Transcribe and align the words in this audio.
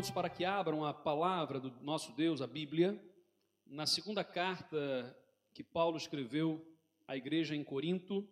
todos 0.00 0.10
para 0.10 0.30
que 0.30 0.46
abram 0.46 0.82
a 0.82 0.94
palavra 0.94 1.60
do 1.60 1.70
nosso 1.82 2.12
Deus, 2.12 2.40
a 2.40 2.46
Bíblia, 2.46 2.98
na 3.66 3.84
segunda 3.84 4.24
carta 4.24 5.14
que 5.52 5.62
Paulo 5.62 5.98
escreveu 5.98 6.66
à 7.06 7.18
igreja 7.18 7.54
em 7.54 7.62
Corinto, 7.62 8.26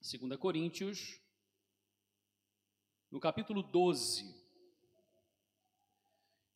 2 0.00 0.36
Coríntios, 0.36 1.20
no 3.08 3.20
capítulo 3.20 3.62
12. 3.62 4.34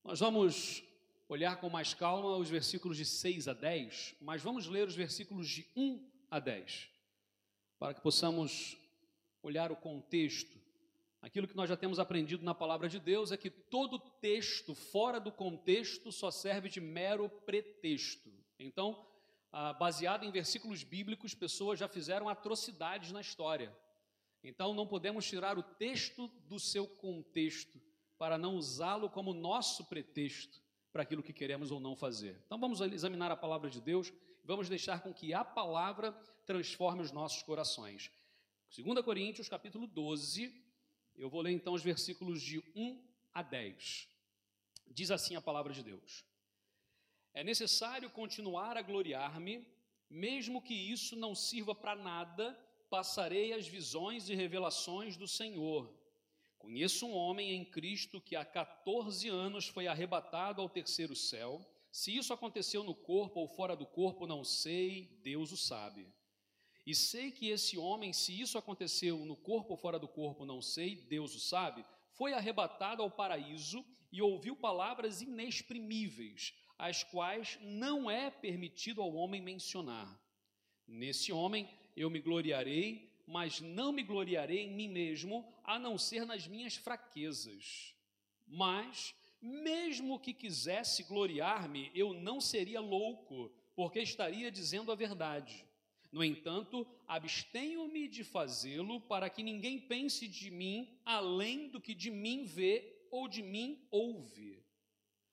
Nós 0.02 0.18
vamos 0.18 0.82
olhar 1.28 1.60
com 1.60 1.70
mais 1.70 1.94
calma 1.94 2.36
os 2.36 2.50
versículos 2.50 2.96
de 2.96 3.04
6 3.04 3.46
a 3.46 3.52
10, 3.52 4.16
mas 4.20 4.42
vamos 4.42 4.66
ler 4.66 4.88
os 4.88 4.96
versículos 4.96 5.48
de 5.48 5.64
1 5.76 6.10
a 6.28 6.40
10, 6.40 6.90
para 7.78 7.94
que 7.94 8.00
possamos 8.00 8.76
olhar 9.44 9.70
o 9.70 9.76
contexto 9.76 10.58
Aquilo 11.24 11.48
que 11.48 11.56
nós 11.56 11.70
já 11.70 11.76
temos 11.76 11.98
aprendido 11.98 12.44
na 12.44 12.54
palavra 12.54 12.86
de 12.86 13.00
Deus 13.00 13.32
é 13.32 13.36
que 13.38 13.48
todo 13.48 13.98
texto 13.98 14.74
fora 14.74 15.18
do 15.18 15.32
contexto 15.32 16.12
só 16.12 16.30
serve 16.30 16.68
de 16.68 16.82
mero 16.82 17.30
pretexto. 17.46 18.30
Então, 18.58 19.08
ah, 19.50 19.72
baseado 19.72 20.24
em 20.24 20.30
versículos 20.30 20.84
bíblicos, 20.84 21.34
pessoas 21.34 21.78
já 21.78 21.88
fizeram 21.88 22.28
atrocidades 22.28 23.10
na 23.10 23.22
história. 23.22 23.74
Então, 24.42 24.74
não 24.74 24.86
podemos 24.86 25.26
tirar 25.26 25.56
o 25.56 25.62
texto 25.62 26.28
do 26.46 26.60
seu 26.60 26.86
contexto 26.86 27.80
para 28.18 28.36
não 28.36 28.56
usá-lo 28.56 29.08
como 29.08 29.32
nosso 29.32 29.86
pretexto 29.86 30.60
para 30.92 31.04
aquilo 31.04 31.22
que 31.22 31.32
queremos 31.32 31.70
ou 31.70 31.80
não 31.80 31.96
fazer. 31.96 32.38
Então, 32.44 32.60
vamos 32.60 32.82
examinar 32.82 33.30
a 33.30 33.36
palavra 33.36 33.70
de 33.70 33.80
Deus, 33.80 34.12
vamos 34.44 34.68
deixar 34.68 35.00
com 35.00 35.14
que 35.14 35.32
a 35.32 35.42
palavra 35.42 36.12
transforme 36.44 37.00
os 37.00 37.12
nossos 37.12 37.42
corações. 37.42 38.10
2 38.76 39.02
Coríntios, 39.02 39.48
capítulo 39.48 39.86
12, 39.86 40.63
eu 41.16 41.28
vou 41.28 41.40
ler 41.40 41.52
então 41.52 41.74
os 41.74 41.82
versículos 41.82 42.42
de 42.42 42.58
1 42.74 43.00
a 43.32 43.42
10. 43.42 44.08
Diz 44.86 45.10
assim 45.10 45.36
a 45.36 45.40
palavra 45.40 45.72
de 45.72 45.82
Deus: 45.82 46.24
É 47.32 47.42
necessário 47.42 48.10
continuar 48.10 48.76
a 48.76 48.82
gloriar-me, 48.82 49.66
mesmo 50.10 50.62
que 50.62 50.74
isso 50.74 51.16
não 51.16 51.34
sirva 51.34 51.74
para 51.74 51.96
nada, 51.96 52.58
passarei 52.88 53.52
as 53.52 53.66
visões 53.66 54.28
e 54.28 54.34
revelações 54.34 55.16
do 55.16 55.26
Senhor. 55.26 55.92
Conheço 56.58 57.06
um 57.06 57.14
homem 57.14 57.52
em 57.54 57.64
Cristo 57.64 58.20
que 58.20 58.36
há 58.36 58.44
14 58.44 59.28
anos 59.28 59.68
foi 59.68 59.86
arrebatado 59.86 60.62
ao 60.62 60.68
terceiro 60.68 61.14
céu. 61.14 61.60
Se 61.92 62.16
isso 62.16 62.32
aconteceu 62.32 62.82
no 62.82 62.94
corpo 62.94 63.40
ou 63.40 63.48
fora 63.48 63.76
do 63.76 63.84
corpo, 63.84 64.26
não 64.26 64.42
sei, 64.42 65.18
Deus 65.22 65.52
o 65.52 65.56
sabe. 65.56 66.08
E 66.86 66.94
sei 66.94 67.30
que 67.30 67.48
esse 67.48 67.78
homem, 67.78 68.12
se 68.12 68.38
isso 68.38 68.58
aconteceu 68.58 69.24
no 69.24 69.36
corpo 69.36 69.72
ou 69.72 69.76
fora 69.76 69.98
do 69.98 70.06
corpo, 70.06 70.44
não 70.44 70.60
sei, 70.60 70.96
Deus 70.96 71.34
o 71.34 71.40
sabe, 71.40 71.84
foi 72.12 72.34
arrebatado 72.34 73.02
ao 73.02 73.10
paraíso 73.10 73.84
e 74.12 74.20
ouviu 74.20 74.54
palavras 74.54 75.22
inexprimíveis, 75.22 76.54
as 76.78 77.02
quais 77.02 77.58
não 77.62 78.10
é 78.10 78.30
permitido 78.30 79.00
ao 79.00 79.14
homem 79.14 79.40
mencionar. 79.40 80.20
Nesse 80.86 81.32
homem 81.32 81.68
eu 81.96 82.10
me 82.10 82.20
gloriarei, 82.20 83.10
mas 83.26 83.60
não 83.60 83.90
me 83.90 84.02
gloriarei 84.02 84.60
em 84.60 84.70
mim 84.70 84.88
mesmo, 84.88 85.50
a 85.64 85.78
não 85.78 85.96
ser 85.96 86.26
nas 86.26 86.46
minhas 86.46 86.76
fraquezas. 86.76 87.94
Mas, 88.46 89.14
mesmo 89.40 90.20
que 90.20 90.34
quisesse 90.34 91.02
gloriar-me, 91.04 91.90
eu 91.94 92.12
não 92.12 92.40
seria 92.40 92.80
louco, 92.80 93.50
porque 93.74 94.00
estaria 94.00 94.50
dizendo 94.50 94.92
a 94.92 94.94
verdade. 94.94 95.64
No 96.14 96.22
entanto, 96.22 96.86
abstenho-me 97.08 98.06
de 98.06 98.22
fazê-lo 98.22 99.00
para 99.00 99.28
que 99.28 99.42
ninguém 99.42 99.80
pense 99.80 100.28
de 100.28 100.48
mim 100.48 100.96
além 101.04 101.68
do 101.68 101.80
que 101.80 101.92
de 101.92 102.08
mim 102.08 102.44
vê 102.44 103.04
ou 103.10 103.26
de 103.26 103.42
mim 103.42 103.84
ouve. 103.90 104.62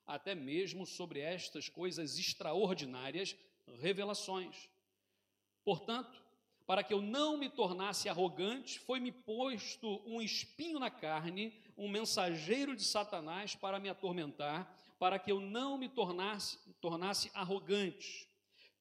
Até 0.07 0.33
mesmo 0.33 0.87
sobre 0.87 1.19
estas 1.19 1.69
coisas 1.69 2.17
extraordinárias, 2.17 3.35
revelações. 3.79 4.71
Portanto, 5.63 6.19
para 6.65 6.83
que 6.83 6.95
eu 6.95 6.99
não 6.99 7.37
me 7.37 7.47
tornasse 7.47 8.09
arrogante, 8.09 8.79
foi-me 8.79 9.11
posto 9.11 10.01
um 10.03 10.19
espinho 10.19 10.79
na 10.79 10.89
carne, 10.89 11.53
um 11.77 11.87
mensageiro 11.87 12.75
de 12.75 12.83
Satanás 12.83 13.53
para 13.53 13.79
me 13.79 13.87
atormentar, 13.87 14.75
para 14.97 15.19
que 15.19 15.31
eu 15.31 15.39
não 15.39 15.77
me 15.77 15.87
tornasse, 15.87 16.57
tornasse 16.81 17.29
arrogante. 17.35 18.27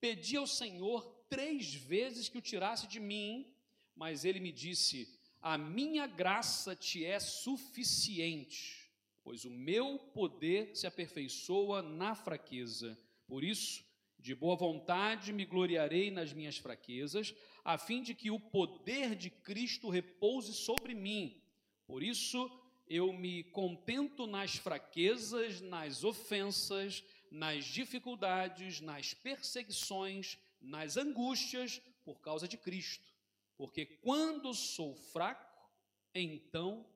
Pedi 0.00 0.38
ao 0.38 0.46
Senhor 0.46 1.19
três 1.30 1.72
vezes 1.72 2.28
que 2.28 2.36
o 2.36 2.42
tirasse 2.42 2.86
de 2.88 2.98
mim, 2.98 3.46
mas 3.94 4.24
ele 4.24 4.40
me 4.40 4.52
disse: 4.52 5.08
A 5.40 5.56
minha 5.56 6.06
graça 6.06 6.74
te 6.74 7.04
é 7.04 7.20
suficiente, 7.20 8.90
pois 9.22 9.44
o 9.44 9.50
meu 9.50 9.98
poder 10.12 10.76
se 10.76 10.86
aperfeiçoa 10.86 11.80
na 11.80 12.14
fraqueza. 12.14 12.98
Por 13.26 13.44
isso, 13.44 13.84
de 14.18 14.34
boa 14.34 14.56
vontade 14.56 15.32
me 15.32 15.46
gloriarei 15.46 16.10
nas 16.10 16.32
minhas 16.32 16.58
fraquezas, 16.58 17.34
a 17.64 17.78
fim 17.78 18.02
de 18.02 18.14
que 18.14 18.30
o 18.30 18.40
poder 18.40 19.14
de 19.14 19.30
Cristo 19.30 19.88
repouse 19.88 20.52
sobre 20.52 20.94
mim. 20.94 21.40
Por 21.86 22.02
isso, 22.02 22.50
eu 22.88 23.12
me 23.12 23.44
contento 23.44 24.26
nas 24.26 24.56
fraquezas, 24.56 25.60
nas 25.60 26.02
ofensas, 26.02 27.04
nas 27.30 27.64
dificuldades, 27.64 28.80
nas 28.80 29.14
perseguições, 29.14 30.36
nas 30.60 30.96
angústias 30.96 31.80
por 32.04 32.20
causa 32.20 32.46
de 32.46 32.56
Cristo. 32.56 33.08
Porque 33.56 33.84
quando 33.84 34.54
sou 34.54 34.94
fraco, 34.94 35.70
então 36.14 36.86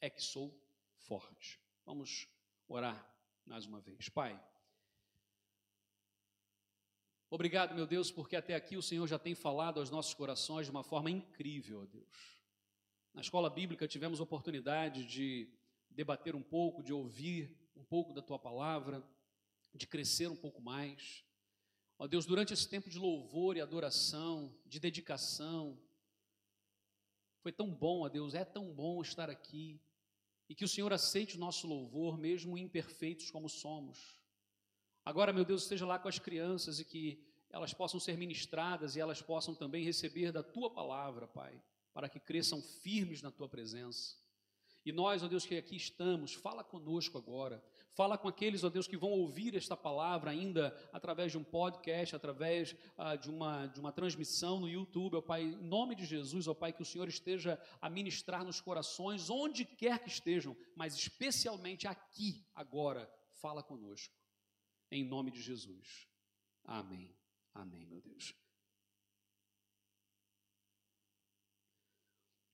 é 0.00 0.10
que 0.10 0.22
sou 0.22 0.54
forte. 0.96 1.60
Vamos 1.84 2.28
orar 2.68 3.08
mais 3.46 3.66
uma 3.66 3.80
vez. 3.80 4.08
Pai, 4.08 4.40
obrigado, 7.28 7.74
meu 7.74 7.86
Deus, 7.86 8.10
porque 8.10 8.36
até 8.36 8.54
aqui 8.54 8.76
o 8.76 8.82
Senhor 8.82 9.06
já 9.06 9.18
tem 9.18 9.34
falado 9.34 9.80
aos 9.80 9.90
nossos 9.90 10.14
corações 10.14 10.66
de 10.66 10.70
uma 10.70 10.82
forma 10.82 11.10
incrível, 11.10 11.82
ó 11.82 11.86
Deus. 11.86 12.40
Na 13.12 13.20
escola 13.20 13.50
bíblica 13.50 13.88
tivemos 13.88 14.20
oportunidade 14.20 15.04
de 15.04 15.52
debater 15.90 16.36
um 16.36 16.42
pouco, 16.42 16.82
de 16.82 16.92
ouvir 16.92 17.56
um 17.76 17.84
pouco 17.84 18.12
da 18.12 18.22
tua 18.22 18.38
palavra, 18.38 19.02
de 19.74 19.86
crescer 19.86 20.28
um 20.28 20.36
pouco 20.36 20.62
mais. 20.62 21.24
Ó 22.00 22.06
Deus, 22.06 22.24
durante 22.24 22.54
esse 22.54 22.66
tempo 22.66 22.88
de 22.88 22.98
louvor 22.98 23.58
e 23.58 23.60
adoração, 23.60 24.50
de 24.64 24.80
dedicação, 24.80 25.78
foi 27.42 27.52
tão 27.52 27.68
bom, 27.70 28.06
ó 28.06 28.08
Deus, 28.08 28.34
é 28.34 28.42
tão 28.42 28.72
bom 28.72 29.02
estar 29.02 29.28
aqui 29.28 29.78
e 30.48 30.54
que 30.54 30.64
o 30.64 30.68
Senhor 30.68 30.90
aceite 30.94 31.36
o 31.36 31.38
nosso 31.38 31.66
louvor, 31.66 32.16
mesmo 32.16 32.56
imperfeitos 32.56 33.30
como 33.30 33.50
somos. 33.50 34.16
Agora, 35.04 35.30
meu 35.30 35.44
Deus, 35.44 35.64
esteja 35.64 35.84
lá 35.84 35.98
com 35.98 36.08
as 36.08 36.18
crianças 36.18 36.80
e 36.80 36.86
que 36.86 37.22
elas 37.50 37.74
possam 37.74 38.00
ser 38.00 38.16
ministradas 38.16 38.96
e 38.96 39.00
elas 39.00 39.20
possam 39.20 39.54
também 39.54 39.84
receber 39.84 40.32
da 40.32 40.42
tua 40.42 40.70
palavra, 40.70 41.28
Pai, 41.28 41.62
para 41.92 42.08
que 42.08 42.18
cresçam 42.18 42.62
firmes 42.62 43.20
na 43.20 43.30
tua 43.30 43.46
presença. 43.46 44.16
E 44.86 44.90
nós, 44.90 45.22
ó 45.22 45.28
Deus, 45.28 45.44
que 45.44 45.54
aqui 45.54 45.76
estamos, 45.76 46.32
fala 46.32 46.64
conosco 46.64 47.18
agora. 47.18 47.62
Fala 47.92 48.16
com 48.16 48.28
aqueles, 48.28 48.62
ó 48.62 48.70
Deus, 48.70 48.86
que 48.86 48.96
vão 48.96 49.10
ouvir 49.10 49.56
esta 49.56 49.76
palavra 49.76 50.30
ainda 50.30 50.76
através 50.92 51.32
de 51.32 51.38
um 51.38 51.44
podcast, 51.44 52.14
através 52.14 52.74
ah, 52.96 53.16
de, 53.16 53.28
uma, 53.28 53.66
de 53.66 53.80
uma 53.80 53.92
transmissão 53.92 54.60
no 54.60 54.68
YouTube, 54.68 55.16
ó 55.16 55.20
Pai. 55.20 55.42
Em 55.42 55.56
nome 55.56 55.94
de 55.94 56.04
Jesus, 56.04 56.46
ó 56.46 56.54
Pai, 56.54 56.72
que 56.72 56.82
o 56.82 56.86
Senhor 56.86 57.08
esteja 57.08 57.60
a 57.80 57.90
ministrar 57.90 58.44
nos 58.44 58.60
corações, 58.60 59.28
onde 59.28 59.64
quer 59.64 59.98
que 59.98 60.08
estejam, 60.08 60.56
mas 60.74 60.94
especialmente 60.94 61.86
aqui, 61.86 62.46
agora. 62.54 63.10
Fala 63.40 63.62
conosco. 63.62 64.14
Em 64.90 65.04
nome 65.04 65.30
de 65.30 65.40
Jesus. 65.40 66.06
Amém. 66.64 67.14
Amém, 67.54 67.86
meu 67.86 68.00
Deus. 68.00 68.34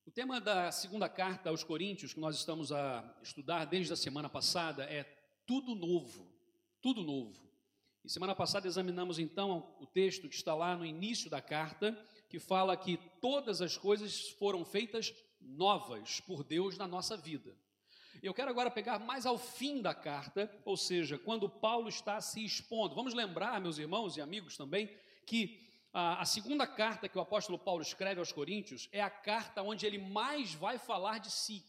O 0.07 0.11
tema 0.11 0.41
da 0.41 0.71
segunda 0.71 1.09
carta 1.09 1.51
aos 1.51 1.65
Coríntios, 1.65 2.15
que 2.15 2.21
nós 2.21 2.37
estamos 2.37 2.71
a 2.71 3.19
estudar 3.23 3.65
desde 3.65 3.93
a 3.93 3.97
semana 3.97 4.29
passada, 4.29 4.85
é 4.85 5.16
tudo 5.47 5.75
novo. 5.75 6.27
Tudo 6.81 7.03
novo. 7.03 7.47
E 8.05 8.11
semana 8.11 8.35
passada 8.35 8.67
examinamos 8.67 9.19
então 9.19 9.75
o 9.81 9.87
texto 9.87 10.29
que 10.29 10.35
está 10.35 10.55
lá 10.55 10.77
no 10.77 10.85
início 10.85 11.29
da 11.29 11.41
carta, 11.41 11.93
que 12.29 12.39
fala 12.39 12.77
que 12.77 12.99
todas 13.21 13.61
as 13.61 13.77
coisas 13.77 14.31
foram 14.31 14.65
feitas 14.65 15.13
novas 15.41 16.21
por 16.21 16.45
Deus 16.45 16.77
na 16.77 16.87
nossa 16.87 17.17
vida. 17.17 17.57
Eu 18.23 18.33
quero 18.33 18.51
agora 18.51 18.71
pegar 18.71 18.99
mais 18.99 19.27
ao 19.27 19.39
fim 19.39 19.83
da 19.83 19.95
carta, 19.95 20.51
ou 20.65 20.77
seja, 20.77 21.19
quando 21.19 21.49
Paulo 21.49 21.89
está 21.89 22.21
se 22.21 22.45
expondo. 22.45 22.95
Vamos 22.95 23.15
lembrar, 23.15 23.61
meus 23.61 23.79
irmãos 23.79 24.17
e 24.17 24.21
amigos 24.21 24.57
também, 24.57 24.91
que 25.27 25.67
a, 25.93 26.25
segunda 26.25 26.67
carta 26.67 27.09
que 27.09 27.17
o 27.17 27.21
apóstolo 27.21 27.59
Paulo 27.59 27.83
escreve 27.83 28.21
aos 28.21 28.33
Coríntios 28.33 28.89
é 28.93 29.01
a 29.01 29.11
carta 29.11 29.63
onde 29.63 29.87
ele 29.87 29.99
mais 29.99 30.55
vai 30.55 30.79
falar 30.79 31.19
de 31.19 31.31
si. 31.31 31.65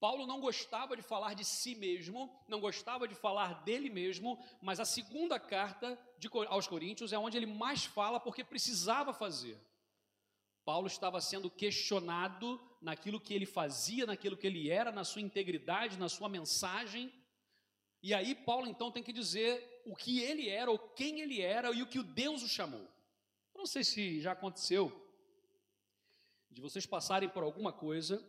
Paulo 0.00 0.26
não 0.26 0.40
gostava 0.40 0.96
de 0.96 1.02
falar 1.02 1.34
de 1.34 1.44
si 1.44 1.74
mesmo, 1.74 2.32
não 2.46 2.60
gostava 2.60 3.08
de 3.08 3.14
falar 3.16 3.64
dele 3.64 3.90
mesmo, 3.90 4.38
mas 4.62 4.78
a 4.78 4.84
segunda 4.84 5.40
carta 5.40 5.98
de, 6.16 6.28
aos 6.48 6.68
Coríntios 6.68 7.12
é 7.12 7.18
onde 7.18 7.36
ele 7.36 7.46
mais 7.46 7.84
fala 7.84 8.20
porque 8.20 8.44
precisava 8.44 9.12
fazer. 9.12 9.58
Paulo 10.64 10.86
estava 10.86 11.20
sendo 11.20 11.50
questionado 11.50 12.60
naquilo 12.80 13.20
que 13.20 13.34
ele 13.34 13.46
fazia, 13.46 14.06
naquilo 14.06 14.36
que 14.36 14.46
ele 14.46 14.70
era, 14.70 14.92
na 14.92 15.02
sua 15.02 15.22
integridade, 15.22 15.98
na 15.98 16.08
sua 16.08 16.28
mensagem. 16.28 17.12
E 18.00 18.14
aí 18.14 18.34
Paulo 18.34 18.68
então 18.68 18.92
tem 18.92 19.02
que 19.02 19.12
dizer 19.12 19.82
o 19.84 19.96
que 19.96 20.20
ele 20.20 20.48
era, 20.48 20.70
ou 20.70 20.78
quem 20.78 21.20
ele 21.20 21.40
era 21.40 21.72
e 21.72 21.82
o 21.82 21.86
que 21.86 21.98
o 21.98 22.04
Deus 22.04 22.42
o 22.42 22.48
chamou. 22.48 22.86
Eu 23.54 23.58
não 23.58 23.66
sei 23.66 23.82
se 23.82 24.20
já 24.20 24.32
aconteceu 24.32 24.92
de 26.50 26.60
vocês 26.60 26.86
passarem 26.86 27.28
por 27.28 27.42
alguma 27.42 27.72
coisa 27.72 28.24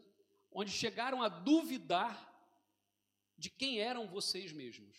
onde 0.51 0.71
chegaram 0.71 1.21
a 1.21 1.29
duvidar 1.29 2.27
de 3.37 3.49
quem 3.49 3.79
eram 3.79 4.07
vocês 4.07 4.51
mesmos, 4.51 4.97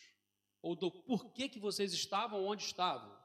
ou 0.62 0.74
do 0.74 0.90
porquê 0.90 1.48
que 1.48 1.58
vocês 1.58 1.92
estavam 1.92 2.44
onde 2.46 2.64
estavam. 2.64 3.18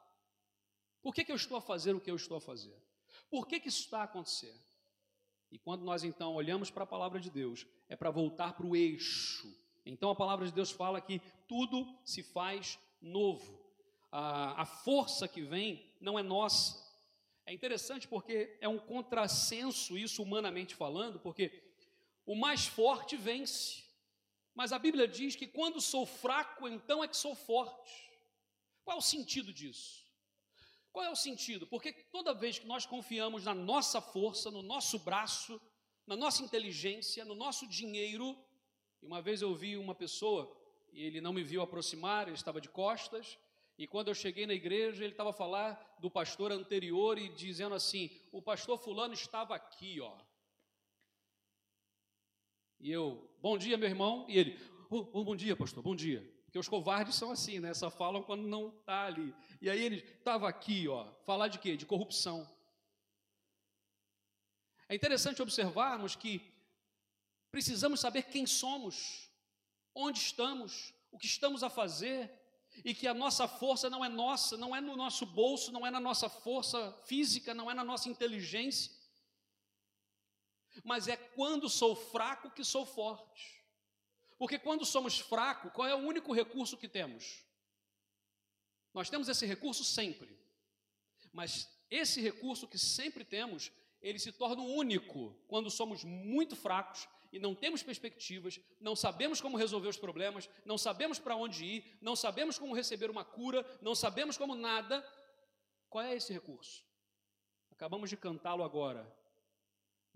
Por 1.01 1.13
que, 1.13 1.24
que 1.24 1.31
eu 1.31 1.36
estou 1.36 1.57
a 1.57 1.62
fazer 1.62 1.95
o 1.95 2.01
que 2.01 2.10
eu 2.10 2.16
estou 2.16 2.38
a 2.38 2.42
fazer? 2.42 2.75
Por 3.30 3.48
que, 3.48 3.60
que 3.60 3.69
isso 3.69 3.81
está 3.81 4.01
a 4.01 4.04
acontecer? 4.04 4.56
E 5.51 5.57
quando 5.60 5.83
nós 5.83 6.04
então 6.04 6.33
olhamos 6.33 6.69
para 6.69 6.83
a 6.83 6.88
palavra 6.88 7.19
de 7.19 7.30
Deus, 7.30 7.66
é 7.88 7.95
para 7.95 8.10
voltar 8.10 8.54
para 8.54 8.66
o 8.66 8.75
eixo. 8.75 9.48
Então 9.86 10.10
a 10.10 10.16
palavra 10.16 10.45
de 10.45 10.51
Deus 10.51 10.72
fala 10.72 11.00
que 11.00 11.22
tudo 11.48 11.98
se 12.04 12.24
faz 12.24 12.80
novo. 13.01 13.63
A, 14.12 14.63
a 14.63 14.66
força 14.66 15.27
que 15.27 15.42
vem 15.42 15.86
não 16.01 16.18
é 16.18 16.24
nossa. 16.24 16.83
É 17.45 17.54
interessante 17.54 18.07
porque 18.07 18.57
é 18.60 18.68
um 18.68 18.80
contrassenso 18.80 19.98
isso 19.98 20.24
humanamente 20.24 20.74
falando, 20.75 21.19
porque 21.19 21.50
o 22.25 22.36
mais 22.36 22.66
forte 22.66 23.16
vence. 23.16 23.83
Mas 24.54 24.72
a 24.72 24.80
Bíblia 24.80 25.07
diz 25.07 25.36
que 25.36 25.48
quando 25.48 25.81
sou 25.81 26.06
fraco, 26.06 26.68
então 26.68 27.04
é 27.04 27.07
que 27.07 27.18
sou 27.18 27.36
forte. 27.36 27.94
Qual 28.83 28.95
é 28.95 29.00
o 29.00 29.04
sentido 29.04 29.54
disso? 29.54 30.06
Qual 30.92 31.04
é 31.04 31.10
o 31.10 31.16
sentido? 31.16 31.68
Porque 31.68 31.92
toda 31.92 32.33
vez 32.33 32.57
que 32.57 32.66
nós 32.66 32.86
confiamos 32.86 33.44
na 33.44 33.54
nossa 33.54 34.00
força, 34.00 34.50
no 34.50 34.62
nosso 34.62 34.98
braço, 35.00 35.60
na 36.07 36.16
nossa 36.16 36.42
inteligência, 36.42 37.25
no 37.25 37.36
nosso 37.36 37.68
dinheiro, 37.68 38.38
e 39.01 39.06
uma 39.06 39.22
vez 39.22 39.42
eu 39.42 39.54
vi 39.54 39.75
uma 39.75 39.94
pessoa, 39.94 40.56
e 40.94 41.04
ele 41.04 41.19
não 41.19 41.33
me 41.33 41.44
viu 41.44 41.62
aproximar, 41.62 42.27
ele 42.27 42.38
estava 42.38 42.62
de 42.62 42.69
costas, 42.69 43.38
e 43.77 43.86
quando 43.86 44.07
eu 44.07 44.16
cheguei 44.16 44.48
na 44.48 44.54
igreja, 44.54 45.04
ele 45.04 45.12
estava 45.12 45.31
a 45.31 45.33
falar 45.33 45.98
do 46.00 46.10
pastor 46.10 46.51
anterior 46.51 47.18
e 47.18 47.27
dizendo 47.27 47.75
assim: 47.75 48.10
o 48.31 48.42
pastor 48.42 48.77
Fulano 48.77 49.13
estava 49.13 49.54
aqui, 49.54 50.00
ó. 50.00 50.18
E 52.86 52.92
eu, 52.92 53.28
bom 53.42 53.58
dia, 53.58 53.80
meu 53.80 53.90
irmão. 53.90 54.28
E 54.30 54.38
ele, 54.38 54.60
oh, 54.92 55.08
oh, 55.12 55.24
bom 55.24 55.36
dia, 55.36 55.56
pastor, 55.56 55.82
bom 55.82 55.96
dia. 55.96 56.22
Porque 56.46 56.60
os 56.60 56.68
covardes 56.68 57.16
são 57.16 57.32
assim, 57.32 57.60
né? 57.60 57.74
Só 57.74 57.90
falam 57.90 58.22
quando 58.22 58.48
não 58.48 58.70
está 58.70 59.08
ali. 59.08 59.34
E 59.60 59.72
aí 59.72 59.84
ele 59.84 60.02
estava 60.02 60.48
aqui, 60.48 60.88
ó, 60.88 61.12
falar 61.26 61.48
de 61.48 61.58
quê? 61.58 61.76
De 61.76 61.84
corrupção. 61.84 62.48
É 64.88 64.94
interessante 64.94 65.42
observarmos 65.42 66.16
que 66.16 66.40
precisamos 67.50 68.00
saber 68.00 68.22
quem 68.26 68.46
somos, 68.46 69.32
onde 69.96 70.20
estamos, 70.20 70.94
o 71.12 71.18
que 71.18 71.26
estamos 71.26 71.64
a 71.64 71.72
fazer, 71.72 72.32
e 72.84 72.94
que 72.94 73.08
a 73.08 73.16
nossa 73.16 73.48
força 73.48 73.90
não 73.90 74.06
é 74.06 74.10
nossa, 74.10 74.58
não 74.58 74.76
é 74.76 74.80
no 74.80 74.96
nosso 74.96 75.26
bolso, 75.26 75.72
não 75.72 75.88
é 75.88 75.90
na 75.90 76.00
nossa 76.00 76.30
força 76.30 76.92
física, 77.08 77.52
não 77.52 77.72
é 77.72 77.74
na 77.74 77.84
nossa 77.84 78.10
inteligência, 78.10 78.92
mas 80.83 81.07
é 81.07 81.16
quando 81.16 81.69
sou 81.69 81.95
fraco 81.95 82.51
que 82.51 82.63
sou 82.63 82.86
forte. 82.86 83.63
Porque 84.38 84.60
quando 84.60 84.86
somos 84.86 85.19
fracos, 85.19 85.72
qual 85.72 85.88
é 85.88 85.95
o 85.95 86.00
único 86.00 86.33
recurso 86.33 86.77
que 86.77 86.88
temos? 86.88 87.44
Nós 88.94 89.10
temos 89.10 89.30
esse 89.30 89.45
recurso 89.45 89.83
sempre. 89.83 90.38
Mas 91.31 91.69
esse 91.89 92.22
recurso 92.22 92.68
que 92.68 92.77
sempre 92.77 93.24
temos, 93.24 93.72
ele 94.01 94.19
se 94.19 94.31
torna 94.31 94.62
único 94.62 95.36
quando 95.48 95.69
somos 95.69 96.04
muito 96.04 96.56
fracos 96.56 97.07
e 97.31 97.39
não 97.39 97.54
temos 97.54 97.83
perspectivas, 97.83 98.60
não 98.80 98.95
sabemos 98.95 99.42
como 99.42 99.57
resolver 99.57 99.89
os 99.89 99.98
problemas, 99.98 100.50
não 100.63 100.77
sabemos 100.77 101.19
para 101.19 101.36
onde 101.36 101.66
ir, 101.66 101.98
não 102.01 102.16
sabemos 102.16 102.57
como 102.57 102.74
receber 102.74 103.10
uma 103.10 103.25
cura, 103.25 103.66
não 103.81 103.94
sabemos 103.94 104.38
como 104.38 104.56
nada. 104.56 105.06
Qual 105.89 106.04
é 106.04 106.16
esse 106.16 106.31
recurso? 106.31 106.86
Acabamos 107.72 108.10
de 108.10 108.16
cantá-lo 108.16 108.63
agora, 108.63 109.13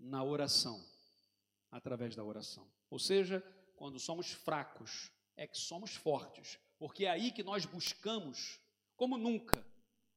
na 0.00 0.24
oração, 0.24 0.82
através 1.70 2.16
da 2.16 2.24
oração. 2.24 2.66
Ou 2.88 2.98
seja, 2.98 3.44
quando 3.76 4.00
somos 4.00 4.32
fracos, 4.32 5.10
é 5.36 5.46
que 5.46 5.56
somos 5.56 5.94
fortes, 5.94 6.58
porque 6.78 7.04
é 7.04 7.10
aí 7.10 7.30
que 7.30 7.42
nós 7.42 7.64
buscamos, 7.64 8.58
como 8.96 9.16
nunca, 9.16 9.64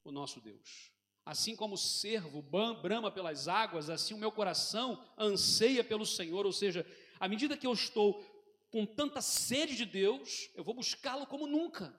o 0.02 0.10
nosso 0.10 0.40
Deus. 0.40 0.90
Assim 1.24 1.56
como 1.56 1.74
o 1.74 1.78
servo 1.78 2.42
brama 2.42 3.10
pelas 3.10 3.48
águas, 3.48 3.88
assim 3.88 4.12
o 4.12 4.18
meu 4.18 4.30
coração 4.30 5.02
anseia 5.16 5.82
pelo 5.82 6.04
Senhor, 6.04 6.44
ou 6.44 6.52
seja, 6.52 6.86
à 7.18 7.28
medida 7.28 7.56
que 7.56 7.66
eu 7.66 7.72
estou 7.72 8.22
com 8.70 8.84
tanta 8.84 9.22
sede 9.22 9.76
de 9.76 9.86
Deus, 9.86 10.50
eu 10.54 10.64
vou 10.64 10.74
buscá-lo 10.74 11.26
como 11.26 11.46
nunca, 11.46 11.94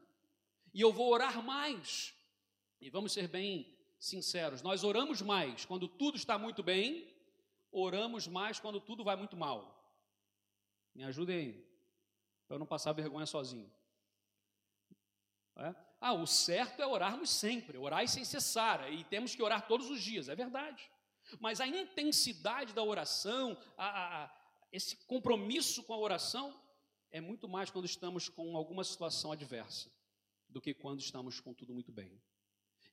e 0.74 0.82
eu 0.82 0.92
vou 0.92 1.12
orar 1.12 1.42
mais. 1.44 2.14
E 2.80 2.90
vamos 2.90 3.14
ser 3.14 3.28
bem 3.28 3.76
sinceros, 3.98 4.62
nós 4.62 4.84
oramos 4.84 5.22
mais 5.22 5.66
quando 5.66 5.88
tudo 5.88 6.18
está 6.18 6.38
muito 6.38 6.62
bem, 6.62 7.15
oramos 7.80 8.28
mais 8.28 8.60
quando 8.60 8.80
tudo 8.80 9.04
vai 9.04 9.16
muito 9.16 9.36
mal. 9.36 9.74
Me 10.94 11.04
ajudem 11.04 11.38
aí, 11.38 11.68
para 12.48 12.56
eu 12.56 12.60
não 12.60 12.66
passar 12.66 12.94
vergonha 12.94 13.26
sozinho. 13.26 13.70
É? 15.58 15.76
Ah, 16.00 16.14
o 16.14 16.26
certo 16.26 16.82
é 16.82 16.88
orarmos 16.88 17.30
sempre, 17.30 17.78
orar 17.78 18.08
sem 18.08 18.24
cessar, 18.24 18.92
e 18.92 19.04
temos 19.04 19.36
que 19.36 19.44
orar 19.44 19.68
todos 19.68 19.90
os 19.90 20.02
dias, 20.02 20.30
é 20.30 20.36
verdade. 20.36 20.90
Mas 21.40 21.60
a 21.60 21.68
intensidade 21.68 22.74
da 22.74 22.84
oração, 22.84 23.58
a, 23.78 23.88
a, 23.88 24.26
a, 24.26 24.32
esse 24.72 24.96
compromisso 25.06 25.84
com 25.84 25.94
a 25.94 25.98
oração, 25.98 26.58
é 27.12 27.20
muito 27.20 27.48
mais 27.48 27.70
quando 27.70 27.86
estamos 27.86 28.30
com 28.30 28.56
alguma 28.56 28.84
situação 28.84 29.32
adversa 29.32 29.90
do 30.48 30.62
que 30.62 30.74
quando 30.74 31.00
estamos 31.00 31.40
com 31.40 31.54
tudo 31.54 31.74
muito 31.74 31.92
bem. 31.92 32.22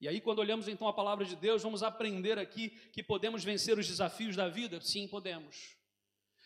E 0.03 0.09
aí, 0.09 0.21
quando 0.21 0.41
olhamos 0.41 0.67
então 0.67 0.89
a 0.89 0.93
palavra 0.93 1.25
de 1.25 1.37
Deus, 1.37 1.63
vamos 1.63 1.81
aprender 1.81 2.37
aqui 2.37 2.71
que 2.93 3.05
podemos 3.05 3.45
vencer 3.45 3.79
os 3.79 3.87
desafios 3.87 4.35
da 4.35 4.49
vida? 4.49 4.81
Sim, 4.81 5.07
podemos. 5.07 5.77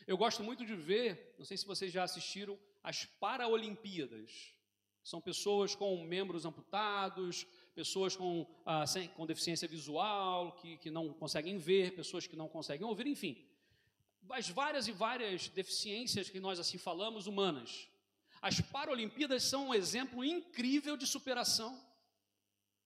Eu 0.07 0.19
gosto 0.19 0.45
muito 0.45 0.63
de 0.63 0.75
ver, 0.75 1.35
não 1.39 1.45
sei 1.47 1.57
se 1.57 1.65
vocês 1.65 1.91
já 1.91 2.03
assistiram, 2.03 2.59
as 2.85 3.07
Paraolimpíadas. 3.07 4.53
São 5.03 5.23
pessoas 5.23 5.75
com 5.75 6.05
membros 6.05 6.45
amputados, 6.45 7.47
pessoas 7.75 8.15
com, 8.15 8.47
ah, 8.67 8.87
sem, 8.87 9.09
com 9.09 9.25
deficiência 9.25 9.67
visual, 9.67 10.53
que, 10.61 10.77
que 10.77 10.91
não 10.91 11.15
conseguem 11.15 11.57
ver, 11.57 11.95
pessoas 11.97 12.27
que 12.27 12.37
não 12.37 12.49
conseguem 12.49 12.87
ouvir, 12.87 13.07
enfim. 13.07 13.43
As 14.29 14.51
várias 14.51 14.87
e 14.87 14.93
várias 14.93 15.49
deficiências 15.49 16.29
que 16.29 16.41
nós 16.41 16.61
assim 16.61 16.77
falamos 16.77 17.27
humanas. 17.27 17.89
As 18.43 18.61
Paralimpíadas 18.61 19.45
são 19.45 19.69
um 19.69 19.75
exemplo 19.75 20.23
incrível 20.23 20.95
de 20.95 21.07
superação. 21.07 21.96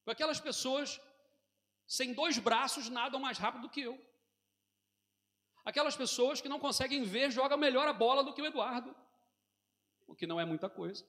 Aquelas 0.07 0.40
pessoas 0.40 1.00
sem 1.87 2.12
dois 2.12 2.38
braços 2.38 2.88
nadam 2.88 3.21
mais 3.21 3.38
rápido 3.38 3.62
do 3.62 3.69
que 3.69 3.80
eu. 3.80 4.00
Aquelas 5.64 5.97
pessoas 5.97 6.40
que 6.40 6.49
não 6.49 6.59
conseguem 6.59 7.02
ver 7.04 7.30
jogam 7.30 7.59
melhor 7.59 7.87
a 7.87 7.92
bola 7.92 8.25
do 8.25 8.33
que 8.33 8.42
o 8.42 8.47
Eduardo, 8.47 8.95
o 10.07 10.14
que 10.14 10.26
não 10.26 10.40
é 10.40 10.45
muita 10.45 10.69
coisa, 10.69 11.04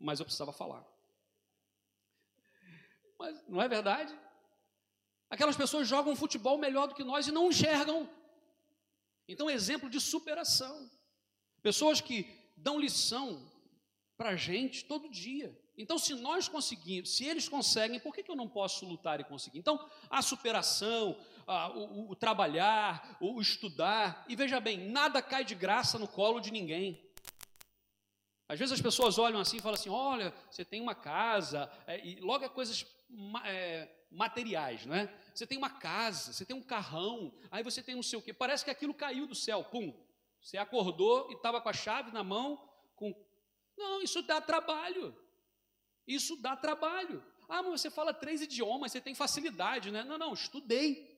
mas 0.00 0.18
eu 0.18 0.26
precisava 0.26 0.52
falar. 0.52 0.84
Mas 3.18 3.42
não 3.48 3.60
é 3.60 3.68
verdade? 3.68 4.16
Aquelas 5.30 5.56
pessoas 5.56 5.86
jogam 5.86 6.16
futebol 6.16 6.58
melhor 6.58 6.88
do 6.88 6.94
que 6.94 7.04
nós 7.04 7.26
e 7.26 7.32
não 7.32 7.48
enxergam. 7.48 8.08
Então, 9.26 9.50
exemplo 9.50 9.90
de 9.90 10.00
superação. 10.00 10.90
Pessoas 11.62 12.00
que 12.00 12.26
dão 12.56 12.80
lição 12.80 13.50
para 14.16 14.30
a 14.30 14.36
gente 14.36 14.84
todo 14.84 15.10
dia. 15.10 15.54
Então, 15.78 15.96
se 15.96 16.12
nós 16.16 16.48
conseguimos, 16.48 17.16
se 17.16 17.24
eles 17.24 17.48
conseguem, 17.48 18.00
por 18.00 18.12
que, 18.12 18.24
que 18.24 18.30
eu 18.30 18.34
não 18.34 18.48
posso 18.48 18.84
lutar 18.84 19.20
e 19.20 19.24
conseguir? 19.24 19.60
Então, 19.60 19.88
a 20.10 20.20
superação, 20.20 21.16
a, 21.46 21.70
o, 21.70 22.10
o, 22.10 22.16
trabalhar, 22.16 23.16
o 23.20 23.40
estudar, 23.40 24.24
e 24.28 24.34
veja 24.34 24.58
bem, 24.58 24.90
nada 24.90 25.22
cai 25.22 25.44
de 25.44 25.54
graça 25.54 25.96
no 25.96 26.08
colo 26.08 26.40
de 26.40 26.50
ninguém. 26.50 27.00
Às 28.48 28.58
vezes 28.58 28.72
as 28.72 28.80
pessoas 28.80 29.18
olham 29.18 29.38
assim 29.38 29.58
e 29.58 29.60
falam 29.60 29.78
assim: 29.78 29.88
olha, 29.88 30.34
você 30.50 30.64
tem 30.64 30.80
uma 30.80 30.96
casa, 30.96 31.70
é, 31.86 32.04
e 32.04 32.16
logo 32.16 32.44
é 32.44 32.48
coisas 32.48 32.84
é, 33.44 33.88
materiais, 34.10 34.84
não 34.84 34.96
é? 34.96 35.14
Você 35.32 35.46
tem 35.46 35.56
uma 35.56 35.70
casa, 35.70 36.32
você 36.32 36.44
tem 36.44 36.56
um 36.56 36.62
carrão, 36.62 37.32
aí 37.52 37.62
você 37.62 37.80
tem 37.84 37.94
não 37.94 38.02
sei 38.02 38.18
o 38.18 38.22
quê. 38.22 38.32
Parece 38.32 38.64
que 38.64 38.70
aquilo 38.70 38.92
caiu 38.92 39.28
do 39.28 39.34
céu, 39.34 39.62
pum. 39.62 39.94
Você 40.42 40.56
acordou 40.56 41.30
e 41.30 41.34
estava 41.34 41.60
com 41.60 41.68
a 41.68 41.72
chave 41.72 42.10
na 42.10 42.24
mão, 42.24 42.68
com. 42.96 43.14
Não, 43.76 44.02
isso 44.02 44.22
dá 44.22 44.40
trabalho. 44.40 45.14
Isso 46.08 46.34
dá 46.36 46.56
trabalho. 46.56 47.22
Ah, 47.46 47.62
mas 47.62 47.82
você 47.82 47.90
fala 47.90 48.14
três 48.14 48.40
idiomas, 48.40 48.90
você 48.90 49.00
tem 49.00 49.14
facilidade, 49.14 49.90
né? 49.90 50.02
Não, 50.04 50.16
não, 50.16 50.32
estudei. 50.32 51.14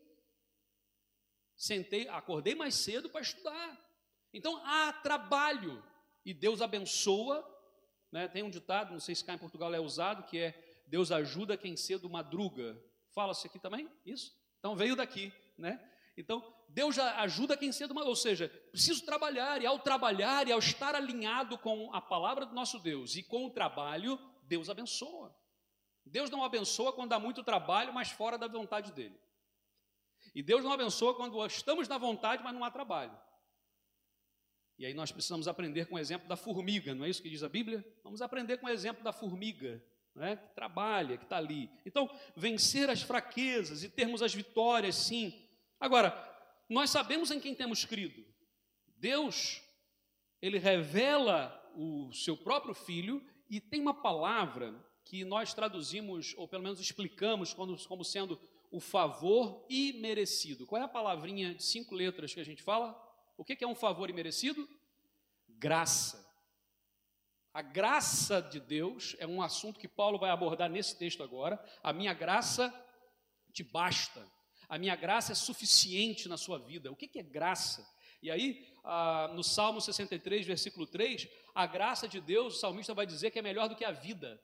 Sentei, 1.56 2.08
acordei 2.08 2.56
mais 2.56 2.74
cedo 2.74 3.08
para 3.08 3.20
estudar. 3.20 3.78
Então 4.34 4.60
há 4.66 4.92
trabalho 4.92 5.82
e 6.24 6.34
Deus 6.34 6.60
abençoa. 6.60 7.46
Né? 8.10 8.26
Tem 8.26 8.42
um 8.42 8.50
ditado, 8.50 8.92
não 8.92 9.00
sei 9.00 9.14
se 9.14 9.24
cá 9.24 9.34
em 9.34 9.38
Portugal 9.38 9.72
é 9.72 9.78
usado, 9.78 10.24
que 10.24 10.38
é 10.38 10.82
Deus 10.88 11.12
ajuda 11.12 11.56
quem 11.56 11.76
cedo 11.76 12.10
madruga. 12.10 12.76
Fala-se 13.14 13.46
aqui 13.46 13.60
também? 13.60 13.88
Isso? 14.04 14.36
Então 14.58 14.74
veio 14.74 14.96
daqui, 14.96 15.32
né? 15.56 15.80
Então, 16.16 16.44
Deus 16.68 16.98
ajuda 16.98 17.56
quem 17.56 17.72
cedo, 17.72 17.98
ou 17.98 18.16
seja, 18.16 18.48
preciso 18.70 19.04
trabalhar, 19.04 19.62
e 19.62 19.66
ao 19.66 19.78
trabalhar 19.78 20.46
e 20.46 20.52
ao 20.52 20.58
estar 20.58 20.94
alinhado 20.94 21.56
com 21.56 21.94
a 21.94 22.00
palavra 22.00 22.44
do 22.44 22.54
nosso 22.54 22.78
Deus 22.78 23.16
e 23.16 23.22
com 23.22 23.46
o 23.46 23.50
trabalho, 23.50 24.18
Deus 24.50 24.68
abençoa. 24.68 25.32
Deus 26.04 26.28
não 26.28 26.42
abençoa 26.42 26.92
quando 26.92 27.10
dá 27.10 27.20
muito 27.20 27.44
trabalho, 27.44 27.94
mas 27.94 28.10
fora 28.10 28.36
da 28.36 28.48
vontade 28.48 28.90
dele. 28.90 29.16
E 30.34 30.42
Deus 30.42 30.64
não 30.64 30.72
abençoa 30.72 31.14
quando 31.14 31.46
estamos 31.46 31.86
na 31.86 31.96
vontade, 31.96 32.42
mas 32.42 32.52
não 32.52 32.64
há 32.64 32.70
trabalho. 32.70 33.16
E 34.76 34.84
aí 34.84 34.92
nós 34.92 35.12
precisamos 35.12 35.46
aprender 35.46 35.86
com 35.86 35.94
o 35.94 35.98
exemplo 36.00 36.26
da 36.26 36.36
formiga, 36.36 36.94
não 36.96 37.04
é 37.04 37.08
isso 37.08 37.22
que 37.22 37.30
diz 37.30 37.44
a 37.44 37.48
Bíblia? 37.48 37.86
Vamos 38.02 38.20
aprender 38.20 38.56
com 38.58 38.66
o 38.66 38.70
exemplo 38.70 39.04
da 39.04 39.12
formiga, 39.12 39.80
é? 40.16 40.34
que 40.34 40.52
trabalha, 40.52 41.16
que 41.16 41.24
está 41.24 41.36
ali. 41.36 41.70
Então, 41.86 42.10
vencer 42.34 42.90
as 42.90 43.02
fraquezas 43.02 43.84
e 43.84 43.88
termos 43.88 44.20
as 44.20 44.34
vitórias, 44.34 44.96
sim. 44.96 45.48
Agora, 45.78 46.12
nós 46.68 46.90
sabemos 46.90 47.30
em 47.30 47.38
quem 47.38 47.54
temos 47.54 47.84
crido. 47.84 48.24
Deus, 48.96 49.62
Ele 50.42 50.58
revela 50.58 51.56
o 51.76 52.12
seu 52.12 52.36
próprio 52.36 52.74
Filho 52.74 53.24
e 53.50 53.60
tem 53.60 53.80
uma 53.80 53.92
palavra 53.92 54.72
que 55.04 55.24
nós 55.24 55.52
traduzimos, 55.52 56.34
ou 56.36 56.46
pelo 56.46 56.62
menos 56.62 56.78
explicamos, 56.78 57.52
como, 57.52 58.04
sendo 58.04 58.40
o 58.70 58.78
favor 58.78 59.66
imerecido. 59.68 60.66
Qual 60.66 60.80
é 60.80 60.84
a 60.84 60.88
palavrinha 60.88 61.54
de 61.54 61.64
cinco 61.64 61.94
letras 61.94 62.32
que 62.32 62.40
a 62.40 62.44
gente 62.44 62.62
fala? 62.62 62.96
O 63.36 63.44
que 63.44 63.64
é 63.64 63.66
um 63.66 63.74
favor 63.74 64.08
imerecido? 64.08 64.68
Graça. 65.48 66.24
A 67.52 67.62
graça 67.62 68.40
de 68.40 68.60
Deus 68.60 69.16
é 69.18 69.26
um 69.26 69.42
assunto 69.42 69.80
que 69.80 69.88
Paulo 69.88 70.18
vai 70.18 70.30
abordar 70.30 70.70
nesse 70.70 70.96
texto 70.96 71.22
agora. 71.22 71.60
A 71.82 71.92
minha 71.92 72.14
graça 72.14 72.72
te 73.52 73.64
basta. 73.64 74.24
A 74.68 74.78
minha 74.78 74.94
graça 74.94 75.32
é 75.32 75.34
suficiente 75.34 76.28
na 76.28 76.36
sua 76.36 76.58
vida. 76.60 76.92
O 76.92 76.96
que 76.96 77.18
é 77.18 77.22
graça? 77.24 77.84
E 78.22 78.30
aí, 78.30 78.66
ah, 78.84 79.30
no 79.34 79.42
Salmo 79.42 79.80
63, 79.80 80.46
versículo 80.46 80.86
3, 80.86 81.28
a 81.54 81.66
graça 81.66 82.08
de 82.08 82.20
Deus, 82.20 82.56
o 82.56 82.58
salmista 82.58 82.94
vai 82.94 83.06
dizer 83.06 83.30
que 83.30 83.38
é 83.38 83.42
melhor 83.42 83.68
do 83.68 83.76
que 83.76 83.84
a 83.84 83.90
vida. 83.90 84.42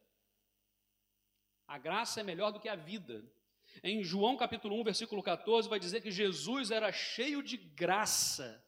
A 1.67 1.79
graça 1.79 2.21
é 2.21 2.23
melhor 2.23 2.53
do 2.53 2.61
que 2.61 2.69
a 2.69 2.77
vida. 2.77 3.25
Em 3.83 4.03
João 4.03 4.37
capítulo 4.37 4.81
1, 4.81 4.85
versículo 4.85 5.23
14, 5.23 5.69
vai 5.69 5.79
dizer 5.79 6.01
que 6.01 6.11
Jesus 6.11 6.71
era 6.71 6.91
cheio 6.93 7.43
de 7.43 7.57
graça 7.57 8.65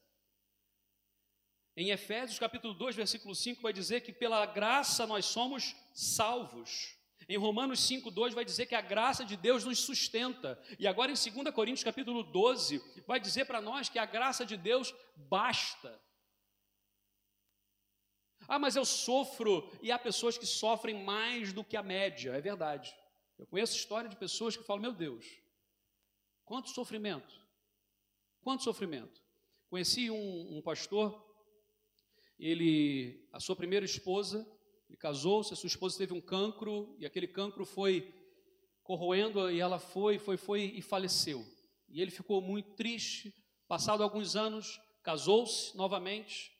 em 1.81 1.91
Efésios 1.91 2.41
capítulo 2.41 2.75
2, 2.75 2.97
versículo 2.97 3.37
5, 3.37 3.63
vai 3.63 3.73
dizer 3.73 4.01
que 4.01 4.13
pela 4.13 4.45
graça 4.45 5.07
nós 5.07 5.27
somos 5.27 5.77
salvos. 5.95 6.98
Em 7.27 7.37
Romanos 7.37 7.81
5, 7.81 8.11
2 8.11 8.35
vai 8.35 8.45
dizer 8.45 8.67
que 8.67 8.75
a 8.75 8.81
graça 8.81 9.25
de 9.25 9.37
Deus 9.37 9.65
nos 9.65 9.79
sustenta. 9.81 10.61
E 10.79 10.87
agora 10.87 11.11
em 11.11 11.15
2 11.15 11.55
Coríntios 11.55 11.85
capítulo 11.85 12.23
12, 12.23 12.83
vai 13.07 13.19
dizer 13.19 13.47
para 13.47 13.61
nós 13.61 13.89
que 13.89 13.99
a 13.99 14.07
graça 14.07 14.45
de 14.45 14.57
Deus 14.57 14.95
basta. 15.17 16.01
Ah, 18.47 18.59
mas 18.59 18.77
eu 18.77 18.85
sofro, 18.85 19.71
e 19.83 19.93
há 19.93 19.99
pessoas 19.99 20.39
que 20.39 20.47
sofrem 20.47 21.05
mais 21.05 21.53
do 21.53 21.63
que 21.63 21.77
a 21.77 21.83
média, 21.83 22.33
é 22.33 22.41
verdade. 22.41 22.95
Eu 23.39 23.47
conheço 23.47 23.77
história 23.77 24.09
de 24.09 24.17
pessoas 24.17 24.57
que 24.57 24.65
falam, 24.65 24.83
meu 24.83 24.93
Deus, 24.93 25.27
quanto 26.45 26.71
sofrimento, 26.71 27.39
quanto 28.41 28.63
sofrimento. 28.63 29.23
Conheci 29.69 30.11
um, 30.11 30.57
um 30.57 30.63
pastor 30.63 31.23
ele, 32.39 33.29
a 33.33 33.39
sua 33.39 33.55
primeira 33.55 33.85
esposa, 33.85 34.49
ele 34.89 34.97
casou-se, 34.97 35.53
a 35.53 35.57
sua 35.57 35.67
esposa 35.67 35.99
teve 35.99 36.15
um 36.15 36.21
cancro 36.21 36.97
e 36.99 37.05
aquele 37.05 37.29
cancro 37.29 37.65
foi 37.65 38.15
corroendo 38.83 39.51
e 39.51 39.61
ela 39.61 39.79
foi, 39.79 40.19
foi, 40.19 40.37
foi 40.37 40.63
e 40.63 40.81
faleceu. 40.81 41.45
E 41.89 42.01
ele 42.01 42.11
ficou 42.11 42.41
muito 42.41 42.75
triste. 42.75 43.35
Passado 43.67 44.03
alguns 44.03 44.35
anos, 44.35 44.81
casou-se 45.03 45.77
novamente, 45.77 46.51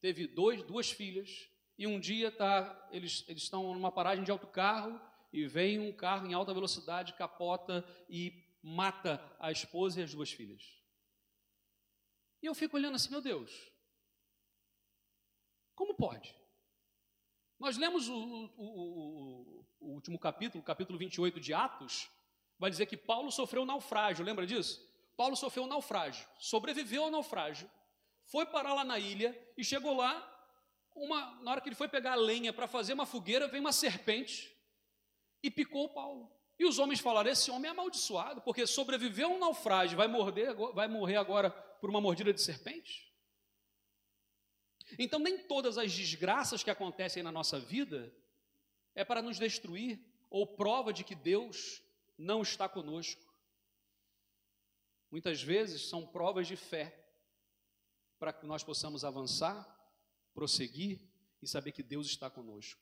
teve 0.00 0.28
dois, 0.28 0.62
duas 0.62 0.90
filhas 0.90 1.48
e 1.76 1.86
um 1.86 1.98
dia 1.98 2.30
tá, 2.30 2.88
eles, 2.92 3.24
eles 3.26 3.42
estão 3.42 3.74
numa 3.74 3.90
paragem 3.90 4.22
de 4.22 4.30
autocarro 4.30 5.00
e 5.32 5.46
vem 5.46 5.80
um 5.80 5.92
carro 5.92 6.26
em 6.26 6.34
alta 6.34 6.54
velocidade, 6.54 7.14
capota 7.14 7.84
e 8.08 8.44
mata 8.62 9.20
a 9.40 9.50
esposa 9.50 10.00
e 10.00 10.04
as 10.04 10.14
duas 10.14 10.30
filhas. 10.30 10.62
E 12.40 12.46
eu 12.46 12.54
fico 12.54 12.76
olhando 12.76 12.94
assim, 12.94 13.10
meu 13.10 13.20
Deus, 13.20 13.50
como 15.74 15.94
pode? 15.94 16.41
Nós 17.62 17.76
lemos 17.76 18.08
o, 18.08 18.16
o, 18.16 18.50
o, 18.56 19.64
o, 19.78 19.92
último 19.92 20.18
capítulo, 20.18 20.64
capítulo 20.64 20.98
28 20.98 21.38
de 21.38 21.54
Atos, 21.54 22.10
vai 22.58 22.68
dizer 22.68 22.86
que 22.86 22.96
Paulo 22.96 23.30
sofreu 23.30 23.62
um 23.62 23.64
naufrágio, 23.64 24.24
lembra 24.24 24.44
disso? 24.44 24.84
Paulo 25.16 25.36
sofreu 25.36 25.62
um 25.62 25.68
naufrágio, 25.68 26.26
sobreviveu 26.40 27.04
ao 27.04 27.10
naufrágio, 27.12 27.70
foi 28.24 28.44
parar 28.46 28.74
lá 28.74 28.82
na 28.82 28.98
ilha 28.98 29.40
e 29.56 29.62
chegou 29.62 29.96
lá, 29.96 30.28
uma, 30.92 31.40
na 31.40 31.52
hora 31.52 31.60
que 31.60 31.68
ele 31.68 31.76
foi 31.76 31.86
pegar 31.86 32.14
a 32.14 32.16
lenha 32.16 32.52
para 32.52 32.66
fazer 32.66 32.94
uma 32.94 33.06
fogueira, 33.06 33.46
veio 33.46 33.60
uma 33.60 33.70
serpente 33.70 34.52
e 35.40 35.48
picou 35.48 35.88
Paulo. 35.90 36.32
E 36.58 36.66
os 36.66 36.80
homens 36.80 36.98
falaram: 36.98 37.30
esse 37.30 37.48
homem 37.48 37.68
é 37.68 37.70
amaldiçoado, 37.70 38.40
porque 38.40 38.66
sobreviveu 38.66 39.28
a 39.28 39.34
um 39.34 39.38
naufrágio, 39.38 39.96
vai 39.96 40.08
morrer, 40.08 40.52
vai 40.74 40.88
morrer 40.88 41.14
agora 41.14 41.52
por 41.80 41.88
uma 41.88 42.00
mordida 42.00 42.32
de 42.32 42.42
serpente? 42.42 43.11
Então, 44.98 45.18
nem 45.18 45.38
todas 45.38 45.78
as 45.78 45.92
desgraças 45.92 46.62
que 46.62 46.70
acontecem 46.70 47.22
na 47.22 47.32
nossa 47.32 47.58
vida 47.58 48.12
é 48.94 49.04
para 49.04 49.22
nos 49.22 49.38
destruir 49.38 50.00
ou 50.28 50.46
prova 50.46 50.92
de 50.92 51.04
que 51.04 51.14
Deus 51.14 51.82
não 52.16 52.42
está 52.42 52.68
conosco. 52.68 53.32
Muitas 55.10 55.42
vezes 55.42 55.88
são 55.88 56.06
provas 56.06 56.46
de 56.46 56.56
fé 56.56 56.98
para 58.18 58.32
que 58.32 58.46
nós 58.46 58.64
possamos 58.64 59.04
avançar, 59.04 59.68
prosseguir 60.32 61.00
e 61.42 61.46
saber 61.46 61.72
que 61.72 61.82
Deus 61.82 62.06
está 62.06 62.30
conosco. 62.30 62.80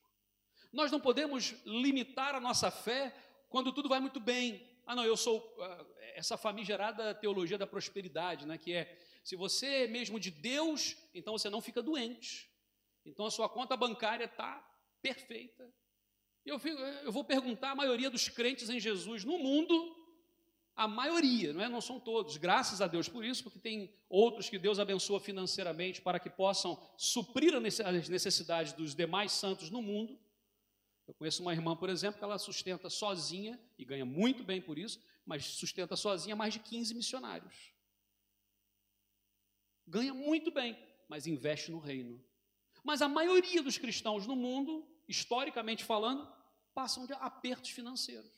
Nós 0.72 0.92
não 0.92 1.00
podemos 1.00 1.54
limitar 1.64 2.34
a 2.34 2.40
nossa 2.40 2.70
fé 2.70 3.14
quando 3.48 3.72
tudo 3.72 3.88
vai 3.88 3.98
muito 3.98 4.20
bem. 4.20 4.64
Ah, 4.86 4.94
não, 4.94 5.04
eu 5.04 5.16
sou 5.16 5.38
uh, 5.38 5.86
essa 6.14 6.36
famigerada 6.36 7.14
teologia 7.14 7.58
da 7.58 7.66
prosperidade, 7.66 8.46
né, 8.46 8.58
que 8.58 8.72
é 8.72 8.96
se 9.22 9.36
você 9.36 9.66
é 9.66 9.86
mesmo 9.86 10.18
de 10.18 10.30
Deus, 10.30 10.96
então 11.14 11.36
você 11.36 11.50
não 11.50 11.60
fica 11.60 11.82
doente. 11.82 12.50
Então 13.04 13.26
a 13.26 13.30
sua 13.30 13.48
conta 13.48 13.76
bancária 13.76 14.24
está 14.24 14.66
perfeita. 15.02 15.70
Eu, 16.44 16.58
fico, 16.58 16.80
eu 16.80 17.12
vou 17.12 17.24
perguntar 17.24 17.72
a 17.72 17.74
maioria 17.74 18.10
dos 18.10 18.28
crentes 18.28 18.70
em 18.70 18.80
Jesus 18.80 19.24
no 19.24 19.38
mundo, 19.38 19.96
a 20.74 20.88
maioria, 20.88 21.52
não 21.52 21.62
é? 21.62 21.68
Não 21.68 21.80
são 21.80 22.00
todos, 22.00 22.38
graças 22.38 22.80
a 22.80 22.86
Deus 22.86 23.08
por 23.08 23.24
isso, 23.24 23.42
porque 23.42 23.58
tem 23.58 23.94
outros 24.08 24.48
que 24.48 24.58
Deus 24.58 24.78
abençoa 24.78 25.20
financeiramente 25.20 26.00
para 26.00 26.18
que 26.18 26.30
possam 26.30 26.80
suprir 26.96 27.54
as 27.54 28.08
necessidades 28.08 28.72
dos 28.72 28.94
demais 28.94 29.32
santos 29.32 29.70
no 29.70 29.82
mundo. 29.82 30.18
Eu 31.06 31.12
conheço 31.12 31.42
uma 31.42 31.52
irmã, 31.52 31.76
por 31.76 31.90
exemplo, 31.90 32.18
que 32.18 32.24
ela 32.24 32.38
sustenta 32.38 32.88
sozinha, 32.88 33.60
e 33.78 33.84
ganha 33.84 34.06
muito 34.06 34.42
bem 34.42 34.62
por 34.62 34.78
isso, 34.78 35.02
mas 35.26 35.44
sustenta 35.44 35.96
sozinha 35.96 36.34
mais 36.34 36.54
de 36.54 36.60
15 36.60 36.94
missionários 36.94 37.79
ganha 39.90 40.14
muito 40.14 40.50
bem, 40.52 40.78
mas 41.08 41.26
investe 41.26 41.70
no 41.70 41.78
reino. 41.78 42.22
Mas 42.84 43.02
a 43.02 43.08
maioria 43.08 43.62
dos 43.62 43.76
cristãos 43.76 44.26
no 44.26 44.36
mundo, 44.36 44.86
historicamente 45.08 45.84
falando, 45.84 46.26
passam 46.72 47.06
de 47.06 47.12
apertos 47.14 47.70
financeiros. 47.70 48.30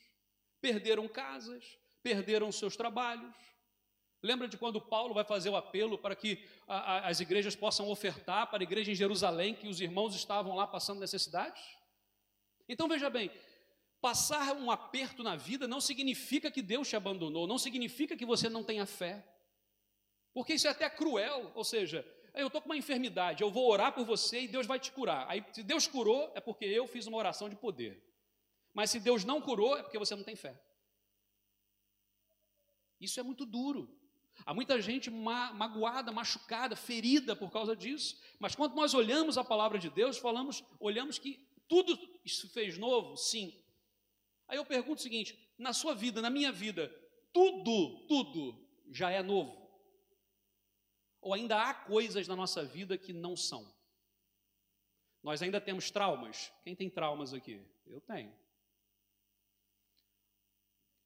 Perderam 0.61 1.07
casas, 1.07 1.79
perderam 2.03 2.51
seus 2.51 2.77
trabalhos. 2.77 3.35
Lembra 4.23 4.49
de 4.49 4.57
quando 4.57 4.81
Paulo 4.81 5.15
vai 5.15 5.25
fazer 5.25 5.51
o 5.51 5.57
apelo 5.57 5.99
para 5.99 6.17
que 6.17 6.43
a, 6.67 6.77
a, 6.77 7.09
as 7.09 7.21
igrejas 7.21 7.55
possam 7.55 7.89
ofertar 7.91 8.49
para 8.49 8.63
a 8.63 8.65
igreja 8.65 8.91
em 8.91 8.95
Jerusalém, 8.95 9.55
que 9.55 9.69
os 9.69 9.81
irmãos 9.81 10.15
estavam 10.15 10.55
lá 10.55 10.67
passando 10.67 11.01
necessidades? 11.01 11.63
Então 12.69 12.89
veja 12.89 13.11
bem, 13.11 13.31
passar 14.01 14.57
um 14.57 14.71
aperto 14.71 15.23
na 15.23 15.37
vida 15.37 15.69
não 15.69 15.81
significa 15.81 16.51
que 16.51 16.63
Deus 16.63 16.89
te 16.89 16.97
abandonou, 16.97 17.47
não 17.47 17.59
significa 17.59 18.17
que 18.17 18.25
você 18.25 18.49
não 18.49 18.65
tenha 18.65 18.87
fé. 18.87 19.27
Porque 20.33 20.55
isso 20.55 20.67
é 20.67 20.71
até 20.71 20.89
cruel, 20.89 21.53
ou 21.55 21.65
seja, 21.65 22.07
eu 22.35 22.47
estou 22.47 22.61
com 22.61 22.69
uma 22.69 22.77
enfermidade, 22.77 23.43
eu 23.43 23.51
vou 23.51 23.71
orar 23.71 23.93
por 23.93 24.05
você 24.05 24.43
e 24.43 24.49
Deus 24.49 24.67
vai 24.67 24.81
te 24.81 24.91
curar. 24.91 25.27
Aí, 25.29 25.45
se 25.53 25.63
Deus 25.63 25.87
curou, 25.87 26.33
é 26.35 26.41
porque 26.41 26.65
eu 26.65 26.87
fiz 26.87 27.07
uma 27.07 27.19
oração 27.19 27.49
de 27.49 27.57
poder. 27.57 28.03
Mas 28.73 28.91
se 28.91 28.99
Deus 28.99 29.25
não 29.25 29.41
curou, 29.41 29.77
é 29.77 29.83
porque 29.83 29.99
você 29.99 30.17
não 30.17 30.25
tem 30.25 30.35
fé. 30.35 30.59
Isso 32.99 33.21
é 33.21 33.23
muito 33.23 33.45
duro. 33.45 33.95
Há 34.47 34.55
muita 34.55 34.81
gente 34.81 35.11
ma 35.11 35.53
magoada, 35.53 36.11
machucada, 36.11 36.75
ferida 36.75 37.37
por 37.37 37.51
causa 37.51 37.77
disso. 37.77 38.19
Mas 38.39 38.55
quando 38.55 38.75
nós 38.75 38.95
olhamos 38.95 39.37
a 39.37 39.45
palavra 39.45 39.79
de 39.79 39.91
Deus, 39.91 40.17
falamos, 40.17 40.65
olhamos 40.81 41.19
que 41.19 41.47
tudo 41.69 41.99
isso 42.25 42.49
fez 42.49 42.79
novo, 42.79 43.17
sim. 43.17 43.63
Aí 44.49 44.57
eu 44.57 44.65
pergunto 44.65 45.01
o 45.01 45.03
seguinte: 45.03 45.39
na 45.59 45.73
sua 45.73 45.95
vida, 45.95 46.23
na 46.23 46.31
minha 46.31 46.51
vida, 46.51 46.89
tudo, 47.33 48.07
tudo 48.07 48.67
já 48.91 49.11
é 49.11 49.23
novo? 49.23 49.62
Ou 51.23 51.33
ainda 51.33 51.63
há 51.63 51.73
coisas 51.73 52.27
na 52.27 52.35
nossa 52.35 52.65
vida 52.65 52.99
que 52.99 53.13
não 53.13 53.37
são? 53.37 53.73
Nós 55.23 55.41
ainda 55.41 55.61
temos 55.61 55.89
traumas? 55.89 56.53
Quem 56.65 56.75
tem 56.75 56.91
traumas 56.91 57.33
aqui? 57.33 57.65
Eu 57.87 58.01
tenho. 58.01 58.37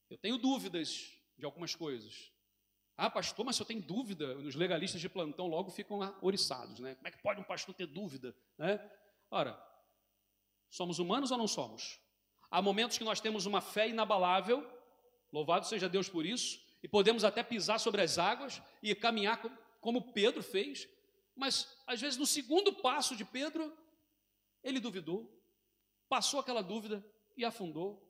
Eu 0.08 0.16
tenho 0.16 0.38
dúvidas 0.38 1.12
de 1.36 1.44
algumas 1.44 1.74
coisas. 1.74 2.32
Ah, 2.96 3.10
pastor, 3.10 3.44
mas 3.44 3.56
se 3.56 3.62
eu 3.62 3.66
tenho 3.66 3.82
dúvida, 3.82 4.38
os 4.38 4.54
legalistas 4.54 5.02
de 5.02 5.08
plantão 5.08 5.46
logo 5.48 5.70
ficam 5.70 6.00
oriçados, 6.22 6.80
né? 6.80 6.94
Como 6.94 7.08
é 7.08 7.10
que 7.10 7.22
pode 7.22 7.38
um 7.38 7.44
pastor 7.44 7.74
ter 7.74 7.86
dúvida, 7.86 8.34
né? 8.56 8.80
Ora, 9.30 9.62
somos 10.70 10.98
humanos 10.98 11.30
ou 11.30 11.36
não 11.36 11.46
somos? 11.46 12.00
Há 12.50 12.62
momentos 12.62 12.96
que 12.96 13.04
nós 13.04 13.20
temos 13.20 13.44
uma 13.44 13.60
fé 13.60 13.86
inabalável, 13.86 14.66
louvado 15.30 15.66
seja 15.66 15.90
Deus 15.90 16.08
por 16.08 16.24
isso, 16.24 16.58
e 16.82 16.88
podemos 16.88 17.22
até 17.22 17.42
pisar 17.42 17.78
sobre 17.78 18.00
as 18.00 18.16
águas 18.16 18.62
e 18.82 18.94
caminhar 18.94 19.42
como 19.86 20.12
Pedro 20.12 20.42
fez, 20.42 20.88
mas 21.36 21.80
às 21.86 22.00
vezes 22.00 22.18
no 22.18 22.26
segundo 22.26 22.74
passo 22.74 23.14
de 23.14 23.24
Pedro, 23.24 23.72
ele 24.60 24.80
duvidou, 24.80 25.32
passou 26.08 26.40
aquela 26.40 26.60
dúvida 26.60 27.08
e 27.36 27.44
afundou. 27.44 28.04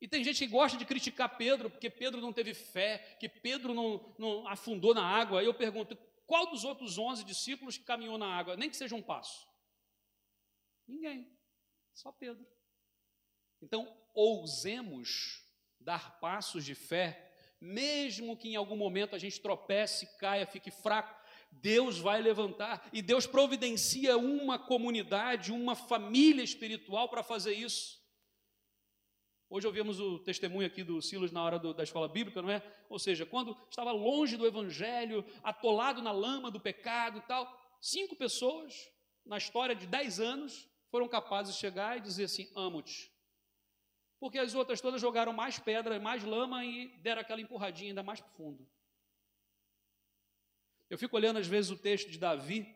E 0.00 0.08
tem 0.08 0.24
gente 0.24 0.44
que 0.44 0.50
gosta 0.50 0.76
de 0.76 0.84
criticar 0.84 1.36
Pedro, 1.38 1.70
porque 1.70 1.88
Pedro 1.88 2.20
não 2.20 2.32
teve 2.32 2.54
fé, 2.54 3.16
que 3.20 3.28
Pedro 3.28 3.72
não, 3.72 4.12
não 4.18 4.48
afundou 4.48 4.92
na 4.92 5.06
água. 5.06 5.38
Aí 5.38 5.46
eu 5.46 5.54
pergunto, 5.54 5.96
qual 6.26 6.50
dos 6.50 6.64
outros 6.64 6.98
onze 6.98 7.22
discípulos 7.22 7.78
que 7.78 7.84
caminhou 7.84 8.18
na 8.18 8.26
água, 8.26 8.56
nem 8.56 8.68
que 8.68 8.76
seja 8.76 8.96
um 8.96 9.02
passo? 9.02 9.46
Ninguém, 10.88 11.32
só 11.94 12.10
Pedro. 12.10 12.44
Então, 13.60 13.96
ousemos 14.12 15.48
dar 15.78 16.18
passos 16.18 16.64
de 16.64 16.74
fé, 16.74 17.31
mesmo 17.62 18.36
que 18.36 18.48
em 18.48 18.56
algum 18.56 18.76
momento 18.76 19.14
a 19.14 19.18
gente 19.18 19.40
tropece, 19.40 20.18
caia, 20.18 20.44
fique 20.44 20.68
fraco, 20.68 21.14
Deus 21.52 21.96
vai 21.96 22.20
levantar 22.20 22.88
e 22.92 23.00
Deus 23.00 23.24
providencia 23.24 24.18
uma 24.18 24.58
comunidade, 24.58 25.52
uma 25.52 25.76
família 25.76 26.42
espiritual 26.42 27.08
para 27.08 27.22
fazer 27.22 27.54
isso. 27.54 28.02
Hoje 29.48 29.66
ouvimos 29.66 30.00
o 30.00 30.18
testemunho 30.18 30.66
aqui 30.66 30.82
do 30.82 31.00
Silas 31.00 31.30
na 31.30 31.44
hora 31.44 31.56
do, 31.56 31.72
da 31.72 31.84
escola 31.84 32.08
bíblica, 32.08 32.42
não 32.42 32.50
é? 32.50 32.60
Ou 32.88 32.98
seja, 32.98 33.24
quando 33.24 33.56
estava 33.70 33.92
longe 33.92 34.36
do 34.36 34.46
evangelho, 34.46 35.24
atolado 35.40 36.02
na 36.02 36.10
lama 36.10 36.50
do 36.50 36.58
pecado 36.58 37.18
e 37.18 37.22
tal, 37.28 37.46
cinco 37.80 38.16
pessoas, 38.16 38.74
na 39.24 39.38
história 39.38 39.74
de 39.76 39.86
dez 39.86 40.18
anos, 40.18 40.68
foram 40.90 41.06
capazes 41.06 41.54
de 41.54 41.60
chegar 41.60 41.96
e 41.96 42.00
dizer 42.00 42.24
assim: 42.24 42.50
amo-te. 42.56 43.11
Porque 44.22 44.38
as 44.38 44.54
outras 44.54 44.80
todas 44.80 45.00
jogaram 45.00 45.32
mais 45.32 45.58
pedra, 45.58 45.98
mais 45.98 46.22
lama 46.22 46.64
e 46.64 46.96
deram 46.98 47.22
aquela 47.22 47.40
empurradinha 47.40 47.90
ainda 47.90 48.04
mais 48.04 48.20
profundo. 48.20 48.64
Eu 50.88 50.96
fico 50.96 51.16
olhando 51.16 51.40
às 51.40 51.48
vezes 51.48 51.72
o 51.72 51.76
texto 51.76 52.08
de 52.08 52.18
Davi, 52.18 52.72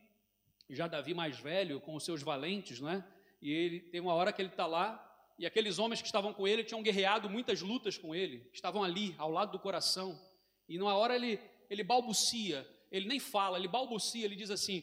já 0.69 0.89
Davi 0.89 1.15
mais 1.15 1.39
velho, 1.39 1.81
com 1.81 1.95
os 1.95 2.05
seus 2.05 2.21
valentes, 2.21 2.81
não 2.81 2.89
é? 2.89 3.09
E 3.41 3.53
ele 3.53 3.79
tem 3.79 4.01
uma 4.01 4.13
hora 4.13 4.33
que 4.33 4.43
ele 4.43 4.49
está 4.49 4.67
lá 4.67 5.01
e 5.39 5.47
aqueles 5.47 5.79
homens 5.79 6.01
que 6.01 6.09
estavam 6.09 6.35
com 6.35 6.49
ele 6.49 6.65
tinham 6.65 6.83
guerreado 6.83 7.31
muitas 7.31 7.63
lutas 7.63 7.97
com 7.97 8.13
ele, 8.13 8.51
estavam 8.53 8.83
ali, 8.83 9.15
ao 9.17 9.31
lado 9.31 9.53
do 9.53 9.61
coração. 9.61 10.21
E 10.69 10.77
numa 10.77 10.97
hora 10.97 11.15
ele, 11.15 11.39
ele 11.71 11.85
balbucia, 11.85 12.69
ele 12.91 13.07
nem 13.07 13.21
fala, 13.21 13.57
ele 13.57 13.69
balbucia, 13.69 14.25
ele 14.25 14.35
diz 14.35 14.51
assim: 14.51 14.83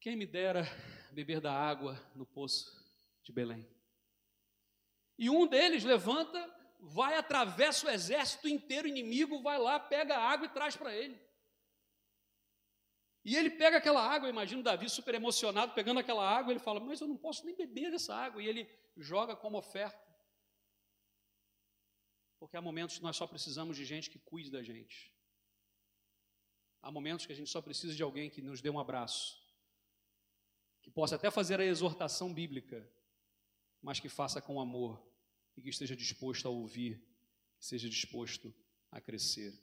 Quem 0.00 0.16
me 0.16 0.26
dera 0.26 0.66
beber 1.12 1.40
da 1.40 1.52
água 1.52 1.96
no 2.12 2.26
poço 2.26 2.66
de 3.22 3.30
Belém. 3.30 3.75
E 5.18 5.30
um 5.30 5.46
deles 5.46 5.84
levanta, 5.84 6.38
vai, 6.80 7.16
atravessa 7.16 7.86
o 7.86 7.90
exército 7.90 8.48
inteiro 8.48 8.86
inimigo, 8.86 9.42
vai 9.42 9.58
lá, 9.58 9.80
pega 9.80 10.16
a 10.16 10.30
água 10.30 10.46
e 10.46 10.50
traz 10.50 10.76
para 10.76 10.94
ele. 10.94 11.18
E 13.24 13.34
ele 13.34 13.50
pega 13.50 13.78
aquela 13.78 14.00
água, 14.00 14.28
imagina 14.28 14.62
Davi 14.62 14.88
super 14.88 15.14
emocionado, 15.14 15.74
pegando 15.74 15.98
aquela 15.98 16.24
água, 16.24 16.52
ele 16.52 16.60
fala: 16.60 16.78
Mas 16.78 17.00
eu 17.00 17.08
não 17.08 17.16
posso 17.16 17.44
nem 17.44 17.56
beber 17.56 17.90
dessa 17.90 18.14
água. 18.14 18.40
E 18.40 18.46
ele 18.46 18.70
joga 18.96 19.34
como 19.34 19.58
oferta. 19.58 20.06
Porque 22.38 22.56
há 22.56 22.62
momentos 22.62 22.98
que 22.98 23.02
nós 23.02 23.16
só 23.16 23.26
precisamos 23.26 23.76
de 23.76 23.84
gente 23.84 24.08
que 24.08 24.20
cuide 24.20 24.48
da 24.50 24.62
gente. 24.62 25.12
Há 26.80 26.90
momentos 26.92 27.26
que 27.26 27.32
a 27.32 27.34
gente 27.34 27.50
só 27.50 27.60
precisa 27.60 27.96
de 27.96 28.02
alguém 28.02 28.30
que 28.30 28.40
nos 28.40 28.60
dê 28.60 28.70
um 28.70 28.78
abraço, 28.78 29.42
que 30.80 30.88
possa 30.88 31.16
até 31.16 31.28
fazer 31.28 31.58
a 31.58 31.64
exortação 31.64 32.32
bíblica, 32.32 32.88
mas 33.82 34.00
que 34.00 34.08
faça 34.08 34.40
com 34.40 34.60
amor 34.60 35.02
e 35.56 35.62
que 35.62 35.68
esteja 35.68 35.96
disposto 35.96 36.46
a 36.46 36.50
ouvir, 36.50 37.02
seja 37.58 37.88
disposto 37.88 38.54
a 38.90 39.00
crescer. 39.00 39.54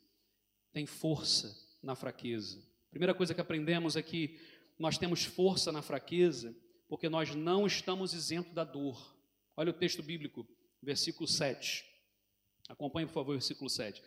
Tem 0.72 0.86
força 0.86 1.56
na 1.82 1.96
fraqueza. 1.96 2.64
Primeira 2.90 3.14
coisa 3.14 3.34
que 3.34 3.42
aprendemos 3.42 3.96
é 3.96 4.02
que 4.02 4.40
nós 4.78 4.98
temos 4.98 5.24
força 5.24 5.72
na 5.72 5.82
fraqueza 5.82 6.56
porque 6.88 7.10
nós 7.10 7.34
não 7.34 7.66
estamos 7.66 8.14
isentos 8.14 8.54
da 8.54 8.64
dor. 8.64 9.16
Olha 9.56 9.72
o 9.72 9.74
texto 9.74 10.04
bíblico, 10.04 10.48
versículo 10.82 11.28
7. 11.28 11.86
Acompanhe, 12.70 13.08
por 13.08 13.14
favor, 13.14 13.32
o 13.32 13.40
versículo 13.40 13.70
7. 13.70 14.02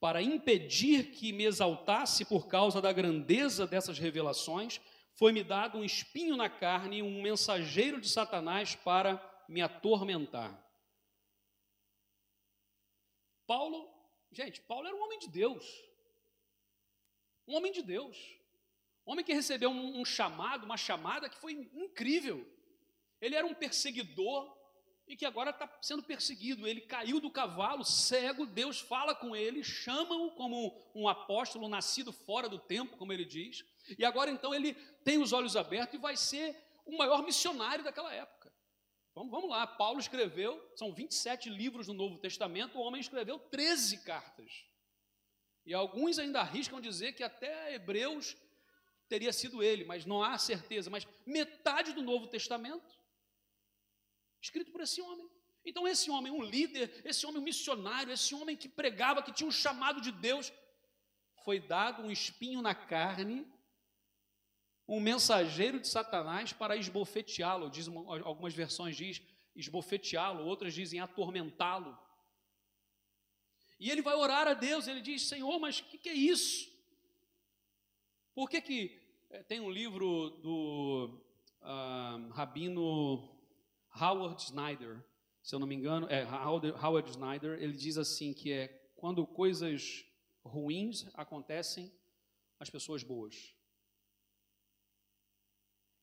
Para 0.00 0.22
impedir 0.22 1.10
que 1.10 1.32
me 1.32 1.44
exaltasse 1.44 2.24
por 2.24 2.48
causa 2.48 2.80
da 2.80 2.92
grandeza 2.92 3.66
dessas 3.66 3.98
revelações, 3.98 4.80
foi-me 5.14 5.44
dado 5.44 5.76
um 5.76 5.84
espinho 5.84 6.36
na 6.36 6.48
carne, 6.48 7.02
um 7.02 7.20
mensageiro 7.20 8.00
de 8.00 8.08
Satanás 8.08 8.74
para 8.74 9.16
me 9.50 9.60
atormentar. 9.60 10.50
Paulo, 13.46 13.92
gente, 14.30 14.60
Paulo 14.60 14.86
era 14.86 14.96
um 14.96 15.02
homem 15.02 15.18
de 15.18 15.28
Deus. 15.28 15.64
Um 17.46 17.56
homem 17.56 17.72
de 17.72 17.82
Deus. 17.82 18.16
Um 19.06 19.12
homem 19.12 19.24
que 19.24 19.34
recebeu 19.34 19.70
um, 19.70 20.00
um 20.00 20.04
chamado, 20.04 20.64
uma 20.64 20.76
chamada 20.76 21.28
que 21.28 21.36
foi 21.36 21.52
incrível. 21.52 22.46
Ele 23.20 23.34
era 23.34 23.46
um 23.46 23.54
perseguidor, 23.54 24.56
e 25.10 25.16
que 25.16 25.26
agora 25.26 25.50
está 25.50 25.68
sendo 25.82 26.04
perseguido. 26.04 26.68
Ele 26.68 26.82
caiu 26.82 27.20
do 27.20 27.28
cavalo, 27.28 27.84
cego, 27.84 28.46
Deus 28.46 28.78
fala 28.78 29.12
com 29.12 29.34
ele, 29.34 29.64
chama-o 29.64 30.30
como 30.36 30.80
um 30.94 31.08
apóstolo 31.08 31.68
nascido 31.68 32.12
fora 32.12 32.48
do 32.48 32.60
tempo, 32.60 32.96
como 32.96 33.12
ele 33.12 33.24
diz, 33.24 33.64
e 33.98 34.04
agora 34.04 34.30
então 34.30 34.54
ele 34.54 34.74
tem 35.02 35.18
os 35.20 35.32
olhos 35.32 35.56
abertos 35.56 35.94
e 35.94 35.98
vai 36.00 36.16
ser 36.16 36.56
o 36.86 36.96
maior 36.96 37.24
missionário 37.24 37.82
daquela 37.82 38.14
época. 38.14 38.39
Vamos, 39.20 39.32
vamos 39.32 39.50
lá, 39.50 39.66
Paulo 39.66 40.00
escreveu, 40.00 40.58
são 40.74 40.94
27 40.94 41.50
livros 41.50 41.86
no 41.86 41.92
Novo 41.92 42.16
Testamento, 42.16 42.78
o 42.78 42.80
homem 42.80 43.02
escreveu 43.02 43.38
13 43.38 43.98
cartas. 43.98 44.64
E 45.66 45.74
alguns 45.74 46.18
ainda 46.18 46.40
arriscam 46.40 46.80
dizer 46.80 47.12
que 47.12 47.22
até 47.22 47.74
Hebreus 47.74 48.34
teria 49.10 49.30
sido 49.30 49.62
ele, 49.62 49.84
mas 49.84 50.06
não 50.06 50.22
há 50.22 50.38
certeza. 50.38 50.88
Mas 50.88 51.06
metade 51.26 51.92
do 51.92 52.00
Novo 52.00 52.28
Testamento 52.28 52.98
escrito 54.40 54.72
por 54.72 54.80
esse 54.80 55.02
homem. 55.02 55.30
Então, 55.66 55.86
esse 55.86 56.10
homem, 56.10 56.32
um 56.32 56.42
líder, 56.42 57.02
esse 57.04 57.26
homem, 57.26 57.42
um 57.42 57.44
missionário, 57.44 58.14
esse 58.14 58.34
homem 58.34 58.56
que 58.56 58.70
pregava, 58.70 59.22
que 59.22 59.34
tinha 59.34 59.46
um 59.46 59.52
chamado 59.52 60.00
de 60.00 60.12
Deus, 60.12 60.50
foi 61.44 61.60
dado 61.60 62.00
um 62.00 62.10
espinho 62.10 62.62
na 62.62 62.74
carne, 62.74 63.46
um 64.90 64.98
mensageiro 64.98 65.78
de 65.78 65.86
Satanás 65.86 66.52
para 66.52 66.76
esbofeteá-lo. 66.76 67.70
Diz, 67.70 67.86
algumas 68.24 68.52
versões 68.52 68.96
diz 68.96 69.22
esbofeteá-lo, 69.54 70.44
outras 70.44 70.74
dizem 70.74 70.98
atormentá-lo. 70.98 71.96
E 73.78 73.88
ele 73.88 74.02
vai 74.02 74.16
orar 74.16 74.48
a 74.48 74.54
Deus, 74.54 74.88
ele 74.88 75.00
diz: 75.00 75.28
Senhor, 75.28 75.60
mas 75.60 75.78
o 75.78 75.84
que, 75.84 75.96
que, 75.96 76.08
é 76.08 76.14
isso? 76.14 76.68
Por 78.34 78.50
que, 78.50 78.60
que 78.60 79.00
é, 79.30 79.44
tem 79.44 79.60
um 79.60 79.70
livro 79.70 80.30
do 80.42 81.22
uh, 81.62 82.28
Rabino 82.32 83.30
Howard 83.94 84.42
Snyder, 84.42 85.00
se 85.40 85.54
eu 85.54 85.60
não 85.60 85.68
me 85.68 85.76
engano, 85.76 86.08
é 86.10 86.24
Howard, 86.24 87.10
Snyder, 87.10 87.62
ele 87.62 87.74
diz 87.74 87.96
assim 87.96 88.34
que 88.34 88.52
é 88.52 88.90
quando 88.96 89.24
coisas 89.24 90.04
ruins 90.44 91.06
acontecem 91.14 91.92
às 92.58 92.68
pessoas 92.68 93.04
boas. 93.04 93.54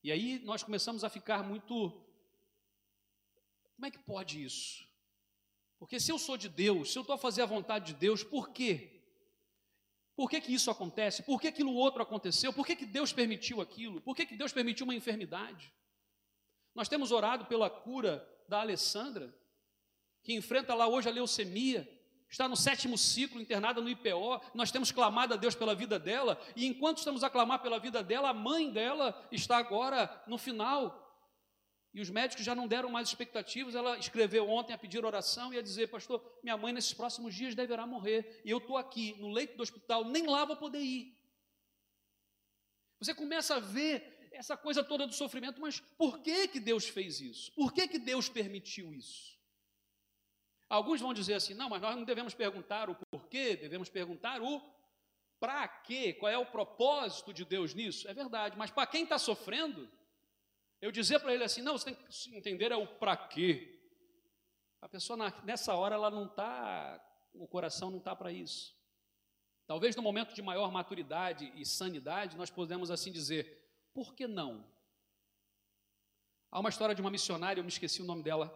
E 0.07 0.11
aí 0.13 0.39
nós 0.45 0.63
começamos 0.63 1.03
a 1.03 1.09
ficar 1.09 1.43
muito 1.43 1.91
como 3.75 3.85
é 3.85 3.91
que 3.91 3.99
pode 3.99 4.41
isso? 4.41 4.87
Porque 5.77 5.99
se 5.99 6.09
eu 6.09 6.17
sou 6.17 6.37
de 6.37 6.47
Deus, 6.47 6.93
se 6.93 6.97
eu 6.97 7.01
estou 7.01 7.13
a 7.13 7.17
fazer 7.17 7.41
a 7.41 7.45
vontade 7.45 7.87
de 7.87 7.99
Deus, 7.99 8.23
por 8.23 8.51
quê? 8.51 9.03
Por 10.15 10.29
que, 10.29 10.39
que 10.39 10.53
isso 10.53 10.71
acontece? 10.71 11.23
Por 11.23 11.41
que 11.41 11.49
aquilo 11.49 11.73
outro 11.73 12.01
aconteceu? 12.01 12.53
Por 12.53 12.65
que, 12.65 12.77
que 12.77 12.85
Deus 12.85 13.11
permitiu 13.11 13.59
aquilo? 13.59 13.99
Por 13.99 14.15
que, 14.15 14.25
que 14.25 14.37
Deus 14.37 14.53
permitiu 14.53 14.85
uma 14.85 14.95
enfermidade? 14.95 15.73
Nós 16.73 16.87
temos 16.87 17.11
orado 17.11 17.45
pela 17.45 17.69
cura 17.69 18.25
da 18.47 18.61
Alessandra, 18.61 19.37
que 20.23 20.33
enfrenta 20.33 20.73
lá 20.73 20.87
hoje 20.87 21.09
a 21.09 21.11
leucemia, 21.11 21.85
está 22.29 22.47
no 22.47 22.55
sétimo 22.55 22.97
ciclo, 22.97 23.41
internada 23.41 23.81
no 23.81 23.89
IPO. 23.89 24.41
Nós 24.53 24.71
temos 24.71 24.91
clamado 24.91 25.33
a 25.33 25.37
Deus 25.37 25.55
pela 25.55 25.73
vida 25.73 25.97
dela, 25.97 26.39
e 26.55 26.65
enquanto 26.65 26.97
estamos 26.97 27.23
a 27.23 27.29
clamar 27.29 27.61
pela 27.61 27.79
vida 27.79 28.03
dela, 28.03 28.29
a 28.29 28.33
mãe 28.33 28.71
dela 28.71 29.27
está 29.31 29.57
agora 29.57 30.23
no 30.27 30.37
final. 30.37 31.05
E 31.93 32.01
os 32.01 32.09
médicos 32.09 32.45
já 32.45 32.53
não 32.53 32.67
deram 32.67 32.91
mais 32.91 33.07
expectativas. 33.07 33.73
Ela 33.73 33.97
escreveu 33.97 34.47
ontem 34.47 34.73
a 34.73 34.77
pedir 34.77 35.03
oração 35.03 35.53
e 35.53 35.57
a 35.57 35.61
dizer: 35.61 35.87
Pastor, 35.87 36.21
minha 36.43 36.55
mãe 36.55 36.71
nesses 36.71 36.93
próximos 36.93 37.33
dias 37.33 37.55
deverá 37.55 37.87
morrer. 37.87 38.41
E 38.45 38.51
eu 38.51 38.59
estou 38.59 38.77
aqui 38.77 39.15
no 39.19 39.31
leito 39.31 39.57
do 39.57 39.63
hospital, 39.63 40.05
nem 40.05 40.27
lá 40.27 40.45
vou 40.45 40.55
poder 40.55 40.79
ir. 40.79 41.17
Você 42.99 43.13
começa 43.13 43.55
a 43.55 43.59
ver 43.59 44.29
essa 44.31 44.55
coisa 44.55 44.83
toda 44.83 45.07
do 45.07 45.13
sofrimento, 45.13 45.59
mas 45.59 45.79
por 45.79 46.19
que 46.19 46.47
que 46.47 46.59
Deus 46.59 46.87
fez 46.87 47.19
isso? 47.19 47.51
Por 47.53 47.73
que 47.73 47.87
que 47.87 47.97
Deus 47.97 48.29
permitiu 48.29 48.93
isso? 48.93 49.36
Alguns 50.69 51.01
vão 51.01 51.13
dizer 51.13 51.35
assim: 51.35 51.53
"Não, 51.53 51.69
mas 51.69 51.81
nós 51.81 51.95
não 51.95 52.03
devemos 52.03 52.33
perguntar 52.33 52.89
o 52.89 52.95
porquê, 53.11 53.55
devemos 53.55 53.89
perguntar 53.89 54.41
o 54.41 54.61
para 55.39 55.67
quê? 55.67 56.13
Qual 56.13 56.31
é 56.31 56.37
o 56.37 56.45
propósito 56.45 57.33
de 57.33 57.45
Deus 57.45 57.73
nisso? 57.73 58.07
É 58.07 58.13
verdade, 58.13 58.57
mas 58.57 58.71
para 58.71 58.87
quem 58.87 59.03
está 59.03 59.19
sofrendo, 59.19 59.89
eu 60.81 60.91
dizer 60.91 61.19
para 61.19 61.33
ele 61.33 61.43
assim, 61.43 61.61
não, 61.61 61.77
você 61.77 61.85
tem 61.85 61.95
que 61.95 62.35
entender 62.35 62.71
é 62.71 62.75
o 62.75 62.87
para 62.87 63.15
quê. 63.15 63.79
A 64.81 64.89
pessoa 64.89 65.17
nessa 65.43 65.73
hora 65.75 65.95
ela 65.95 66.09
não 66.09 66.25
está, 66.25 67.03
o 67.33 67.47
coração 67.47 67.89
não 67.89 67.97
está 67.99 68.15
para 68.15 68.31
isso. 68.31 68.75
Talvez 69.65 69.95
no 69.95 70.01
momento 70.01 70.33
de 70.33 70.41
maior 70.41 70.71
maturidade 70.71 71.51
e 71.55 71.65
sanidade 71.65 72.37
nós 72.37 72.49
podemos 72.49 72.89
assim 72.89 73.11
dizer, 73.11 73.69
por 73.93 74.13
que 74.15 74.27
não? 74.27 74.65
Há 76.49 76.59
uma 76.59 76.69
história 76.69 76.95
de 76.95 77.01
uma 77.01 77.11
missionária, 77.11 77.59
eu 77.59 77.63
me 77.63 77.69
esqueci 77.69 78.01
o 78.01 78.05
nome 78.05 78.23
dela 78.23 78.47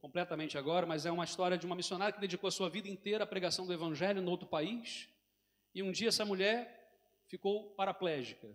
completamente 0.00 0.56
agora, 0.56 0.86
mas 0.86 1.06
é 1.06 1.10
uma 1.10 1.24
história 1.24 1.58
de 1.58 1.66
uma 1.66 1.74
missionária 1.74 2.12
que 2.12 2.20
dedicou 2.20 2.48
a 2.48 2.52
sua 2.52 2.68
vida 2.68 2.88
inteira 2.88 3.24
à 3.24 3.26
pregação 3.26 3.66
do 3.66 3.72
evangelho 3.72 4.22
no 4.22 4.30
outro 4.30 4.46
país. 4.46 5.08
E 5.74 5.82
um 5.82 5.92
dia 5.92 6.08
essa 6.08 6.24
mulher 6.24 6.90
ficou 7.26 7.70
paraplégica. 7.74 8.48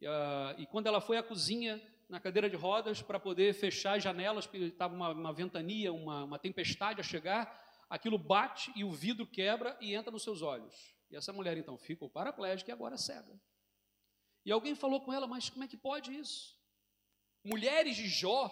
E, 0.00 0.06
uh, 0.06 0.54
e 0.58 0.66
quando 0.66 0.86
ela 0.86 1.00
foi 1.00 1.16
à 1.16 1.22
cozinha 1.22 1.80
na 2.08 2.18
cadeira 2.20 2.48
de 2.48 2.56
rodas 2.56 3.02
para 3.02 3.20
poder 3.20 3.52
fechar 3.54 3.96
as 3.96 4.02
janelas, 4.02 4.46
porque 4.46 4.64
estava 4.64 4.94
uma, 4.94 5.10
uma 5.10 5.32
ventania, 5.32 5.92
uma, 5.92 6.24
uma 6.24 6.38
tempestade 6.38 7.00
a 7.00 7.04
chegar, 7.04 7.68
aquilo 7.90 8.16
bate 8.16 8.72
e 8.74 8.84
o 8.84 8.90
vidro 8.90 9.26
quebra 9.26 9.76
e 9.80 9.94
entra 9.94 10.10
nos 10.10 10.22
seus 10.22 10.40
olhos. 10.40 10.94
E 11.10 11.16
essa 11.16 11.32
mulher 11.32 11.56
então 11.56 11.76
ficou 11.76 12.08
paraplégica 12.08 12.70
e 12.70 12.72
agora 12.72 12.96
cega. 12.96 13.38
E 14.44 14.52
alguém 14.52 14.74
falou 14.74 15.00
com 15.00 15.12
ela, 15.12 15.26
mas 15.26 15.50
como 15.50 15.64
é 15.64 15.68
que 15.68 15.76
pode 15.76 16.14
isso? 16.14 16.56
Mulheres 17.44 17.96
de 17.96 18.08
Jó 18.08 18.50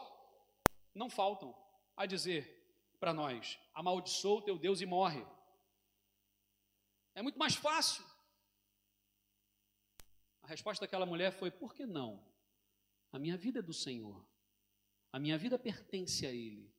não 0.94 1.08
faltam 1.08 1.54
a 1.96 2.06
dizer 2.06 2.56
para 3.00 3.12
nós: 3.12 3.59
amaldiçoa 3.74 4.38
o 4.38 4.42
teu 4.42 4.59
Deus 4.59 4.80
e 4.80 4.87
morre. 4.87 5.24
É 7.14 7.22
muito 7.22 7.38
mais 7.38 7.54
fácil. 7.54 8.04
A 10.42 10.46
resposta 10.46 10.85
daquela 10.85 11.06
mulher 11.06 11.32
foi: 11.32 11.50
por 11.50 11.74
que 11.74 11.87
não? 11.87 12.22
A 13.11 13.18
minha 13.18 13.37
vida 13.37 13.61
é 13.61 13.62
do 13.62 13.72
Senhor. 13.72 14.24
A 15.12 15.18
minha 15.18 15.38
vida 15.38 15.59
pertence 15.59 16.26
a 16.26 16.30
Ele. 16.30 16.70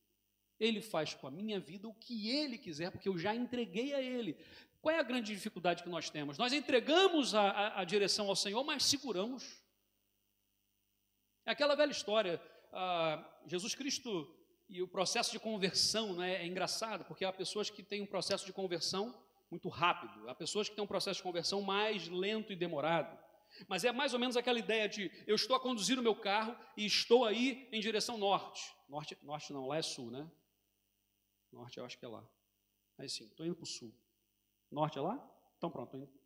Ele 0.60 0.82
faz 0.82 1.14
com 1.14 1.28
a 1.28 1.32
minha 1.32 1.60
vida 1.60 1.88
o 1.88 1.94
que 1.94 2.30
Ele 2.30 2.58
quiser, 2.58 2.92
porque 2.92 3.10
eu 3.10 3.18
já 3.18 3.36
entreguei 3.36 3.94
a 3.94 4.02
Ele. 4.02 4.38
Qual 4.82 4.96
é 4.96 5.00
a 5.00 5.04
grande 5.04 5.34
dificuldade 5.34 5.84
que 5.84 5.90
nós 5.90 6.10
temos? 6.10 6.38
Nós 6.38 6.54
entregamos 6.54 7.34
a, 7.34 7.50
a, 7.50 7.82
a 7.82 7.84
direção 7.84 8.28
ao 8.28 8.36
Senhor, 8.36 8.64
mas 8.64 8.84
seguramos. 8.86 9.62
É 11.46 11.52
aquela 11.52 11.76
velha 11.76 11.92
história. 11.92 12.42
Ah, 12.72 13.42
Jesus 13.48 13.74
Cristo 13.74 14.37
e 14.70 14.82
o 14.82 14.88
processo 14.88 15.32
de 15.32 15.40
conversão 15.40 16.14
né, 16.14 16.42
é 16.42 16.46
engraçado, 16.46 17.06
porque 17.06 17.24
há 17.24 17.32
pessoas 17.32 17.70
que 17.70 17.82
têm 17.82 18.02
um 18.02 18.06
processo 18.06 18.46
de 18.46 18.52
conversão 18.52 19.16
muito 19.50 19.70
rápido, 19.70 20.30
há 20.30 20.36
pessoas 20.36 20.68
que 20.68 20.76
têm 20.76 20.84
um 20.84 20.88
processo 20.88 21.18
de 21.18 21.24
conversão 21.24 21.62
mais 21.62 22.08
lento 22.10 22.52
e 22.52 22.56
demorado. 22.56 23.18
Mas 23.68 23.86
é 23.86 23.92
mais 23.92 24.14
ou 24.14 24.20
menos 24.20 24.36
aquela 24.36 24.60
ideia 24.60 24.90
de 24.90 25.10
eu 25.26 25.36
estou 25.36 25.56
a 25.56 25.60
conduzir 25.60 25.98
o 25.98 26.04
meu 26.04 26.16
carro 26.16 26.56
e 26.76 26.86
estou 26.86 27.24
aí 27.24 27.68
em 27.72 27.80
direção 27.80 28.18
norte. 28.18 28.76
Norte, 28.90 29.18
norte 29.24 29.54
não, 29.54 29.68
lá 29.68 29.78
é 29.78 29.82
sul, 29.82 30.12
né? 30.12 30.30
Norte 31.52 31.78
eu 31.78 31.86
acho 31.86 31.98
que 31.98 32.06
é 32.06 32.10
lá. 32.10 32.28
Aí 32.98 33.08
sim, 33.08 33.26
estou 33.26 33.46
indo 33.46 33.56
para 33.56 33.64
o 33.64 33.68
sul. 33.68 33.94
Norte 34.70 34.98
é 34.98 35.02
lá? 35.02 35.18
Então 35.58 35.72
pronto, 35.72 35.96
estou 35.96 36.00
indo. 36.02 36.18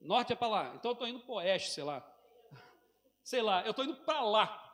Norte 0.00 0.32
é 0.32 0.36
para 0.36 0.48
lá, 0.48 0.74
então 0.74 0.90
eu 0.90 0.94
estou 0.94 1.08
indo 1.08 1.20
para 1.20 1.32
o 1.32 1.36
oeste, 1.36 1.70
sei 1.70 1.84
lá. 1.84 2.04
Sei 3.22 3.42
lá, 3.42 3.62
eu 3.64 3.70
estou 3.70 3.84
indo 3.84 3.96
para 4.04 4.22
lá. 4.22 4.67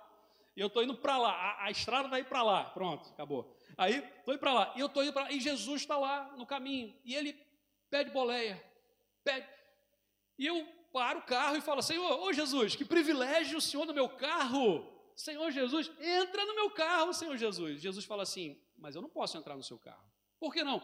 E 0.57 0.61
eu 0.61 0.69
estou 0.69 0.83
indo 0.83 0.95
para 0.97 1.19
lá, 1.19 1.33
a, 1.33 1.65
a, 1.65 1.71
estrada 1.71 2.09
vai 2.09 2.23
para 2.23 2.43
lá, 2.43 2.65
pronto, 2.71 3.11
acabou. 3.11 3.57
Aí, 3.77 3.99
estou 4.19 4.35
indo 4.35 4.41
para 4.41 4.53
lá, 4.53 4.73
e 4.77 4.81
eu 4.81 4.87
estou 4.87 5.03
indo 5.03 5.13
para 5.13 5.25
lá, 5.25 5.33
e 5.33 5.41
Jesus 5.41 5.83
está 5.83 5.99
lá 5.99 6.33
no 6.37 6.47
caminho, 6.47 6.97
e 7.05 7.15
ele 7.15 7.33
pede 7.91 8.11
boleia, 8.11 8.63
pede. 9.25 9.49
E 10.39 10.47
eu 10.47 10.65
paro 10.93 11.19
o 11.19 11.23
carro 11.23 11.57
e 11.57 11.61
falo, 11.61 11.83
Senhor, 11.83 12.21
ô 12.21 12.33
Jesus, 12.33 12.77
que 12.77 12.85
privilégio 12.85 13.59
o 13.59 13.61
Senhor 13.61 13.85
no 13.85 13.93
meu 13.93 14.09
carro. 14.09 14.93
Senhor 15.17 15.51
Jesus, 15.51 15.91
entra 16.01 16.45
no 16.45 16.55
meu 16.55 16.71
carro, 16.71 17.13
Senhor 17.13 17.37
Jesus. 17.37 17.81
Jesus 17.81 18.05
fala 18.05 18.23
assim, 18.23 18.61
mas 18.77 18.95
eu 18.95 19.03
não 19.03 19.09
posso 19.09 19.37
entrar 19.37 19.57
no 19.57 19.63
seu 19.63 19.79
carro. 19.79 20.05
Por 20.39 20.53
que 20.53 20.63
não? 20.63 20.81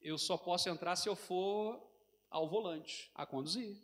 Eu 0.00 0.18
só 0.18 0.36
posso 0.36 0.68
entrar 0.68 0.96
se 0.96 1.08
eu 1.08 1.16
for 1.16 1.82
ao 2.30 2.48
volante, 2.48 3.10
a 3.14 3.24
conduzir. 3.24 3.82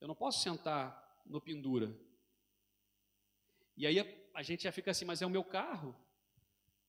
Eu 0.00 0.08
não 0.08 0.14
posso 0.14 0.42
sentar 0.42 1.22
no 1.26 1.40
pendura. 1.40 1.94
E 3.78 3.86
aí 3.86 4.00
a, 4.00 4.06
a, 4.34 4.42
gente 4.42 4.64
já 4.64 4.72
fica 4.72 4.90
assim, 4.90 5.04
mas 5.04 5.22
é 5.22 5.26
o 5.26 5.30
meu 5.30 5.44
carro. 5.44 5.94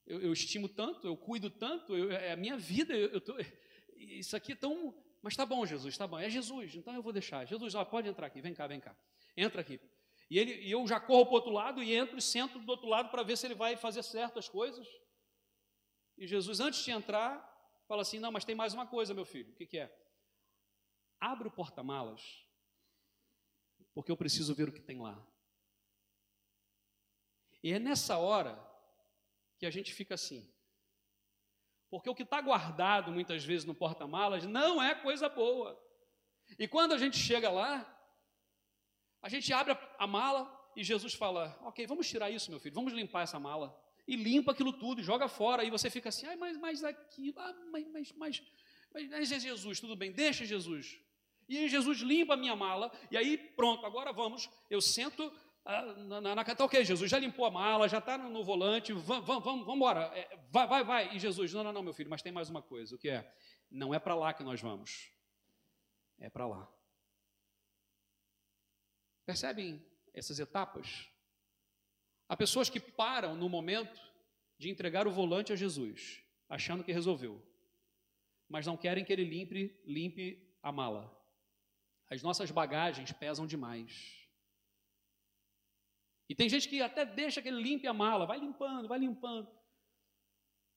Eu, 0.08 0.20
eu 0.22 0.34
estimo 0.34 0.68
tanto, 0.68 1.06
eu 1.06 1.16
cuido 1.16 1.48
tanto, 1.52 1.96
eu, 1.96 2.12
é 2.12 2.32
a 2.32 2.36
minha 2.36 2.58
vida. 2.58 2.96
Eu, 2.96 3.22
tô, 3.22 3.38
isso 3.96 4.36
aqui 4.36 4.54
é 4.54 4.56
tão. 4.56 4.98
Mas 5.22 5.36
tá 5.36 5.46
bom, 5.46 5.64
Jesus, 5.68 5.96
tá 5.96 6.08
bom. 6.08 6.18
É 6.18 6.28
Jesus, 6.32 6.74
então 6.74 6.96
eu 6.96 7.04
vou 7.04 7.14
deixar. 7.14 7.46
Jesus, 7.46 7.76
ó, 7.76 7.86
pode 7.86 8.10
entrar 8.10 8.26
aqui, 8.26 8.42
vem 8.42 8.56
cá, 8.56 8.66
vem 8.66 8.80
cá. 8.80 8.98
Entra 9.38 9.62
aqui. 9.62 9.80
E, 10.32 10.40
ele, 10.40 10.54
e 10.64 10.72
eu 10.72 10.86
já 10.88 11.00
corro 11.00 11.26
para 11.26 11.32
o 11.32 11.36
outro 11.36 11.52
lado 11.52 11.84
e 11.84 11.94
entro 11.94 12.18
e 12.18 12.22
sento 12.24 12.58
do 12.58 12.72
outro 12.72 12.88
lado 12.88 13.12
para 13.12 13.22
ver 13.22 13.38
se 13.38 13.46
ele 13.46 13.56
vai 13.56 13.78
fazer 13.78 14.02
certas 14.02 14.50
coisas. 14.50 14.88
E 16.18 16.26
Jesus, 16.26 16.60
antes 16.60 16.84
de 16.84 16.90
entrar, 16.90 17.40
fala 17.88 18.02
assim: 18.02 18.18
Não, 18.18 18.32
mas 18.32 18.46
tem 18.46 18.56
mais 18.56 18.74
uma 18.74 18.88
coisa, 18.88 19.14
meu 19.14 19.26
filho. 19.26 19.52
O 19.52 19.56
que, 19.56 19.68
que 19.68 19.78
é? 19.78 19.96
Abre 21.20 21.48
o 21.48 21.52
porta-malas, 21.52 22.48
porque 23.94 24.12
eu 24.12 24.18
preciso 24.18 24.56
ver 24.56 24.70
o 24.70 24.72
que 24.72 24.82
tem 24.82 25.00
lá. 25.00 25.24
E 27.64 27.74
é 27.74 27.80
nessa 27.80 28.18
hora 28.18 28.58
que 29.58 29.66
a 29.66 29.72
gente 29.72 29.94
fica 29.94 30.14
assim. 30.16 30.50
Porque 31.90 32.10
o 32.10 32.16
que 32.16 32.24
está 32.24 32.40
guardado 32.40 33.12
muitas 33.12 33.44
vezes 33.44 33.66
no 33.66 33.74
porta-malas 33.74 34.46
não 34.46 34.82
é 34.82 34.94
coisa 34.96 35.28
boa. 35.28 35.78
E 36.58 36.68
quando 36.68 36.94
a 36.94 36.98
gente 36.98 37.18
chega 37.18 37.50
lá, 37.50 37.86
a 39.22 39.30
gente 39.30 39.52
abre 39.52 39.78
a 39.98 40.08
mala 40.08 40.50
e 40.76 40.84
Jesus 40.84 41.14
fala: 41.14 41.58
Ok, 41.62 41.86
vamos 41.88 42.08
tirar 42.08 42.30
isso, 42.30 42.50
meu 42.50 42.60
filho, 42.60 42.76
vamos 42.76 42.94
limpar 42.94 43.24
essa 43.24 43.40
mala. 43.40 43.78
E 44.08 44.16
limpa 44.16 44.52
aquilo 44.52 44.74
tudo, 44.74 45.04
joga 45.04 45.28
fora. 45.28 45.64
E 45.64 45.70
você 45.70 45.90
fica 45.90 46.10
assim: 46.10 46.26
Ai, 46.26 46.36
mas, 46.36 46.58
mas 46.58 46.84
aqui, 46.84 47.34
ah, 47.38 47.54
mas, 47.72 47.88
mas, 47.92 48.12
mas, 48.14 48.44
mas, 48.94 49.32
é 49.32 49.40
Jesus, 49.40 49.80
tudo 49.80 49.96
bem, 49.96 50.12
deixa 50.12 50.46
Jesus. 50.46 51.00
E 51.48 51.58
aí 51.58 51.68
Jesus 51.68 52.00
limpa 52.00 52.36
a 52.36 52.38
minha 52.38 52.56
mala, 52.56 52.92
e 53.10 53.18
aí 53.18 53.38
pronto, 53.38 53.86
agora 53.86 54.14
vamos. 54.14 54.48
Eu 54.70 54.80
sento 54.80 55.32
na, 55.66 56.22
na, 56.22 56.36
na 56.36 56.44
tá 56.44 56.66
ok, 56.66 56.84
Jesus, 56.84 57.10
já 57.10 57.20
limpou 57.20 57.46
a 57.46 57.52
mala, 57.52 57.88
já 57.88 58.00
está 58.00 58.18
no, 58.18 58.30
no, 58.30 58.44
volante, 58.44 58.92
vamos, 58.94 59.26
vamos, 59.26 59.44
vamos 59.44 59.76
embora, 59.76 60.12
é, 60.16 60.38
vai, 60.50 60.68
vai, 60.68 60.84
vai. 60.84 61.16
E 61.16 61.20
Jesus, 61.20 61.54
não, 61.54 61.64
não, 61.64 61.74
não, 61.74 61.84
meu 61.84 61.94
filho, 61.94 62.10
mas 62.10 62.22
tem 62.22 62.32
mais 62.32 62.50
uma 62.50 62.62
coisa, 62.62 62.96
o 62.96 62.98
que 62.98 63.10
é? 63.10 63.32
Não 63.70 63.94
é 63.94 64.00
para 64.00 64.16
lá 64.16 64.34
que 64.34 64.44
nós 64.44 64.60
vamos, 64.62 65.12
é 66.18 66.30
para 66.30 66.48
lá. 66.48 66.68
Percebem 69.26 69.86
essas 70.14 70.40
etapas? 70.40 71.08
Há 72.28 72.36
pessoas 72.36 72.70
que 72.70 72.80
param 72.80 73.36
no 73.36 73.48
momento 73.48 74.02
de 74.58 74.70
entregar 74.70 75.08
o 75.08 75.12
volante 75.12 75.54
a 75.54 75.56
Jesus, 75.56 76.24
achando 76.50 76.84
que 76.84 76.92
resolveu, 76.92 77.42
mas 78.48 78.66
não 78.66 78.76
querem 78.76 79.06
que 79.06 79.14
ele 79.14 79.24
limpe, 79.24 79.80
limpe 79.86 80.52
a 80.64 80.72
mala. 80.72 81.16
As 82.10 82.24
nossas 82.24 82.50
bagagens 82.50 83.12
pesam 83.12 83.46
demais. 83.46 84.19
E 86.30 86.36
tem 86.36 86.48
gente 86.48 86.70
que 86.70 86.80
até 86.82 87.04
deixa 87.04 87.42
que 87.42 87.48
ele 87.48 87.62
limpe 87.62 87.88
a 87.88 87.94
mala, 87.94 88.28
vai 88.28 88.40
limpando, 88.40 88.88
vai 88.88 89.00
limpando. 89.00 89.50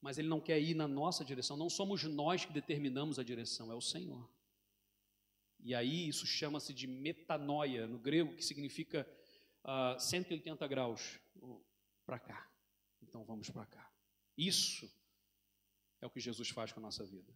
Mas 0.01 0.17
ele 0.17 0.27
não 0.27 0.41
quer 0.41 0.59
ir 0.59 0.73
na 0.73 0.87
nossa 0.87 1.23
direção, 1.23 1.55
não 1.55 1.69
somos 1.69 2.03
nós 2.03 2.43
que 2.43 2.51
determinamos 2.51 3.19
a 3.19 3.23
direção, 3.23 3.71
é 3.71 3.75
o 3.75 3.79
Senhor. 3.79 4.27
E 5.59 5.75
aí 5.75 6.09
isso 6.09 6.25
chama-se 6.25 6.73
de 6.73 6.87
metanoia, 6.87 7.87
no 7.87 7.99
grego, 7.99 8.35
que 8.35 8.43
significa 8.43 9.07
uh, 9.63 9.95
ah, 9.95 9.99
180 9.99 10.67
graus 10.67 11.19
para 12.05 12.19
cá. 12.19 12.49
Então 13.01 13.23
vamos 13.23 13.49
para 13.49 13.65
cá. 13.65 13.89
Isso 14.35 14.91
é 16.01 16.05
o 16.05 16.09
que 16.09 16.19
Jesus 16.19 16.49
faz 16.49 16.73
com 16.73 16.79
a 16.79 16.83
nossa 16.83 17.05
vida. 17.05 17.31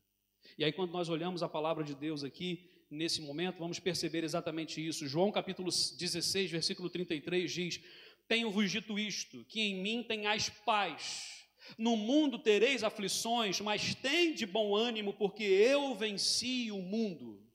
E 0.57 0.63
aí, 0.63 0.73
quando 0.73 0.91
nós 0.91 1.07
olhamos 1.09 1.41
a 1.43 1.49
palavra 1.49 1.83
de 1.83 1.95
Deus 1.95 2.23
aqui, 2.23 2.69
nesse 2.89 3.21
momento, 3.21 3.59
vamos 3.59 3.79
perceber 3.79 4.23
exatamente 4.23 4.85
isso. 4.85 5.07
João 5.07 5.31
capítulo 5.31 5.69
16, 5.69 6.51
versículo 6.51 6.89
33 6.89 7.51
diz: 7.51 7.81
tenho-vos 8.27 8.71
dito 8.71 8.99
isto, 8.99 9.45
que 9.45 9.61
em 9.61 9.81
mim 9.81 10.03
tenhais 10.03 10.49
paz. 10.49 11.47
No 11.77 11.97
mundo 11.97 12.39
tereis 12.39 12.83
aflições, 12.83 13.59
mas 13.59 13.95
tem 13.95 14.33
de 14.33 14.45
bom 14.45 14.75
ânimo, 14.75 15.13
porque 15.13 15.43
eu 15.43 15.95
venci 15.95 16.71
o 16.71 16.81
mundo. 16.81 17.45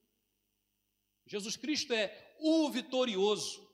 Jesus 1.27 1.57
Cristo 1.57 1.93
é 1.93 2.35
o 2.39 2.69
vitorioso. 2.71 3.67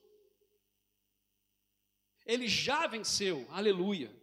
Ele 2.25 2.47
já 2.47 2.87
venceu, 2.87 3.45
aleluia. 3.49 4.15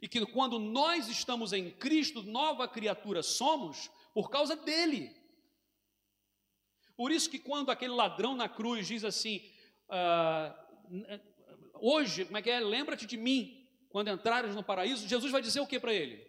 E 0.00 0.08
que 0.08 0.24
quando 0.26 0.58
nós 0.58 1.08
estamos 1.08 1.52
em 1.52 1.70
Cristo, 1.70 2.22
nova 2.22 2.66
criatura 2.66 3.22
somos 3.22 3.90
por 4.14 4.30
causa 4.30 4.56
dele. 4.56 5.14
Por 6.96 7.10
isso 7.10 7.30
que 7.30 7.38
quando 7.38 7.70
aquele 7.70 7.92
ladrão 7.92 8.34
na 8.34 8.48
cruz 8.48 8.86
diz 8.86 9.04
assim, 9.04 9.42
ah, 9.88 10.69
hoje, 11.74 12.24
como 12.24 12.38
é 12.38 12.42
que 12.42 12.50
é? 12.50 12.60
Lembra-te 12.60 13.06
de 13.06 13.16
mim 13.16 13.68
quando 13.88 14.08
entrares 14.08 14.54
no 14.54 14.62
paraíso. 14.62 15.08
Jesus 15.08 15.30
vai 15.32 15.42
dizer 15.42 15.60
o 15.60 15.66
que 15.66 15.80
para 15.80 15.92
ele? 15.92 16.28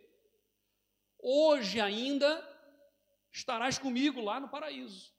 Hoje 1.19 1.79
ainda 1.79 2.47
estarás 3.31 3.77
comigo 3.77 4.21
lá 4.21 4.39
no 4.39 4.49
paraíso. 4.49 5.13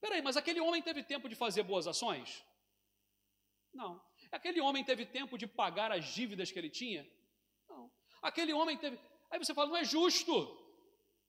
Peraí, 0.00 0.20
mas 0.20 0.36
aquele 0.36 0.60
homem 0.60 0.82
teve 0.82 1.02
tempo 1.02 1.28
de 1.28 1.34
fazer 1.34 1.62
boas 1.62 1.86
ações? 1.86 2.44
Não. 3.72 4.02
Aquele 4.30 4.60
homem 4.60 4.84
teve 4.84 5.06
tempo 5.06 5.38
de 5.38 5.46
pagar 5.46 5.92
as 5.92 6.06
dívidas 6.06 6.50
que 6.50 6.58
ele 6.58 6.70
tinha? 6.70 7.08
Não. 7.68 7.90
Aquele 8.20 8.52
homem 8.52 8.76
teve. 8.76 8.98
Aí 9.30 9.38
você 9.38 9.54
fala, 9.54 9.68
não 9.68 9.76
é 9.76 9.84
justo, 9.84 10.34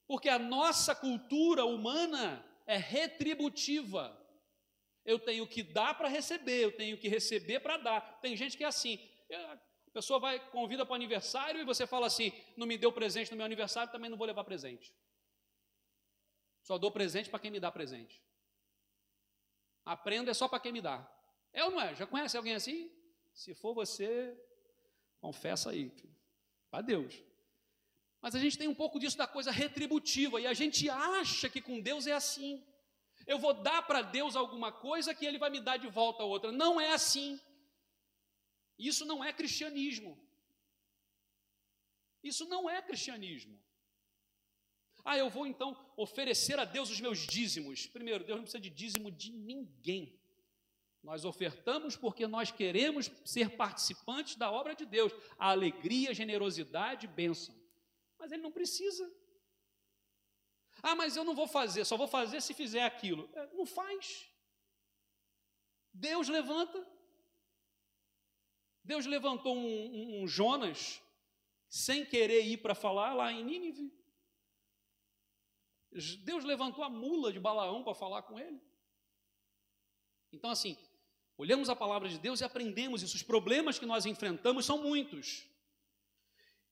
porque 0.07 0.27
a 0.27 0.39
nossa 0.39 0.95
cultura 0.95 1.65
humana 1.65 2.43
é 2.65 2.77
retributiva. 2.77 4.19
Eu 5.05 5.19
tenho 5.19 5.45
que 5.45 5.61
dar 5.61 5.93
para 5.95 6.07
receber, 6.07 6.63
eu 6.63 6.71
tenho 6.71 6.97
que 6.97 7.07
receber 7.07 7.59
para 7.59 7.77
dar. 7.77 8.19
Tem 8.21 8.35
gente 8.37 8.55
que 8.57 8.63
é 8.63 8.67
assim. 8.67 8.99
A 9.31 9.91
pessoa 9.91 10.19
vai, 10.19 10.39
convida 10.49 10.85
para 10.85 10.93
o 10.93 10.95
aniversário 10.95 11.61
e 11.61 11.65
você 11.65 11.85
fala 11.85 12.07
assim: 12.07 12.31
não 12.55 12.65
me 12.65 12.77
deu 12.77 12.91
presente 12.91 13.31
no 13.31 13.37
meu 13.37 13.45
aniversário, 13.45 13.91
também 13.91 14.09
não 14.09 14.17
vou 14.17 14.27
levar 14.27 14.43
presente. 14.43 14.93
Só 16.61 16.77
dou 16.77 16.91
presente 16.91 17.29
para 17.29 17.39
quem 17.39 17.51
me 17.51 17.59
dá 17.59 17.71
presente. 17.71 18.21
Aprendo 19.85 20.31
é 20.31 20.33
só 20.33 20.47
para 20.47 20.59
quem 20.59 20.71
me 20.71 20.81
dá. 20.81 21.05
É 21.51 21.63
ou 21.65 21.71
não 21.71 21.81
é? 21.81 21.93
Já 21.93 22.07
conhece 22.07 22.37
alguém 22.37 22.55
assim? 22.55 22.89
Se 23.33 23.53
for 23.53 23.73
você, 23.73 24.37
confessa 25.19 25.71
aí, 25.71 25.91
para 26.71 26.81
Deus. 26.81 27.21
Mas 28.21 28.35
a 28.35 28.39
gente 28.39 28.57
tem 28.57 28.69
um 28.69 28.75
pouco 28.75 28.99
disso 28.99 29.17
da 29.17 29.27
coisa 29.27 29.51
retributiva 29.51 30.39
e 30.39 30.47
a 30.47 30.53
gente 30.53 30.89
acha 30.89 31.49
que 31.49 31.61
com 31.61 31.81
Deus 31.81 32.07
é 32.07 32.13
assim. 32.13 32.65
Eu 33.25 33.39
vou 33.39 33.53
dar 33.53 33.81
para 33.83 34.01
Deus 34.01 34.35
alguma 34.35 34.71
coisa 34.71 35.13
que 35.13 35.25
Ele 35.25 35.37
vai 35.37 35.49
me 35.49 35.61
dar 35.61 35.77
de 35.77 35.87
volta 35.87 36.23
a 36.23 36.25
outra. 36.25 36.51
Não 36.51 36.79
é 36.79 36.91
assim. 36.91 37.39
Isso 38.77 39.05
não 39.05 39.23
é 39.23 39.31
cristianismo. 39.31 40.17
Isso 42.23 42.45
não 42.45 42.69
é 42.69 42.81
cristianismo. 42.81 43.61
Ah, 45.05 45.17
eu 45.17 45.29
vou 45.29 45.45
então 45.45 45.77
oferecer 45.97 46.57
a 46.59 46.65
Deus 46.65 46.89
os 46.89 47.01
meus 47.01 47.19
dízimos. 47.19 47.87
Primeiro, 47.87 48.23
Deus 48.23 48.37
não 48.37 48.43
precisa 48.43 48.61
de 48.61 48.69
dízimo 48.69 49.11
de 49.11 49.31
ninguém. 49.31 50.17
Nós 51.01 51.25
ofertamos 51.25 51.97
porque 51.97 52.25
nós 52.25 52.49
queremos 52.49 53.11
ser 53.25 53.57
participantes 53.57 54.37
da 54.37 54.49
obra 54.49 54.73
de 54.73 54.85
Deus. 54.85 55.11
A 55.37 55.49
alegria, 55.49 56.13
generosidade, 56.13 57.07
bênção. 57.07 57.53
Mas 58.17 58.31
Ele 58.31 58.41
não 58.41 58.51
precisa. 58.51 59.11
Ah, 60.83 60.95
mas 60.95 61.15
eu 61.15 61.23
não 61.23 61.33
vou 61.33 61.47
fazer, 61.47 61.85
só 61.85 61.95
vou 61.95 62.09
fazer 62.09 62.41
se 62.41 62.53
fizer 62.53 62.83
aquilo. 62.83 63.29
É, 63.33 63.47
não 63.53 63.65
faz. 63.65 64.29
Deus 65.93 66.27
levanta. 66.27 66.85
Deus 68.83 69.05
levantou 69.05 69.55
um, 69.55 69.61
um, 69.65 70.23
um 70.23 70.27
Jonas 70.27 71.01
sem 71.69 72.05
querer 72.05 72.45
ir 72.45 72.57
para 72.57 72.75
falar 72.75 73.13
lá 73.13 73.31
em 73.31 73.45
Nínive. 73.45 73.91
Deus 76.19 76.43
levantou 76.43 76.83
a 76.83 76.89
mula 76.89 77.31
de 77.31 77.39
Balaão 77.39 77.81
para 77.81 77.95
falar 77.95 78.23
com 78.23 78.37
ele. 78.37 78.61
Então, 80.33 80.49
assim, 80.49 80.77
olhamos 81.37 81.69
a 81.69 81.75
palavra 81.75 82.09
de 82.09 82.19
Deus 82.19 82.41
e 82.41 82.43
aprendemos 82.43 83.03
isso. 83.03 83.15
Os 83.15 83.23
problemas 83.23 83.79
que 83.79 83.85
nós 83.85 84.05
enfrentamos 84.05 84.65
são 84.65 84.83
muitos. 84.83 85.47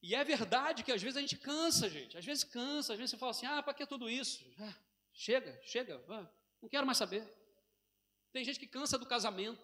E 0.02 0.16
é 0.16 0.24
verdade 0.24 0.84
que 0.84 0.92
às 0.92 1.02
vezes 1.02 1.18
a 1.18 1.22
gente 1.22 1.38
cansa, 1.38 1.90
gente. 1.90 2.18
Às 2.18 2.26
vezes 2.26 2.44
cansa, 2.44 2.94
às 2.94 3.00
vezes 3.00 3.12
você 3.12 3.18
fala 3.18 3.32
assim: 3.32 3.46
ah, 3.46 3.62
para 3.62 3.74
que 3.74 3.86
tudo 3.86 4.10
isso? 4.10 4.44
Ah, 4.60 4.76
chega, 5.14 5.62
chega, 5.64 6.04
não 6.62 6.70
quero 6.70 6.86
mais 6.86 6.98
saber. 6.98 7.24
Tem 8.32 8.44
gente 8.44 8.60
que 8.60 8.68
cansa 8.68 8.98
do 8.98 9.06
casamento, 9.06 9.62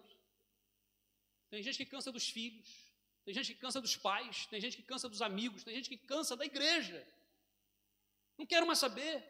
tem 1.50 1.62
gente 1.62 1.78
que 1.78 1.86
cansa 1.86 2.12
dos 2.12 2.28
filhos, 2.28 2.68
tem 3.24 3.34
gente 3.34 3.54
que 3.54 3.60
cansa 3.60 3.80
dos 3.80 3.96
pais, 3.96 4.46
tem 4.46 4.60
gente 4.60 4.76
que 4.76 4.82
cansa 4.82 5.08
dos 5.08 5.22
amigos, 5.22 5.64
tem 5.64 5.74
gente 5.74 5.88
que 5.88 5.96
cansa 5.96 6.36
da 6.36 6.44
igreja. 6.44 7.06
Não 8.36 8.46
quero 8.46 8.66
mais 8.66 8.78
saber. 8.78 9.26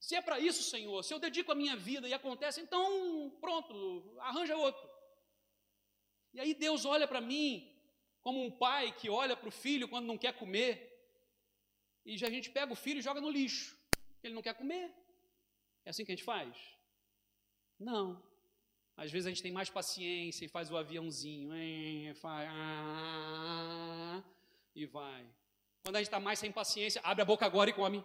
Se 0.00 0.16
é 0.16 0.22
para 0.22 0.40
isso, 0.40 0.62
Senhor, 0.62 1.02
se 1.02 1.12
eu 1.12 1.18
dedico 1.18 1.52
a 1.52 1.54
minha 1.54 1.76
vida 1.76 2.08
e 2.08 2.14
acontece, 2.14 2.60
então 2.60 3.36
pronto, 3.40 4.16
arranja 4.20 4.56
outro. 4.56 4.90
E 6.32 6.40
aí 6.40 6.54
Deus 6.54 6.84
olha 6.84 7.06
para 7.06 7.20
mim 7.20 7.71
como 8.22 8.44
um 8.44 8.50
pai 8.50 8.92
que 8.92 9.10
olha 9.10 9.36
para 9.36 9.48
o 9.48 9.52
filho 9.52 9.88
quando 9.88 10.06
não 10.06 10.16
quer 10.16 10.32
comer, 10.34 10.88
e 12.04 12.16
já 12.16 12.26
a 12.26 12.30
gente 12.30 12.50
pega 12.50 12.72
o 12.72 12.76
filho 12.76 12.98
e 12.98 13.02
joga 13.02 13.20
no 13.20 13.30
lixo, 13.30 13.76
ele 14.22 14.34
não 14.34 14.42
quer 14.42 14.54
comer. 14.54 14.92
É 15.84 15.90
assim 15.90 16.04
que 16.04 16.12
a 16.12 16.14
gente 16.14 16.24
faz? 16.24 16.56
Não. 17.78 18.22
Às 18.96 19.10
vezes 19.10 19.26
a 19.26 19.30
gente 19.30 19.42
tem 19.42 19.52
mais 19.52 19.70
paciência 19.70 20.44
e 20.44 20.48
faz 20.48 20.70
o 20.70 20.76
aviãozinho, 20.76 22.14
faz, 22.16 22.48
ah, 22.52 24.22
e 24.74 24.86
vai. 24.86 25.26
Quando 25.82 25.96
a 25.96 25.98
gente 25.98 26.08
está 26.08 26.20
mais 26.20 26.38
sem 26.38 26.52
paciência, 26.52 27.00
abre 27.02 27.22
a 27.22 27.24
boca 27.24 27.44
agora 27.44 27.70
e 27.70 27.72
come. 27.72 28.04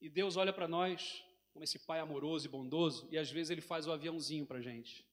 E 0.00 0.08
Deus 0.08 0.36
olha 0.36 0.52
para 0.52 0.68
nós 0.68 1.24
como 1.52 1.64
esse 1.64 1.78
pai 1.80 1.98
amoroso 1.98 2.46
e 2.46 2.48
bondoso, 2.48 3.08
e 3.10 3.18
às 3.18 3.30
vezes 3.30 3.50
ele 3.50 3.60
faz 3.60 3.86
o 3.86 3.92
aviãozinho 3.92 4.46
para 4.46 4.58
a 4.58 4.62
gente. 4.62 5.04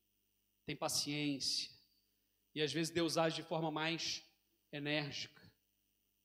Tem 0.65 0.75
paciência, 0.75 1.71
e 2.57 2.61
às 2.63 2.73
vezes 2.73 2.91
Deus 2.91 3.19
age 3.19 3.35
de 3.35 3.47
forma 3.47 3.69
mais 3.69 4.23
enérgica 4.71 5.43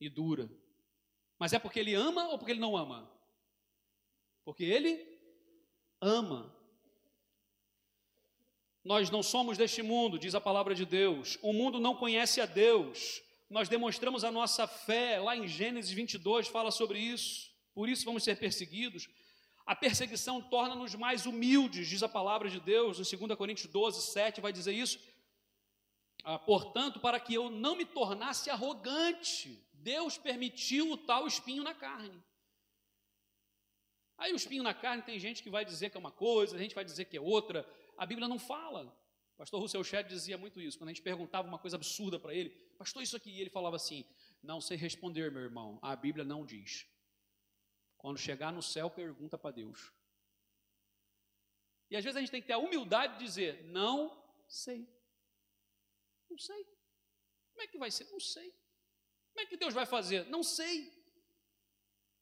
e 0.01 0.09
dura. 0.09 0.51
Mas 1.39 1.53
é 1.53 1.59
porque 1.59 1.79
Ele 1.79 1.93
ama 1.93 2.29
ou 2.29 2.39
porque 2.39 2.53
Ele 2.53 2.61
não 2.61 2.75
ama? 2.75 3.07
Porque 4.43 4.65
Ele 4.65 5.07
ama. 6.01 6.51
Nós 8.83 9.11
não 9.11 9.23
somos 9.23 9.59
deste 9.59 9.83
mundo, 9.83 10.19
diz 10.19 10.35
a 10.35 10.41
palavra 10.41 10.75
de 10.75 10.87
Deus. 10.87 11.39
O 11.43 11.53
mundo 11.53 11.79
não 11.79 11.95
conhece 11.95 12.41
a 12.41 12.47
Deus. 12.47 13.21
Nós 13.51 13.69
demonstramos 13.69 14.25
a 14.25 14.31
nossa 14.31 14.67
fé, 14.67 15.21
lá 15.21 15.37
em 15.37 15.47
Gênesis 15.47 15.93
22 15.93 16.49
fala 16.49 16.71
sobre 16.71 16.99
isso. 16.99 17.53
Por 17.75 17.91
isso 17.91 18.07
vamos 18.07 18.25
ser 18.25 18.39
perseguidos. 18.39 19.07
A 19.67 19.77
perseguição 19.77 20.41
torna-nos 20.41 20.95
mais 20.95 21.27
humildes, 21.27 21.89
diz 21.89 22.03
a 22.03 22.09
palavra 22.09 22.49
de 22.49 22.59
Deus, 22.59 22.99
em 22.99 23.17
2 23.19 23.37
Coríntios 23.37 23.71
12, 23.71 24.01
7 24.13 24.41
vai 24.41 24.51
dizer 24.51 24.73
isso. 24.73 24.99
Ah, 26.25 26.39
portanto, 26.39 27.01
para 27.01 27.19
que 27.19 27.35
eu 27.35 27.51
não 27.51 27.75
me 27.75 27.85
tornasse 27.85 28.49
arrogante, 28.49 29.61
Deus 29.73 30.17
permitiu 30.17 30.93
o 30.93 30.97
tal 30.97 31.27
espinho 31.27 31.63
na 31.65 31.75
carne. 31.75 32.23
Aí 34.17 34.33
o 34.33 34.37
espinho 34.37 34.63
na 34.63 34.73
carne 34.73 35.03
tem 35.03 35.19
gente 35.19 35.43
que 35.43 35.51
vai 35.51 35.65
dizer 35.65 35.91
que 35.91 35.97
é 35.97 36.01
uma 36.01 36.13
coisa, 36.13 36.55
a 36.55 36.59
gente 36.59 36.75
vai 36.75 36.85
dizer 36.85 37.07
que 37.07 37.17
é 37.17 37.21
outra. 37.21 37.69
A 37.99 38.07
Bíblia 38.07 38.29
não 38.29 38.39
fala. 38.39 38.85
O 39.35 39.37
pastor 39.37 39.61
Russell 39.61 39.83
Shedd 39.83 40.09
dizia 40.09 40.39
muito 40.39 40.61
isso. 40.61 40.79
Quando 40.79 40.91
a 40.91 40.93
gente 40.93 41.03
perguntava 41.03 41.49
uma 41.49 41.59
coisa 41.59 41.77
absurda 41.77 42.21
para 42.21 42.33
ele, 42.33 42.51
pastor, 42.79 43.03
isso 43.03 43.17
aqui, 43.17 43.31
e 43.31 43.41
ele 43.41 43.51
falava 43.51 43.75
assim: 43.75 44.05
Não 44.41 44.61
sei 44.61 44.77
responder, 44.77 45.33
meu 45.33 45.43
irmão, 45.43 45.79
a 45.83 45.97
Bíblia 45.97 46.25
não 46.25 46.47
diz. 46.47 46.87
Quando 47.99 48.19
chegar 48.19 48.53
no 48.53 48.63
céu, 48.63 48.89
pergunta 48.89 49.37
para 49.37 49.51
Deus. 49.51 49.93
E 51.91 51.97
às 51.97 52.05
vezes 52.05 52.17
a 52.17 52.21
gente 52.21 52.31
tem 52.31 52.41
que 52.41 52.47
ter 52.47 52.53
a 52.53 52.59
humildade 52.59 53.19
de 53.19 53.25
dizer: 53.25 53.65
Não 53.65 54.17
sei. 54.47 54.89
Não 56.33 56.39
sei. 56.39 56.65
Como 57.53 57.63
é 57.63 57.67
que 57.67 57.77
vai 57.77 57.91
ser? 57.91 58.09
Não 58.11 58.19
sei. 58.19 58.51
Como 59.33 59.41
é 59.41 59.47
que 59.47 59.57
Deus 59.57 59.75
vai 59.75 59.85
fazer? 59.85 60.25
Não 60.31 60.43
sei. 60.43 60.91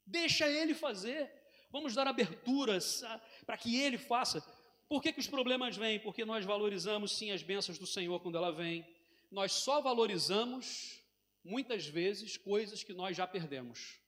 Deixa 0.04 0.48
Ele 0.48 0.74
fazer. 0.74 1.32
Vamos 1.70 1.94
dar 1.94 2.08
aberturas 2.08 3.02
para 3.46 3.56
que 3.56 3.80
Ele 3.80 3.96
faça. 3.96 4.40
Por 4.88 5.00
que, 5.00 5.12
que 5.12 5.20
os 5.20 5.28
problemas 5.28 5.76
vêm? 5.76 6.00
Porque 6.00 6.24
nós 6.24 6.44
valorizamos 6.44 7.16
sim 7.16 7.30
as 7.30 7.44
bênçãos 7.44 7.78
do 7.78 7.86
Senhor 7.86 8.18
quando 8.18 8.36
ela 8.36 8.50
vem. 8.50 8.84
Nós 9.30 9.52
só 9.52 9.80
valorizamos, 9.80 11.00
muitas 11.44 11.86
vezes, 11.86 12.36
coisas 12.36 12.82
que 12.82 12.92
nós 12.92 13.16
já 13.16 13.28
perdemos. 13.28 14.00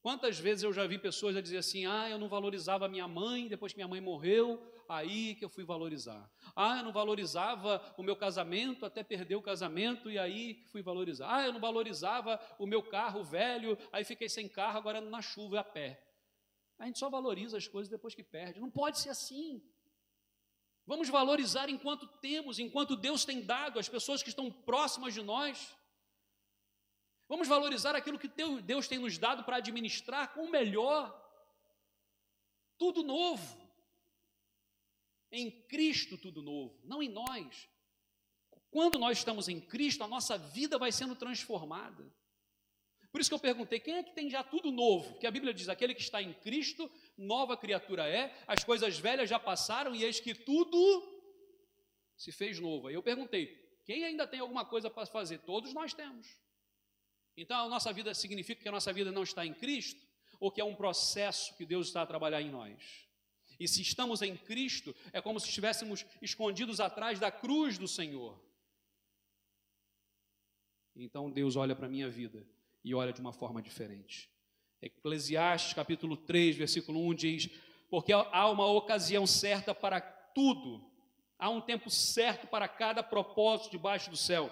Quantas 0.00 0.38
vezes 0.38 0.62
eu 0.62 0.72
já 0.72 0.86
vi 0.86 0.96
pessoas 0.96 1.36
a 1.36 1.40
dizer 1.40 1.58
assim: 1.58 1.86
ah, 1.86 2.08
eu 2.08 2.18
não 2.18 2.28
valorizava 2.28 2.88
minha 2.88 3.08
mãe, 3.08 3.48
depois 3.48 3.72
que 3.72 3.78
minha 3.78 3.88
mãe 3.88 4.00
morreu, 4.00 4.62
aí 4.90 5.36
que 5.36 5.44
eu 5.44 5.48
fui 5.48 5.64
valorizar. 5.64 6.28
Ah, 6.54 6.78
eu 6.78 6.84
não 6.84 6.92
valorizava 6.92 7.80
o 7.96 8.02
meu 8.02 8.16
casamento 8.16 8.84
até 8.84 9.04
perder 9.04 9.36
o 9.36 9.42
casamento 9.42 10.10
e 10.10 10.18
aí 10.18 10.54
que 10.54 10.68
fui 10.68 10.82
valorizar. 10.82 11.32
Ah, 11.32 11.46
eu 11.46 11.52
não 11.52 11.60
valorizava 11.60 12.40
o 12.58 12.66
meu 12.66 12.82
carro 12.82 13.22
velho, 13.22 13.78
aí 13.92 14.04
fiquei 14.04 14.28
sem 14.28 14.48
carro, 14.48 14.78
agora 14.78 15.00
na 15.00 15.22
chuva 15.22 15.56
e 15.56 15.58
a 15.58 15.64
pé. 15.64 16.04
A 16.78 16.86
gente 16.86 16.98
só 16.98 17.08
valoriza 17.08 17.56
as 17.56 17.68
coisas 17.68 17.88
depois 17.88 18.14
que 18.14 18.24
perde. 18.24 18.58
Não 18.58 18.70
pode 18.70 18.98
ser 18.98 19.10
assim. 19.10 19.62
Vamos 20.86 21.08
valorizar 21.08 21.68
enquanto 21.68 22.08
temos, 22.18 22.58
enquanto 22.58 22.96
Deus 22.96 23.24
tem 23.24 23.42
dado 23.42 23.78
às 23.78 23.88
pessoas 23.88 24.24
que 24.24 24.30
estão 24.30 24.50
próximas 24.50 25.14
de 25.14 25.22
nós. 25.22 25.76
Vamos 27.28 27.46
valorizar 27.46 27.94
aquilo 27.94 28.18
que 28.18 28.26
Deus 28.62 28.88
tem 28.88 28.98
nos 28.98 29.16
dado 29.18 29.44
para 29.44 29.58
administrar 29.58 30.34
com 30.34 30.46
o 30.46 30.50
melhor. 30.50 31.16
Tudo 32.76 33.04
novo. 33.04 33.59
Em 35.30 35.50
Cristo 35.50 36.18
tudo 36.18 36.42
novo, 36.42 36.80
não 36.84 37.02
em 37.02 37.08
nós. 37.08 37.68
Quando 38.70 38.98
nós 38.98 39.18
estamos 39.18 39.48
em 39.48 39.60
Cristo, 39.60 40.04
a 40.04 40.08
nossa 40.08 40.38
vida 40.38 40.78
vai 40.78 40.92
sendo 40.92 41.16
transformada. 41.16 42.04
Por 43.10 43.20
isso 43.20 43.30
que 43.30 43.34
eu 43.34 43.40
perguntei: 43.40 43.80
quem 43.80 43.94
é 43.94 44.02
que 44.02 44.14
tem 44.14 44.30
já 44.30 44.42
tudo 44.42 44.70
novo? 44.70 45.18
Que 45.18 45.26
a 45.26 45.30
Bíblia 45.30 45.52
diz: 45.52 45.68
aquele 45.68 45.94
que 45.94 46.02
está 46.02 46.22
em 46.22 46.32
Cristo, 46.32 46.90
nova 47.18 47.56
criatura 47.56 48.08
é, 48.08 48.32
as 48.46 48.62
coisas 48.62 48.98
velhas 48.98 49.28
já 49.28 49.38
passaram 49.38 49.94
e 49.94 50.04
eis 50.04 50.20
que 50.20 50.34
tudo 50.34 51.20
se 52.16 52.30
fez 52.30 52.60
novo. 52.60 52.86
Aí 52.86 52.94
eu 52.94 53.02
perguntei: 53.02 53.46
quem 53.84 54.04
ainda 54.04 54.26
tem 54.26 54.40
alguma 54.40 54.64
coisa 54.64 54.88
para 54.88 55.06
fazer? 55.06 55.38
Todos 55.38 55.72
nós 55.74 55.92
temos. 55.92 56.38
Então, 57.36 57.66
a 57.66 57.68
nossa 57.68 57.92
vida 57.92 58.14
significa 58.14 58.62
que 58.62 58.68
a 58.68 58.72
nossa 58.72 58.92
vida 58.92 59.10
não 59.10 59.22
está 59.22 59.44
em 59.46 59.54
Cristo 59.54 60.00
ou 60.38 60.50
que 60.50 60.60
é 60.60 60.64
um 60.64 60.74
processo 60.74 61.56
que 61.56 61.66
Deus 61.66 61.88
está 61.88 62.02
a 62.02 62.06
trabalhar 62.06 62.40
em 62.40 62.50
nós? 62.50 63.09
E 63.60 63.68
se 63.68 63.82
estamos 63.82 64.22
em 64.22 64.34
Cristo, 64.34 64.96
é 65.12 65.20
como 65.20 65.38
se 65.38 65.46
estivéssemos 65.46 66.06
escondidos 66.22 66.80
atrás 66.80 67.20
da 67.20 67.30
cruz 67.30 67.76
do 67.76 67.86
Senhor. 67.86 68.40
Então 70.96 71.30
Deus 71.30 71.56
olha 71.56 71.76
para 71.76 71.86
a 71.86 71.90
minha 71.90 72.08
vida 72.08 72.46
e 72.82 72.94
olha 72.94 73.12
de 73.12 73.20
uma 73.20 73.34
forma 73.34 73.60
diferente. 73.60 74.30
Eclesiastes 74.80 75.74
capítulo 75.74 76.16
3, 76.16 76.56
versículo 76.56 77.06
1 77.08 77.14
diz: 77.14 77.50
Porque 77.90 78.14
há 78.14 78.48
uma 78.48 78.64
ocasião 78.66 79.26
certa 79.26 79.74
para 79.74 80.00
tudo, 80.00 80.90
há 81.38 81.50
um 81.50 81.60
tempo 81.60 81.90
certo 81.90 82.46
para 82.46 82.66
cada 82.66 83.02
propósito 83.02 83.72
debaixo 83.72 84.10
do 84.10 84.16
céu. 84.16 84.50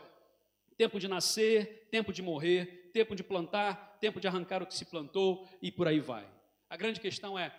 Tempo 0.76 1.00
de 1.00 1.08
nascer, 1.08 1.88
tempo 1.90 2.12
de 2.12 2.20
morrer, 2.20 2.90
tempo 2.92 3.16
de 3.16 3.24
plantar, 3.24 3.96
tempo 4.00 4.20
de 4.20 4.28
arrancar 4.28 4.62
o 4.62 4.66
que 4.66 4.74
se 4.74 4.84
plantou 4.84 5.48
e 5.62 5.72
por 5.72 5.88
aí 5.88 5.98
vai. 5.98 6.28
A 6.68 6.76
grande 6.76 7.00
questão 7.00 7.38
é: 7.38 7.50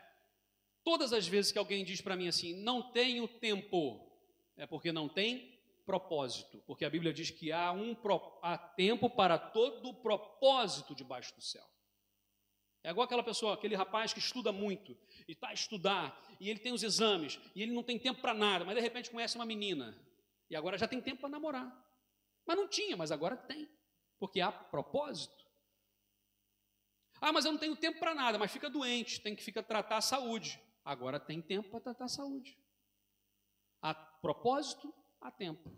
todas 0.83 1.13
as 1.13 1.27
vezes 1.27 1.51
que 1.51 1.59
alguém 1.59 1.83
diz 1.83 2.01
para 2.01 2.15
mim 2.15 2.27
assim, 2.27 2.53
não 2.61 2.91
tenho 2.91 3.27
tempo, 3.27 4.09
é 4.57 4.65
porque 4.65 4.91
não 4.91 5.07
tem 5.07 5.59
propósito, 5.85 6.61
porque 6.67 6.85
a 6.85 6.89
Bíblia 6.89 7.11
diz 7.11 7.31
que 7.31 7.51
há 7.51 7.71
um 7.71 7.95
há 8.43 8.57
tempo 8.57 9.09
para 9.09 9.37
todo 9.37 9.93
propósito 9.93 10.93
debaixo 10.93 11.35
do 11.35 11.41
céu. 11.41 11.65
É 12.83 12.91
igual 12.91 13.05
aquela 13.05 13.23
pessoa, 13.23 13.55
aquele 13.55 13.75
rapaz 13.75 14.13
que 14.13 14.19
estuda 14.19 14.51
muito 14.51 14.97
e 15.27 15.33
está 15.33 15.49
a 15.49 15.53
estudar, 15.53 16.21
e 16.39 16.49
ele 16.49 16.59
tem 16.59 16.71
os 16.71 16.83
exames, 16.83 17.39
e 17.55 17.61
ele 17.61 17.73
não 17.73 17.83
tem 17.83 17.99
tempo 17.99 18.21
para 18.21 18.33
nada, 18.33 18.63
mas 18.63 18.75
de 18.75 18.81
repente 18.81 19.09
conhece 19.09 19.35
uma 19.35 19.45
menina, 19.45 19.99
e 20.49 20.55
agora 20.55 20.77
já 20.77 20.87
tem 20.87 21.01
tempo 21.01 21.21
para 21.21 21.29
namorar. 21.29 21.89
Mas 22.45 22.57
não 22.57 22.67
tinha, 22.67 22.95
mas 22.95 23.11
agora 23.11 23.35
tem, 23.35 23.69
porque 24.17 24.39
há 24.41 24.51
propósito. 24.51 25.45
Ah, 27.21 27.33
mas 27.33 27.45
eu 27.45 27.51
não 27.51 27.59
tenho 27.59 27.75
tempo 27.75 27.99
para 27.99 28.15
nada, 28.15 28.37
mas 28.37 28.51
fica 28.51 28.69
doente, 28.69 29.19
tem 29.19 29.35
que 29.35 29.43
ficar 29.43 29.63
tratar 29.63 29.97
a 29.97 30.01
saúde. 30.01 30.59
Agora 30.89 31.19
tem 31.19 31.41
tempo 31.41 31.69
para 31.69 31.79
tratar 31.79 32.05
a 32.05 32.09
saúde. 32.09 32.57
Há 33.81 33.93
propósito, 33.93 34.93
há 35.21 35.29
tempo. 35.29 35.71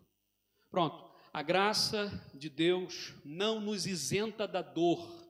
Pronto. 0.69 1.11
A 1.33 1.41
graça 1.41 2.09
de 2.33 2.49
Deus 2.49 3.13
não 3.23 3.59
nos 3.59 3.85
isenta 3.85 4.47
da 4.47 4.61
dor 4.61 5.21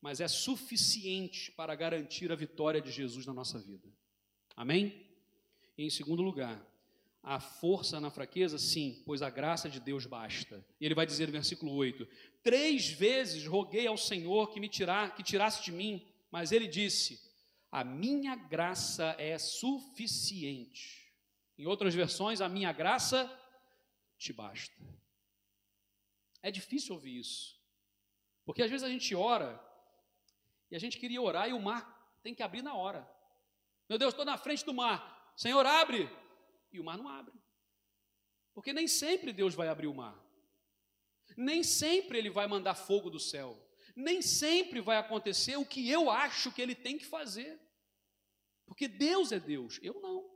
mas 0.00 0.20
é 0.20 0.28
suficiente 0.28 1.50
para 1.52 1.74
garantir 1.74 2.30
a 2.30 2.36
vitória 2.36 2.80
de 2.80 2.90
Jesus 2.90 3.26
na 3.26 3.34
nossa 3.34 3.58
vida. 3.58 3.88
Amém? 4.56 5.06
E 5.76 5.84
em 5.84 5.90
segundo 5.90 6.22
lugar, 6.22 6.64
a 7.22 7.40
força 7.40 8.00
na 8.00 8.10
fraqueza, 8.10 8.58
sim, 8.58 9.02
pois 9.04 9.22
a 9.22 9.30
graça 9.30 9.68
de 9.68 9.80
Deus 9.80 10.06
basta. 10.06 10.64
E 10.80 10.86
ele 10.86 10.94
vai 10.94 11.04
dizer 11.04 11.26
no 11.26 11.32
versículo 11.32 11.72
8: 11.72 12.06
Três 12.42 12.88
vezes 12.88 13.44
roguei 13.46 13.86
ao 13.86 13.96
Senhor 13.96 14.50
que 14.50 14.60
me 14.60 14.68
tirar, 14.68 15.14
que 15.14 15.22
tirasse 15.22 15.64
de 15.64 15.72
mim, 15.72 16.06
mas 16.30 16.52
ele 16.52 16.68
disse: 16.68 17.20
A 17.70 17.84
minha 17.84 18.34
graça 18.34 19.14
é 19.18 19.38
suficiente. 19.38 21.12
Em 21.56 21.66
outras 21.66 21.94
versões, 21.94 22.40
a 22.40 22.48
minha 22.48 22.72
graça 22.72 23.30
te 24.16 24.32
basta. 24.32 24.74
É 26.42 26.50
difícil 26.50 26.94
ouvir 26.94 27.18
isso. 27.18 27.58
Porque 28.44 28.62
às 28.62 28.70
vezes 28.70 28.84
a 28.84 28.88
gente 28.88 29.14
ora 29.14 29.62
e 30.70 30.76
a 30.76 30.78
gente 30.78 30.98
queria 30.98 31.20
orar 31.20 31.48
e 31.48 31.52
o 31.52 31.60
mar 31.60 32.18
tem 32.22 32.34
que 32.34 32.42
abrir 32.42 32.62
na 32.62 32.74
hora. 32.74 33.08
Meu 33.88 33.98
Deus, 33.98 34.12
estou 34.12 34.24
na 34.24 34.38
frente 34.38 34.64
do 34.64 34.72
mar. 34.72 35.32
Senhor, 35.36 35.64
abre. 35.66 36.08
E 36.72 36.80
o 36.80 36.84
mar 36.84 36.96
não 36.96 37.08
abre. 37.08 37.34
Porque 38.54 38.72
nem 38.72 38.88
sempre 38.88 39.32
Deus 39.32 39.54
vai 39.54 39.68
abrir 39.68 39.86
o 39.86 39.94
mar. 39.94 40.18
Nem 41.36 41.62
sempre 41.62 42.18
Ele 42.18 42.30
vai 42.30 42.46
mandar 42.46 42.74
fogo 42.74 43.10
do 43.10 43.20
céu. 43.20 43.58
Nem 43.98 44.22
sempre 44.22 44.80
vai 44.80 44.96
acontecer 44.96 45.56
o 45.56 45.66
que 45.66 45.90
eu 45.90 46.10
acho 46.10 46.52
que 46.52 46.62
Ele 46.62 46.74
tem 46.74 46.96
que 46.96 47.04
fazer. 47.04 47.58
Porque 48.66 48.86
Deus 48.86 49.32
é 49.32 49.40
Deus, 49.40 49.78
eu 49.82 50.00
não. 50.00 50.28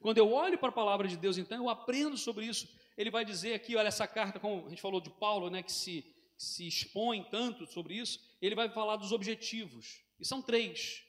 Quando 0.00 0.18
eu 0.18 0.32
olho 0.32 0.58
para 0.58 0.70
a 0.70 0.72
palavra 0.72 1.06
de 1.06 1.16
Deus, 1.16 1.36
então, 1.36 1.58
eu 1.58 1.68
aprendo 1.68 2.16
sobre 2.16 2.46
isso. 2.46 2.68
Ele 2.96 3.10
vai 3.10 3.24
dizer 3.24 3.54
aqui, 3.54 3.76
olha 3.76 3.88
essa 3.88 4.06
carta, 4.06 4.40
como 4.40 4.66
a 4.66 4.70
gente 4.70 4.80
falou 4.80 5.00
de 5.00 5.10
Paulo, 5.10 5.50
né, 5.50 5.62
que 5.62 5.72
se 5.72 6.12
se 6.42 6.66
expõe 6.66 7.22
tanto 7.30 7.66
sobre 7.66 7.94
isso, 7.94 8.18
ele 8.40 8.56
vai 8.56 8.68
falar 8.68 8.96
dos 8.96 9.12
objetivos. 9.12 10.02
E 10.18 10.26
são 10.26 10.42
três. 10.42 11.04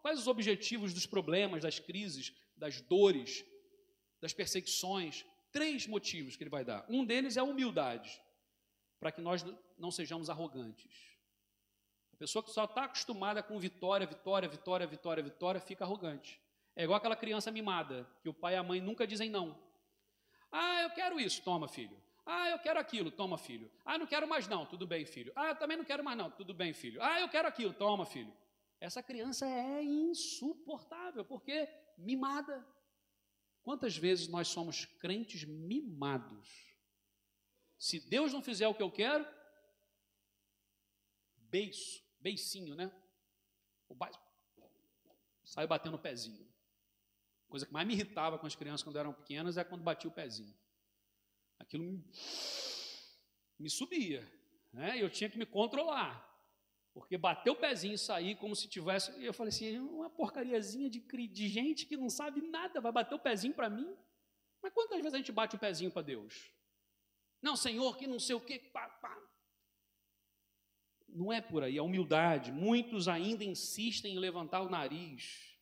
Quais 0.00 0.18
os 0.18 0.26
objetivos 0.26 0.92
dos 0.92 1.06
problemas, 1.06 1.62
das 1.62 1.78
crises, 1.78 2.32
das 2.56 2.80
dores, 2.80 3.44
das 4.20 4.32
perseguições? 4.32 5.24
Três 5.52 5.86
motivos 5.86 6.36
que 6.36 6.42
ele 6.42 6.50
vai 6.50 6.64
dar. 6.64 6.84
Um 6.88 7.04
deles 7.04 7.36
é 7.36 7.40
a 7.40 7.44
humildade, 7.44 8.20
para 8.98 9.12
que 9.12 9.20
nós 9.20 9.44
não 9.82 9.90
sejamos 9.90 10.30
arrogantes. 10.30 11.18
A 12.12 12.16
pessoa 12.16 12.42
que 12.42 12.52
só 12.52 12.64
está 12.64 12.84
acostumada 12.84 13.42
com 13.42 13.58
vitória, 13.58 14.06
vitória, 14.06 14.48
vitória, 14.48 14.86
vitória, 14.86 15.22
vitória, 15.24 15.60
fica 15.60 15.84
arrogante. 15.84 16.40
É 16.76 16.84
igual 16.84 16.98
aquela 16.98 17.16
criança 17.16 17.50
mimada, 17.50 18.08
que 18.22 18.28
o 18.28 18.32
pai 18.32 18.54
e 18.54 18.56
a 18.56 18.62
mãe 18.62 18.80
nunca 18.80 19.04
dizem 19.06 19.28
não. 19.28 19.60
Ah, 20.52 20.82
eu 20.82 20.90
quero 20.90 21.18
isso, 21.18 21.42
toma, 21.42 21.66
filho. 21.66 22.00
Ah, 22.24 22.48
eu 22.50 22.60
quero 22.60 22.78
aquilo, 22.78 23.10
toma, 23.10 23.36
filho. 23.36 23.68
Ah, 23.84 23.98
não 23.98 24.06
quero 24.06 24.28
mais 24.28 24.46
não, 24.46 24.64
tudo 24.64 24.86
bem, 24.86 25.04
filho. 25.04 25.32
Ah, 25.34 25.52
também 25.52 25.76
não 25.76 25.84
quero 25.84 26.04
mais 26.04 26.16
não, 26.16 26.30
tudo 26.30 26.54
bem, 26.54 26.72
filho. 26.72 27.02
Ah, 27.02 27.20
eu 27.20 27.28
quero 27.28 27.48
aquilo, 27.48 27.74
toma, 27.74 28.06
filho. 28.06 28.32
Essa 28.80 29.02
criança 29.02 29.46
é 29.46 29.82
insuportável, 29.82 31.24
porque 31.24 31.68
mimada. 31.98 32.64
Quantas 33.64 33.96
vezes 33.96 34.28
nós 34.28 34.46
somos 34.46 34.84
crentes 34.84 35.42
mimados? 35.44 36.72
Se 37.76 37.98
Deus 37.98 38.32
não 38.32 38.40
fizer 38.40 38.68
o 38.68 38.74
que 38.74 38.82
eu 38.82 38.92
quero, 38.92 39.26
beiço, 41.52 42.02
beicinho, 42.18 42.74
né? 42.74 42.90
O 43.88 43.94
ba... 43.94 44.10
Sai 45.44 45.66
batendo 45.68 45.94
o 45.94 46.00
pezinho. 46.00 46.50
Coisa 47.48 47.66
que 47.66 47.72
mais 47.72 47.86
me 47.86 47.92
irritava 47.92 48.38
com 48.38 48.46
as 48.46 48.56
crianças 48.56 48.82
quando 48.82 48.98
eram 48.98 49.12
pequenas 49.12 49.56
é 49.56 49.62
quando 49.62 49.82
batia 49.82 50.10
o 50.10 50.12
pezinho 50.12 50.56
aquilo 51.62 51.84
me, 51.84 52.04
me 53.58 53.70
subia, 53.70 54.30
né? 54.72 55.00
Eu 55.00 55.08
tinha 55.08 55.30
que 55.30 55.38
me 55.38 55.46
controlar, 55.46 56.28
porque 56.92 57.16
bateu 57.16 57.54
o 57.54 57.56
pezinho 57.56 57.94
e 57.94 57.98
sair 57.98 58.36
como 58.36 58.54
se 58.54 58.68
tivesse. 58.68 59.10
Eu 59.24 59.32
falei 59.32 59.48
assim: 59.48 59.78
uma 59.78 60.10
porcariazinha 60.10 60.90
de, 60.90 61.00
de 61.00 61.48
gente 61.48 61.86
que 61.86 61.96
não 61.96 62.10
sabe 62.10 62.42
nada, 62.42 62.80
vai 62.80 62.92
bater 62.92 63.14
o 63.14 63.20
pezinho 63.20 63.54
para 63.54 63.70
mim? 63.70 63.96
Mas 64.62 64.72
quantas 64.72 64.98
vezes 64.98 65.14
a 65.14 65.18
gente 65.18 65.32
bate 65.32 65.56
o 65.56 65.58
pezinho 65.58 65.90
para 65.90 66.02
Deus? 66.02 66.52
Não, 67.40 67.56
Senhor, 67.56 67.96
que 67.96 68.06
não 68.06 68.18
sei 68.18 68.36
o 68.36 68.40
que. 68.40 68.58
Pá, 68.58 68.88
pá. 68.88 69.16
Não 71.12 71.32
é 71.32 71.40
por 71.40 71.62
aí, 71.62 71.78
a 71.78 71.82
humildade. 71.82 72.50
Muitos 72.50 73.06
ainda 73.06 73.44
insistem 73.44 74.14
em 74.14 74.18
levantar 74.18 74.62
o 74.62 74.70
nariz. 74.70 75.56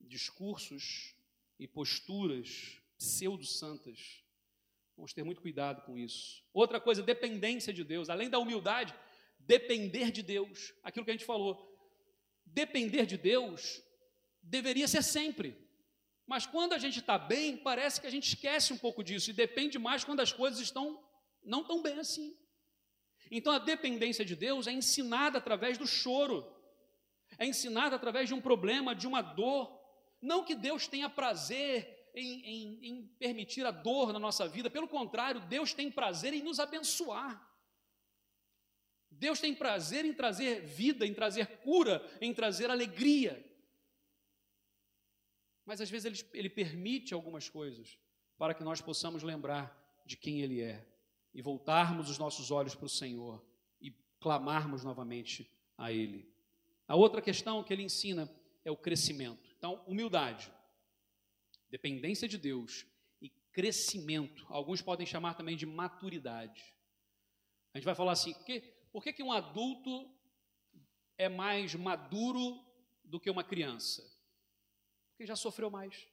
Discursos 0.00 1.14
e 1.58 1.66
posturas 1.66 2.80
pseudo-santas 2.98 4.20
Vamos 5.00 5.14
ter 5.14 5.24
muito 5.24 5.40
cuidado 5.40 5.80
com 5.86 5.96
isso. 5.96 6.44
Outra 6.52 6.78
coisa, 6.78 7.02
dependência 7.02 7.72
de 7.72 7.82
Deus. 7.82 8.10
Além 8.10 8.28
da 8.28 8.38
humildade, 8.38 8.94
depender 9.38 10.10
de 10.10 10.22
Deus. 10.22 10.74
Aquilo 10.84 11.06
que 11.06 11.10
a 11.10 11.14
gente 11.14 11.24
falou. 11.24 11.74
Depender 12.44 13.06
de 13.06 13.16
Deus 13.16 13.82
deveria 14.42 14.86
ser 14.86 15.02
sempre. 15.02 15.56
Mas 16.26 16.44
quando 16.44 16.74
a 16.74 16.78
gente 16.78 16.98
está 16.98 17.16
bem, 17.16 17.56
parece 17.56 17.98
que 17.98 18.06
a 18.06 18.10
gente 18.10 18.28
esquece 18.28 18.74
um 18.74 18.76
pouco 18.76 19.02
disso 19.02 19.30
e 19.30 19.32
depende 19.32 19.78
mais 19.78 20.04
quando 20.04 20.20
as 20.20 20.34
coisas 20.34 20.60
estão 20.60 21.02
não 21.42 21.64
tão 21.64 21.80
bem 21.80 21.98
assim. 21.98 22.36
Então 23.30 23.52
a 23.52 23.58
dependência 23.58 24.24
de 24.24 24.34
Deus 24.34 24.66
é 24.66 24.72
ensinada 24.72 25.38
através 25.38 25.78
do 25.78 25.86
choro, 25.86 26.46
é 27.38 27.46
ensinada 27.46 27.94
através 27.94 28.28
de 28.28 28.34
um 28.34 28.40
problema, 28.40 28.94
de 28.94 29.06
uma 29.06 29.22
dor. 29.22 29.78
Não 30.20 30.44
que 30.44 30.54
Deus 30.54 30.88
tenha 30.88 31.08
prazer 31.08 32.10
em, 32.14 32.44
em, 32.44 32.86
em 32.88 33.06
permitir 33.18 33.64
a 33.64 33.70
dor 33.70 34.12
na 34.12 34.18
nossa 34.18 34.48
vida, 34.48 34.68
pelo 34.68 34.88
contrário, 34.88 35.40
Deus 35.42 35.72
tem 35.72 35.90
prazer 35.90 36.34
em 36.34 36.42
nos 36.42 36.58
abençoar. 36.58 37.48
Deus 39.10 39.40
tem 39.40 39.54
prazer 39.54 40.04
em 40.04 40.12
trazer 40.12 40.62
vida, 40.62 41.06
em 41.06 41.12
trazer 41.12 41.46
cura, 41.58 42.04
em 42.20 42.32
trazer 42.32 42.70
alegria. 42.70 43.44
Mas 45.64 45.80
às 45.80 45.90
vezes 45.90 46.04
ele, 46.06 46.38
ele, 46.38 46.50
permite 46.50 47.12
algumas 47.12 47.48
coisas 47.48 47.98
para 48.38 48.54
que 48.54 48.64
nós 48.64 48.80
possamos 48.80 49.22
lembrar 49.22 49.76
de 50.06 50.16
quem 50.16 50.40
Ele 50.40 50.60
é 50.60 50.89
e 51.32 51.42
voltarmos 51.42 52.10
os 52.10 52.18
nossos 52.18 52.50
olhos 52.50 52.74
para 52.74 52.86
o 52.86 52.88
Senhor 52.88 53.44
e 53.80 53.90
clamarmos 54.20 54.84
novamente 54.84 55.50
a 55.76 55.92
Ele. 55.92 56.28
A 56.86 56.96
outra 56.96 57.22
questão 57.22 57.62
que 57.62 57.72
ele 57.72 57.84
ensina 57.84 58.28
é 58.64 58.70
o 58.70 58.76
crescimento. 58.76 59.54
Então, 59.56 59.82
humildade 59.86 60.52
dependência 61.70 62.28
de 62.28 62.36
Deus 62.36 62.84
e 63.22 63.30
crescimento. 63.52 64.44
Alguns 64.48 64.82
podem 64.82 65.06
chamar 65.06 65.34
também 65.34 65.56
de 65.56 65.64
maturidade. 65.64 66.76
A 67.72 67.78
gente 67.78 67.84
vai 67.84 67.94
falar 67.94 68.12
assim: 68.12 68.34
que, 68.44 68.60
por 68.92 69.02
que, 69.02 69.12
que 69.12 69.22
um 69.22 69.32
adulto 69.32 70.10
é 71.16 71.28
mais 71.28 71.74
maduro 71.74 72.60
do 73.04 73.20
que 73.20 73.30
uma 73.30 73.44
criança? 73.44 74.02
Porque 75.10 75.26
já 75.26 75.36
sofreu 75.36 75.70
mais. 75.70 76.08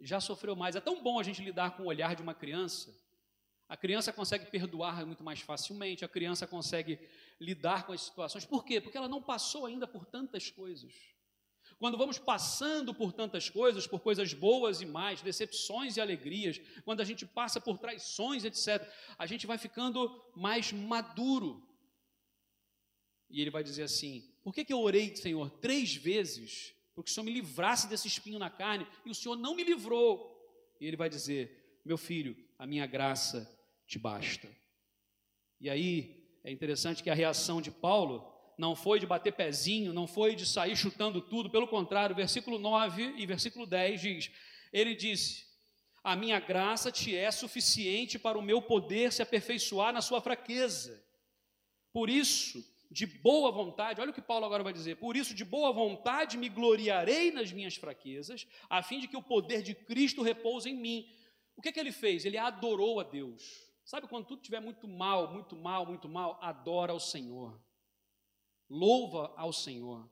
Já 0.00 0.20
sofreu 0.20 0.56
mais. 0.56 0.74
É 0.74 0.80
tão 0.80 1.02
bom 1.02 1.20
a 1.20 1.22
gente 1.22 1.42
lidar 1.42 1.76
com 1.76 1.84
o 1.84 1.86
olhar 1.86 2.16
de 2.16 2.22
uma 2.22 2.34
criança. 2.34 3.00
A 3.68 3.76
criança 3.76 4.12
consegue 4.12 4.50
perdoar 4.50 5.06
muito 5.06 5.24
mais 5.24 5.40
facilmente, 5.40 6.04
a 6.04 6.08
criança 6.08 6.46
consegue 6.46 6.98
lidar 7.40 7.86
com 7.86 7.92
as 7.92 8.02
situações. 8.02 8.44
Por 8.44 8.64
quê? 8.64 8.80
Porque 8.80 8.96
ela 8.96 9.08
não 9.08 9.22
passou 9.22 9.64
ainda 9.66 9.86
por 9.86 10.04
tantas 10.04 10.50
coisas. 10.50 10.92
Quando 11.78 11.98
vamos 11.98 12.18
passando 12.18 12.94
por 12.94 13.12
tantas 13.12 13.48
coisas, 13.48 13.86
por 13.86 14.00
coisas 14.00 14.32
boas 14.32 14.80
e 14.80 14.86
mais, 14.86 15.22
decepções 15.22 15.96
e 15.96 16.00
alegrias, 16.00 16.60
quando 16.84 17.00
a 17.00 17.04
gente 17.04 17.26
passa 17.26 17.60
por 17.60 17.78
traições, 17.78 18.44
etc., 18.44 18.86
a 19.18 19.26
gente 19.26 19.46
vai 19.46 19.58
ficando 19.58 20.10
mais 20.36 20.72
maduro. 20.72 21.66
E 23.28 23.40
ele 23.40 23.50
vai 23.50 23.64
dizer 23.64 23.84
assim: 23.84 24.22
Por 24.42 24.54
que, 24.54 24.64
que 24.64 24.72
eu 24.72 24.80
orei, 24.80 25.16
Senhor, 25.16 25.50
três 25.58 25.94
vezes? 25.94 26.74
Porque 26.94 27.10
o 27.10 27.14
Senhor 27.14 27.24
me 27.24 27.32
livrasse 27.32 27.88
desse 27.88 28.06
espinho 28.06 28.38
na 28.38 28.50
carne 28.50 28.86
e 29.04 29.10
o 29.10 29.14
Senhor 29.14 29.36
não 29.36 29.56
me 29.56 29.64
livrou. 29.64 30.32
E 30.80 30.86
ele 30.86 30.96
vai 30.96 31.08
dizer: 31.08 31.63
Meu 31.84 31.98
filho, 31.98 32.34
a 32.58 32.66
minha 32.66 32.86
graça 32.86 33.46
te 33.86 33.98
basta. 33.98 34.48
E 35.60 35.68
aí 35.68 36.24
é 36.42 36.50
interessante 36.50 37.02
que 37.02 37.10
a 37.10 37.14
reação 37.14 37.60
de 37.60 37.70
Paulo 37.70 38.32
não 38.56 38.74
foi 38.74 38.98
de 38.98 39.06
bater 39.06 39.32
pezinho, 39.32 39.92
não 39.92 40.06
foi 40.06 40.34
de 40.34 40.46
sair 40.46 40.76
chutando 40.76 41.20
tudo, 41.20 41.50
pelo 41.50 41.68
contrário, 41.68 42.16
versículo 42.16 42.58
9 42.58 43.14
e 43.18 43.26
versículo 43.26 43.66
10 43.66 44.00
diz: 44.00 44.30
Ele 44.72 44.94
disse: 44.94 45.44
A 46.02 46.16
minha 46.16 46.40
graça 46.40 46.90
te 46.90 47.14
é 47.14 47.30
suficiente 47.30 48.18
para 48.18 48.38
o 48.38 48.42
meu 48.42 48.62
poder 48.62 49.12
se 49.12 49.20
aperfeiçoar 49.20 49.92
na 49.92 50.00
sua 50.00 50.20
fraqueza. 50.20 51.04
Por 51.92 52.08
isso, 52.08 52.64
de 52.90 53.06
boa 53.06 53.50
vontade, 53.50 54.00
olha 54.00 54.10
o 54.10 54.14
que 54.14 54.22
Paulo 54.22 54.46
agora 54.46 54.62
vai 54.62 54.72
dizer: 54.72 54.96
Por 54.96 55.16
isso, 55.16 55.34
de 55.34 55.44
boa 55.44 55.72
vontade 55.72 56.38
me 56.38 56.48
gloriarei 56.48 57.30
nas 57.30 57.52
minhas 57.52 57.76
fraquezas, 57.76 58.46
a 58.70 58.82
fim 58.82 59.00
de 59.00 59.08
que 59.08 59.16
o 59.16 59.22
poder 59.22 59.62
de 59.62 59.74
Cristo 59.74 60.22
repouse 60.22 60.70
em 60.70 60.76
mim. 60.76 61.06
O 61.56 61.62
que, 61.62 61.72
que 61.72 61.80
ele 61.80 61.92
fez? 61.92 62.24
Ele 62.24 62.38
adorou 62.38 63.00
a 63.00 63.04
Deus. 63.04 63.64
Sabe 63.84 64.08
quando 64.08 64.26
tudo 64.26 64.40
estiver 64.40 64.60
muito 64.60 64.88
mal, 64.88 65.32
muito 65.32 65.54
mal, 65.56 65.86
muito 65.86 66.08
mal? 66.08 66.38
Adora 66.40 66.92
ao 66.92 67.00
Senhor. 67.00 67.60
Louva 68.68 69.32
ao 69.36 69.52
Senhor. 69.52 70.08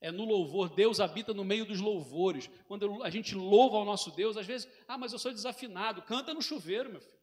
É 0.00 0.12
no 0.12 0.24
louvor, 0.24 0.68
Deus 0.68 1.00
habita 1.00 1.34
no 1.34 1.44
meio 1.44 1.64
dos 1.64 1.80
louvores. 1.80 2.48
Quando 2.66 3.02
a 3.02 3.10
gente 3.10 3.34
louva 3.34 3.76
ao 3.76 3.84
nosso 3.84 4.10
Deus, 4.12 4.36
às 4.36 4.46
vezes, 4.46 4.68
ah, 4.86 4.96
mas 4.96 5.12
eu 5.12 5.18
sou 5.18 5.32
desafinado, 5.32 6.02
canta 6.02 6.32
no 6.32 6.42
chuveiro, 6.42 6.90
meu 6.90 7.00
filho. 7.00 7.18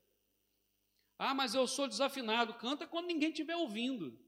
Ah, 1.17 1.33
mas 1.33 1.55
eu 1.55 1.65
sou 1.67 1.87
desafinado, 1.87 2.53
canta 2.55 2.85
quando 2.85 3.07
ninguém 3.07 3.29
estiver 3.29 3.55
ouvindo. 3.55 4.19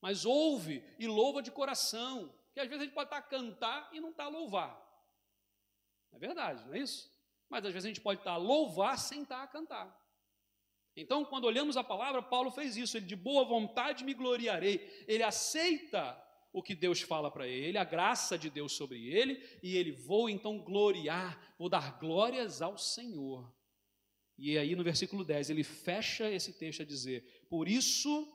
Mas 0.00 0.24
ouve 0.24 0.82
e 0.98 1.06
louva 1.06 1.42
de 1.42 1.50
coração, 1.50 2.32
que 2.54 2.60
às 2.60 2.68
vezes 2.68 2.82
a 2.82 2.84
gente 2.84 2.94
pode 2.94 3.08
estar 3.08 3.18
a 3.18 3.22
cantar 3.22 3.90
e 3.92 4.00
não 4.00 4.10
estar 4.10 4.24
a 4.24 4.28
louvar. 4.28 4.86
É 6.12 6.18
verdade, 6.18 6.64
não 6.64 6.74
é 6.74 6.78
isso? 6.78 7.12
Mas 7.48 7.64
às 7.64 7.72
vezes 7.72 7.86
a 7.86 7.88
gente 7.88 8.00
pode 8.00 8.20
estar 8.20 8.32
a 8.32 8.36
louvar 8.36 8.98
sem 8.98 9.22
estar 9.22 9.42
a 9.42 9.46
cantar. 9.46 9.96
Então, 10.96 11.24
quando 11.24 11.44
olhamos 11.44 11.76
a 11.76 11.84
palavra, 11.84 12.20
Paulo 12.20 12.50
fez 12.50 12.76
isso, 12.76 12.96
ele 12.96 13.06
de 13.06 13.14
boa 13.14 13.44
vontade 13.44 14.04
me 14.04 14.14
gloriarei. 14.14 15.04
Ele 15.06 15.22
aceita 15.22 16.20
o 16.52 16.62
que 16.62 16.74
Deus 16.74 17.00
fala 17.00 17.30
para 17.30 17.46
ele, 17.46 17.78
a 17.78 17.84
graça 17.84 18.36
de 18.36 18.50
Deus 18.50 18.72
sobre 18.72 19.06
ele, 19.06 19.40
e 19.62 19.76
ele 19.76 19.92
vou 19.92 20.28
então 20.28 20.58
gloriar, 20.58 21.54
vou 21.58 21.68
dar 21.68 21.98
glórias 21.98 22.60
ao 22.60 22.76
Senhor. 22.76 23.52
E 24.36 24.56
aí 24.56 24.74
no 24.74 24.82
versículo 24.82 25.24
10, 25.24 25.50
ele 25.50 25.62
fecha 25.62 26.30
esse 26.30 26.52
texto 26.52 26.82
a 26.82 26.86
dizer: 26.86 27.46
Por 27.48 27.68
isso 27.68 28.26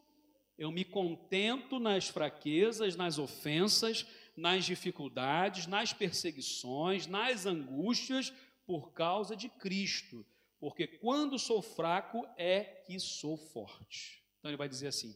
eu 0.57 0.71
me 0.71 0.85
contento 0.85 1.79
nas 1.79 2.07
fraquezas, 2.07 2.95
nas 2.95 3.17
ofensas, 3.17 4.05
nas 4.35 4.65
dificuldades, 4.65 5.67
nas 5.67 5.93
perseguições, 5.93 7.07
nas 7.07 7.45
angústias, 7.45 8.33
por 8.65 8.91
causa 8.93 9.35
de 9.35 9.49
Cristo 9.49 10.25
porque 10.63 10.87
quando 10.87 11.37
sou 11.37 11.61
fraco 11.61 12.25
é 12.37 12.63
que 12.63 12.97
sou 12.97 13.35
forte. 13.35 14.23
Então 14.39 14.49
ele 14.49 14.55
vai 14.55 14.69
dizer 14.69 14.87
assim: 14.87 15.13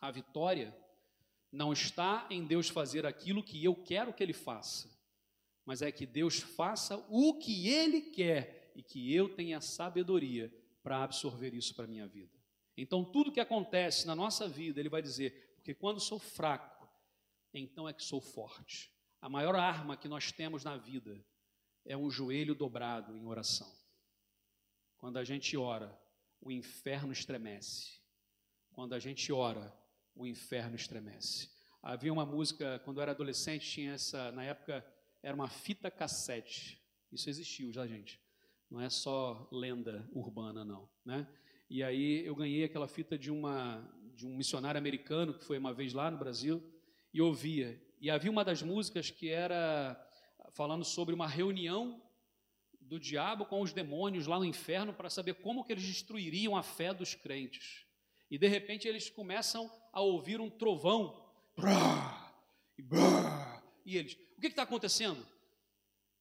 a 0.00 0.10
vitória 0.10 0.74
não 1.52 1.74
está 1.74 2.26
em 2.30 2.42
Deus 2.46 2.70
fazer 2.70 3.04
aquilo 3.04 3.42
que 3.42 3.62
eu 3.62 3.74
quero 3.74 4.14
que 4.14 4.22
ele 4.22 4.32
faça, 4.32 4.90
mas 5.66 5.82
é 5.82 5.92
que 5.92 6.06
Deus 6.06 6.40
faça 6.40 6.96
o 7.10 7.38
que 7.38 7.68
ele 7.68 8.00
quer 8.00 8.72
e 8.74 8.82
que 8.82 9.14
eu 9.14 9.28
tenha 9.34 9.60
sabedoria 9.60 10.50
para 10.82 11.02
absorver 11.02 11.52
isso 11.52 11.74
para 11.74 11.84
a 11.84 11.88
minha 11.88 12.06
vida. 12.06 12.32
Então, 12.74 13.04
tudo 13.04 13.30
que 13.30 13.40
acontece 13.40 14.06
na 14.06 14.14
nossa 14.14 14.48
vida, 14.48 14.80
ele 14.80 14.88
vai 14.88 15.02
dizer, 15.02 15.52
porque 15.56 15.74
quando 15.74 16.00
sou 16.00 16.18
fraco, 16.18 16.88
então 17.52 17.86
é 17.86 17.92
que 17.92 18.02
sou 18.02 18.22
forte. 18.22 18.90
A 19.20 19.28
maior 19.28 19.54
arma 19.54 19.98
que 19.98 20.08
nós 20.08 20.32
temos 20.32 20.64
na 20.64 20.78
vida 20.78 21.22
é 21.84 21.96
um 21.96 22.10
joelho 22.10 22.54
dobrado 22.54 23.16
em 23.16 23.26
oração. 23.26 23.70
Quando 24.96 25.18
a 25.18 25.24
gente 25.24 25.56
ora, 25.56 25.98
o 26.40 26.50
inferno 26.50 27.12
estremece. 27.12 28.00
Quando 28.72 28.94
a 28.94 28.98
gente 28.98 29.32
ora, 29.32 29.72
o 30.14 30.26
inferno 30.26 30.76
estremece. 30.76 31.50
Havia 31.82 32.12
uma 32.12 32.24
música, 32.24 32.78
quando 32.84 32.98
eu 32.98 33.02
era 33.02 33.12
adolescente, 33.12 33.68
tinha 33.68 33.94
essa, 33.94 34.30
na 34.32 34.44
época, 34.44 34.86
era 35.22 35.34
uma 35.34 35.48
fita 35.48 35.90
cassete. 35.90 36.80
Isso 37.10 37.28
existiu 37.28 37.72
já, 37.72 37.86
gente. 37.86 38.20
Não 38.70 38.80
é 38.80 38.88
só 38.88 39.48
lenda 39.52 40.08
urbana, 40.12 40.64
não. 40.64 40.88
Né? 41.04 41.26
E 41.68 41.82
aí 41.82 42.24
eu 42.24 42.34
ganhei 42.34 42.64
aquela 42.64 42.86
fita 42.86 43.18
de, 43.18 43.30
uma, 43.30 43.82
de 44.14 44.26
um 44.26 44.36
missionário 44.36 44.78
americano 44.78 45.34
que 45.34 45.44
foi 45.44 45.58
uma 45.58 45.74
vez 45.74 45.92
lá 45.92 46.10
no 46.10 46.18
Brasil 46.18 46.62
e 47.12 47.20
ouvia. 47.20 47.80
E 48.00 48.10
havia 48.10 48.30
uma 48.30 48.44
das 48.44 48.62
músicas 48.62 49.10
que 49.10 49.28
era 49.28 49.94
falando 50.52 50.84
sobre 50.84 51.14
uma 51.14 51.26
reunião 51.26 52.00
do 52.80 52.98
diabo 52.98 53.46
com 53.46 53.60
os 53.62 53.72
demônios 53.72 54.26
lá 54.26 54.38
no 54.38 54.44
inferno 54.44 54.92
para 54.92 55.08
saber 55.08 55.34
como 55.34 55.64
que 55.64 55.72
eles 55.72 55.84
destruiriam 55.84 56.56
a 56.56 56.62
fé 56.62 56.92
dos 56.92 57.14
crentes. 57.14 57.86
E 58.30 58.38
de 58.38 58.46
repente 58.48 58.88
eles 58.88 59.08
começam 59.08 59.70
a 59.92 60.00
ouvir 60.00 60.40
um 60.40 60.50
trovão. 60.50 61.22
Brá, 61.56 62.34
e, 62.78 62.82
brá, 62.82 63.62
e 63.84 63.96
eles, 63.96 64.16
o 64.36 64.40
que 64.40 64.46
está 64.46 64.62
acontecendo? 64.62 65.26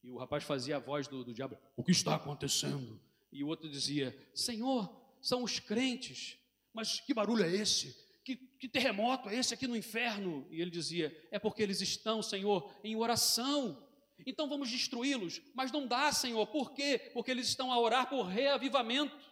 E 0.04 0.10
o 0.10 0.18
rapaz 0.18 0.44
fazia 0.44 0.78
a 0.78 0.80
voz 0.80 1.08
do, 1.08 1.24
do 1.24 1.34
diabo: 1.34 1.58
O 1.76 1.84
que 1.84 1.92
está 1.92 2.16
acontecendo? 2.16 3.00
E 3.32 3.44
o 3.44 3.48
outro 3.48 3.70
dizia: 3.70 4.18
Senhor, 4.34 4.90
são 5.22 5.44
os 5.44 5.60
crentes. 5.60 6.38
Mas 6.74 7.00
que 7.00 7.14
barulho 7.14 7.44
é 7.44 7.54
esse? 7.54 7.96
Que, 8.24 8.36
que, 8.36 8.68
terremoto 8.68 9.30
é 9.30 9.36
esse 9.36 9.54
aqui 9.54 9.68
no 9.68 9.76
inferno? 9.76 10.48
E 10.50 10.62
ele 10.62 10.72
dizia: 10.72 11.16
É 11.32 11.38
porque 11.38 11.62
eles 11.62 11.82
estão, 11.82 12.22
Senhor, 12.22 12.74
em 12.84 12.96
oração. 12.96 13.78
Então 14.26 14.48
vamos 14.48 14.70
destruí-los. 14.70 15.42
Mas 15.54 15.72
não 15.72 15.88
dá, 15.88 16.12
Senhor. 16.12 16.46
Por 16.48 16.74
quê? 16.74 17.12
Porque 17.14 17.32
eles 17.32 17.48
estão 17.48 17.72
a 17.72 17.80
orar 17.80 18.10
por 18.10 18.24
reavivamento. 18.24 19.32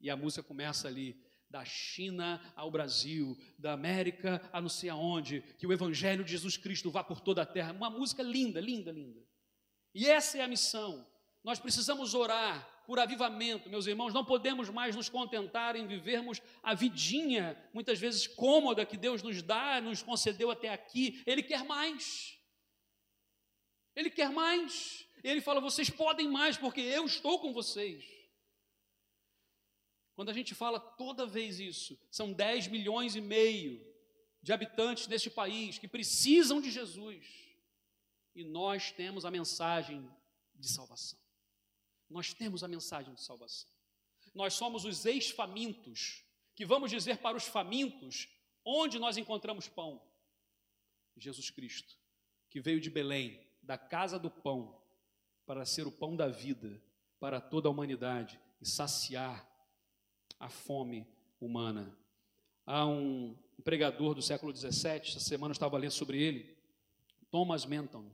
E 0.00 0.08
a 0.08 0.16
música 0.16 0.42
começa 0.42 0.88
ali, 0.88 1.20
da 1.50 1.64
China 1.64 2.40
ao 2.54 2.70
Brasil, 2.70 3.36
da 3.58 3.72
América 3.72 4.48
a 4.52 4.60
não 4.60 4.68
sei 4.68 4.88
aonde, 4.88 5.42
que 5.58 5.66
o 5.66 5.72
Evangelho 5.72 6.24
de 6.24 6.30
Jesus 6.30 6.56
Cristo 6.56 6.90
vá 6.90 7.02
por 7.02 7.20
toda 7.20 7.42
a 7.42 7.46
terra. 7.46 7.72
Uma 7.72 7.90
música 7.90 8.22
linda, 8.22 8.60
linda, 8.60 8.92
linda. 8.92 9.20
E 9.92 10.06
essa 10.06 10.38
é 10.38 10.42
a 10.42 10.48
missão. 10.48 11.04
Nós 11.42 11.58
precisamos 11.58 12.14
orar 12.14 12.68
por 12.86 12.98
avivamento, 12.98 13.68
meus 13.68 13.86
irmãos. 13.86 14.14
Não 14.14 14.24
podemos 14.24 14.68
mais 14.68 14.94
nos 14.94 15.08
contentar 15.08 15.74
em 15.74 15.86
vivermos 15.86 16.40
a 16.62 16.74
vidinha, 16.74 17.56
muitas 17.74 17.98
vezes 17.98 18.26
cômoda, 18.26 18.86
que 18.86 18.96
Deus 18.96 19.22
nos 19.22 19.42
dá, 19.42 19.80
nos 19.80 20.02
concedeu 20.02 20.50
até 20.50 20.68
aqui. 20.68 21.22
Ele 21.26 21.42
quer 21.42 21.64
mais. 21.64 22.38
Ele 24.00 24.10
quer 24.10 24.30
mais. 24.30 25.06
Ele 25.22 25.40
fala: 25.40 25.60
vocês 25.60 25.90
podem 25.90 26.28
mais, 26.28 26.56
porque 26.56 26.80
eu 26.80 27.04
estou 27.04 27.38
com 27.38 27.52
vocês. 27.52 28.04
Quando 30.14 30.30
a 30.30 30.34
gente 30.34 30.54
fala 30.54 30.80
toda 30.80 31.26
vez 31.26 31.60
isso, 31.60 31.98
são 32.10 32.32
10 32.32 32.68
milhões 32.68 33.14
e 33.14 33.20
meio 33.20 33.86
de 34.42 34.52
habitantes 34.52 35.06
deste 35.06 35.30
país 35.30 35.78
que 35.78 35.86
precisam 35.86 36.60
de 36.60 36.70
Jesus. 36.70 37.26
E 38.34 38.44
nós 38.44 38.90
temos 38.90 39.24
a 39.24 39.30
mensagem 39.30 40.08
de 40.54 40.68
salvação. 40.68 41.18
Nós 42.08 42.32
temos 42.32 42.64
a 42.64 42.68
mensagem 42.68 43.14
de 43.14 43.22
salvação. 43.22 43.70
Nós 44.34 44.54
somos 44.54 44.84
os 44.84 45.04
ex-famintos, 45.04 46.24
que 46.54 46.64
vamos 46.64 46.90
dizer 46.90 47.18
para 47.18 47.36
os 47.36 47.44
famintos 47.44 48.28
onde 48.64 48.98
nós 48.98 49.16
encontramos 49.16 49.68
pão. 49.68 50.00
Jesus 51.16 51.50
Cristo, 51.50 51.98
que 52.48 52.60
veio 52.60 52.80
de 52.80 52.88
Belém, 52.88 53.49
da 53.70 53.78
casa 53.78 54.18
do 54.18 54.28
pão 54.28 54.76
para 55.46 55.64
ser 55.64 55.86
o 55.86 55.92
pão 55.92 56.16
da 56.16 56.26
vida 56.26 56.82
para 57.20 57.40
toda 57.40 57.68
a 57.68 57.70
humanidade 57.70 58.36
e 58.60 58.68
saciar 58.68 59.48
a 60.40 60.48
fome 60.48 61.06
humana. 61.40 61.96
Há 62.66 62.84
um 62.84 63.38
pregador 63.62 64.12
do 64.12 64.22
século 64.22 64.52
XVII, 64.52 64.96
esta 64.96 65.20
semana 65.20 65.52
eu 65.52 65.54
estava 65.54 65.78
lendo 65.78 65.92
sobre 65.92 66.20
ele, 66.20 66.58
Thomas 67.30 67.64
Menton, 67.64 68.10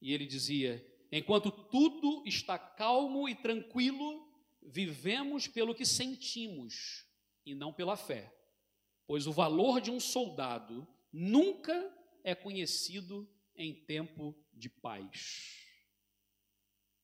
e 0.00 0.12
ele 0.12 0.24
dizia: 0.24 0.86
Enquanto 1.10 1.50
tudo 1.50 2.22
está 2.24 2.56
calmo 2.56 3.28
e 3.28 3.34
tranquilo, 3.34 4.24
vivemos 4.62 5.48
pelo 5.48 5.74
que 5.74 5.84
sentimos 5.84 7.04
e 7.44 7.56
não 7.56 7.72
pela 7.72 7.96
fé, 7.96 8.32
pois 9.04 9.26
o 9.26 9.32
valor 9.32 9.80
de 9.80 9.90
um 9.90 9.98
soldado 9.98 10.86
nunca 11.12 11.92
é 12.22 12.36
conhecido 12.36 13.28
em 13.56 13.74
tempo 13.74 14.34
de 14.52 14.68
paz. 14.68 15.56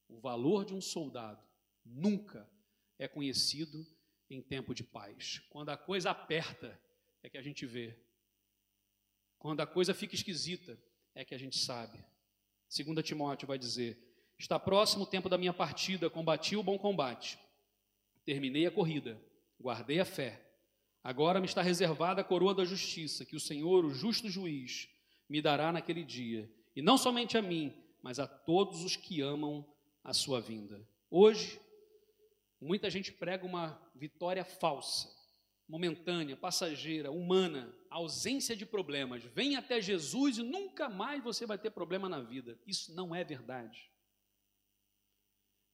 O 0.08 0.20
valor 0.20 0.64
de 0.64 0.74
um 0.74 0.80
soldado 0.80 1.42
nunca 1.84 2.48
é 2.98 3.08
conhecido 3.08 3.86
em 4.28 4.40
tempo 4.40 4.74
de 4.74 4.84
paz. 4.84 5.40
Quando 5.50 5.70
a 5.70 5.76
coisa 5.76 6.10
aperta, 6.10 6.80
é 7.22 7.28
que 7.28 7.38
a 7.38 7.42
gente 7.42 7.66
vê. 7.66 7.98
Quando 9.38 9.60
a 9.60 9.66
coisa 9.66 9.94
fica 9.94 10.14
esquisita, 10.14 10.78
é 11.14 11.24
que 11.24 11.34
a 11.34 11.38
gente 11.38 11.58
sabe. 11.58 11.98
2 12.74 13.04
Timóteo 13.04 13.46
vai 13.46 13.58
dizer: 13.58 13.98
Está 14.38 14.58
próximo 14.58 15.04
o 15.04 15.06
tempo 15.06 15.28
da 15.28 15.38
minha 15.38 15.52
partida, 15.52 16.10
combati 16.10 16.56
o 16.56 16.62
bom 16.62 16.78
combate, 16.78 17.38
terminei 18.24 18.66
a 18.66 18.70
corrida, 18.70 19.20
guardei 19.60 20.00
a 20.00 20.04
fé. 20.04 20.48
Agora 21.04 21.40
me 21.40 21.46
está 21.46 21.62
reservada 21.62 22.20
a 22.20 22.24
coroa 22.24 22.54
da 22.54 22.64
justiça, 22.64 23.24
que 23.24 23.34
o 23.34 23.40
Senhor, 23.40 23.84
o 23.84 23.92
justo 23.92 24.30
juiz, 24.30 24.88
me 25.32 25.40
dará 25.40 25.72
naquele 25.72 26.04
dia, 26.04 26.46
e 26.76 26.82
não 26.82 26.98
somente 26.98 27.38
a 27.38 27.42
mim, 27.42 27.72
mas 28.02 28.18
a 28.18 28.26
todos 28.26 28.84
os 28.84 28.96
que 28.96 29.22
amam 29.22 29.66
a 30.04 30.12
sua 30.12 30.42
vinda. 30.42 30.86
Hoje, 31.08 31.58
muita 32.60 32.90
gente 32.90 33.10
prega 33.10 33.46
uma 33.46 33.80
vitória 33.94 34.44
falsa, 34.44 35.08
momentânea, 35.66 36.36
passageira, 36.36 37.10
humana, 37.10 37.74
ausência 37.88 38.54
de 38.54 38.66
problemas. 38.66 39.24
Vem 39.24 39.56
até 39.56 39.80
Jesus 39.80 40.36
e 40.36 40.42
nunca 40.42 40.90
mais 40.90 41.24
você 41.24 41.46
vai 41.46 41.56
ter 41.56 41.70
problema 41.70 42.10
na 42.10 42.20
vida. 42.20 42.60
Isso 42.66 42.94
não 42.94 43.14
é 43.14 43.24
verdade. 43.24 43.90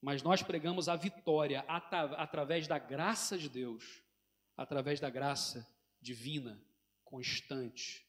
Mas 0.01 0.23
nós 0.23 0.41
pregamos 0.41 0.89
a 0.89 0.95
vitória 0.95 1.65
através 1.67 2.69
da 2.69 2.79
graça 2.79 3.37
de 3.37 3.49
Deus, 3.49 4.05
através 4.57 5.01
da 5.01 5.11
graça 5.11 5.67
divina, 6.01 6.65
constante, 7.03 8.07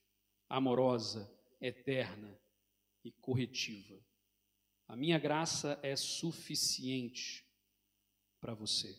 amorosa, 0.47 1.38
eterna 1.61 2.39
e 3.03 3.11
corretiva. 3.11 3.99
A 4.87 4.95
minha 4.95 5.19
graça 5.19 5.79
é 5.83 5.95
suficiente 5.95 7.45
para 8.39 8.53
você. 8.53 8.95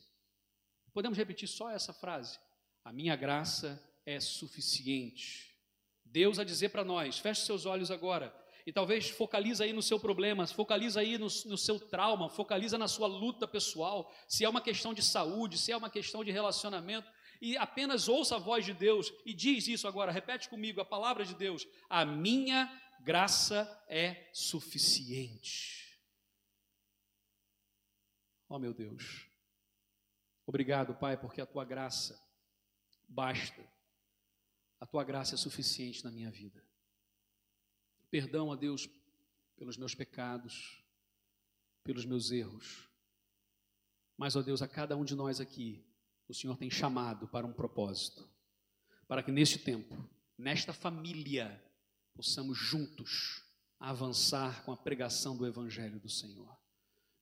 Podemos 0.93 1.19
repetir 1.19 1.49
só 1.49 1.71
essa 1.71 1.93
frase? 1.93 2.39
A 2.85 2.93
minha 2.93 3.17
graça 3.17 3.83
é 4.07 4.19
suficiente. 4.21 5.57
Deus 6.05 6.39
a 6.39 6.45
dizer 6.45 6.71
para 6.71 6.85
nós, 6.85 7.19
feche 7.19 7.43
seus 7.43 7.67
olhos 7.67 7.91
agora 7.91 8.35
e 8.67 8.73
talvez 8.73 9.11
focaliza 9.11 9.65
aí 9.65 9.73
no 9.73 9.83
seu 9.83 9.99
problema, 9.99 10.47
focaliza 10.47 11.01
aí 11.01 11.17
no, 11.17 11.27
no, 11.27 11.59
seu 11.59 11.79
trauma, 11.79 12.29
focaliza 12.29 12.77
na 12.77 12.89
sua 12.89 13.07
luta 13.07 13.47
pessoal, 13.49 14.13
se 14.29 14.45
é 14.45 14.49
uma 14.49 14.61
questão 14.61 14.93
de 14.93 15.03
saúde, 15.03 15.59
se 15.59 15.73
é 15.73 15.77
uma 15.77 15.91
questão 15.91 16.25
de 16.25 16.31
relacionamento, 16.31 17.11
e 17.41 17.57
apenas 17.57 18.09
ouça 18.09 18.37
a 18.37 18.39
voz 18.39 18.65
de 18.65 18.75
Deus 18.75 19.13
e 19.25 19.33
diz 19.33 19.67
isso 19.67 19.89
agora, 19.89 20.13
repete 20.13 20.49
comigo 20.49 20.81
a 20.81 20.85
palavra 20.85 21.25
de 21.25 21.35
Deus: 21.35 21.67
a 21.89 22.05
minha 22.05 22.69
graça 23.01 23.83
é 23.89 24.31
suficiente. 24.33 25.99
Oh, 28.49 28.59
meu 28.59 28.75
Deus. 28.75 29.27
Obrigado, 30.45 30.95
Pai, 30.95 31.17
porque 31.17 31.41
a 31.41 31.47
tua 31.47 31.65
graça 31.65 32.21
basta. 33.09 33.65
A 34.81 34.87
tua 34.87 35.05
graça 35.05 35.35
é 35.35 35.39
suficiente 35.39 36.05
na 36.05 36.11
minha 36.11 36.31
vida. 36.31 36.63
Perdão 38.11 38.51
a 38.51 38.57
Deus 38.57 38.89
pelos 39.57 39.77
meus 39.77 39.95
pecados, 39.95 40.83
pelos 41.85 42.05
meus 42.05 42.31
erros. 42.31 42.89
Mas, 44.17 44.35
ó 44.35 44.43
Deus, 44.43 44.61
a 44.63 44.69
cada 44.69 44.97
um 44.97 45.05
de 45.05 45.15
nós 45.15 45.41
aqui, 45.41 45.87
o 46.31 46.35
Senhor 46.35 46.57
tem 46.57 46.71
chamado 46.71 47.27
para 47.27 47.47
um 47.47 47.53
propósito. 47.53 48.29
Para 49.09 49.23
que 49.23 49.33
neste 49.33 49.59
tempo, 49.59 50.09
nesta 50.39 50.73
família, 50.73 51.61
possamos 52.15 52.57
juntos 52.57 53.43
avançar 53.79 54.65
com 54.65 54.71
a 54.71 54.77
pregação 54.77 55.37
do 55.37 55.47
Evangelho 55.47 55.99
do 55.99 56.09
Senhor. 56.09 56.57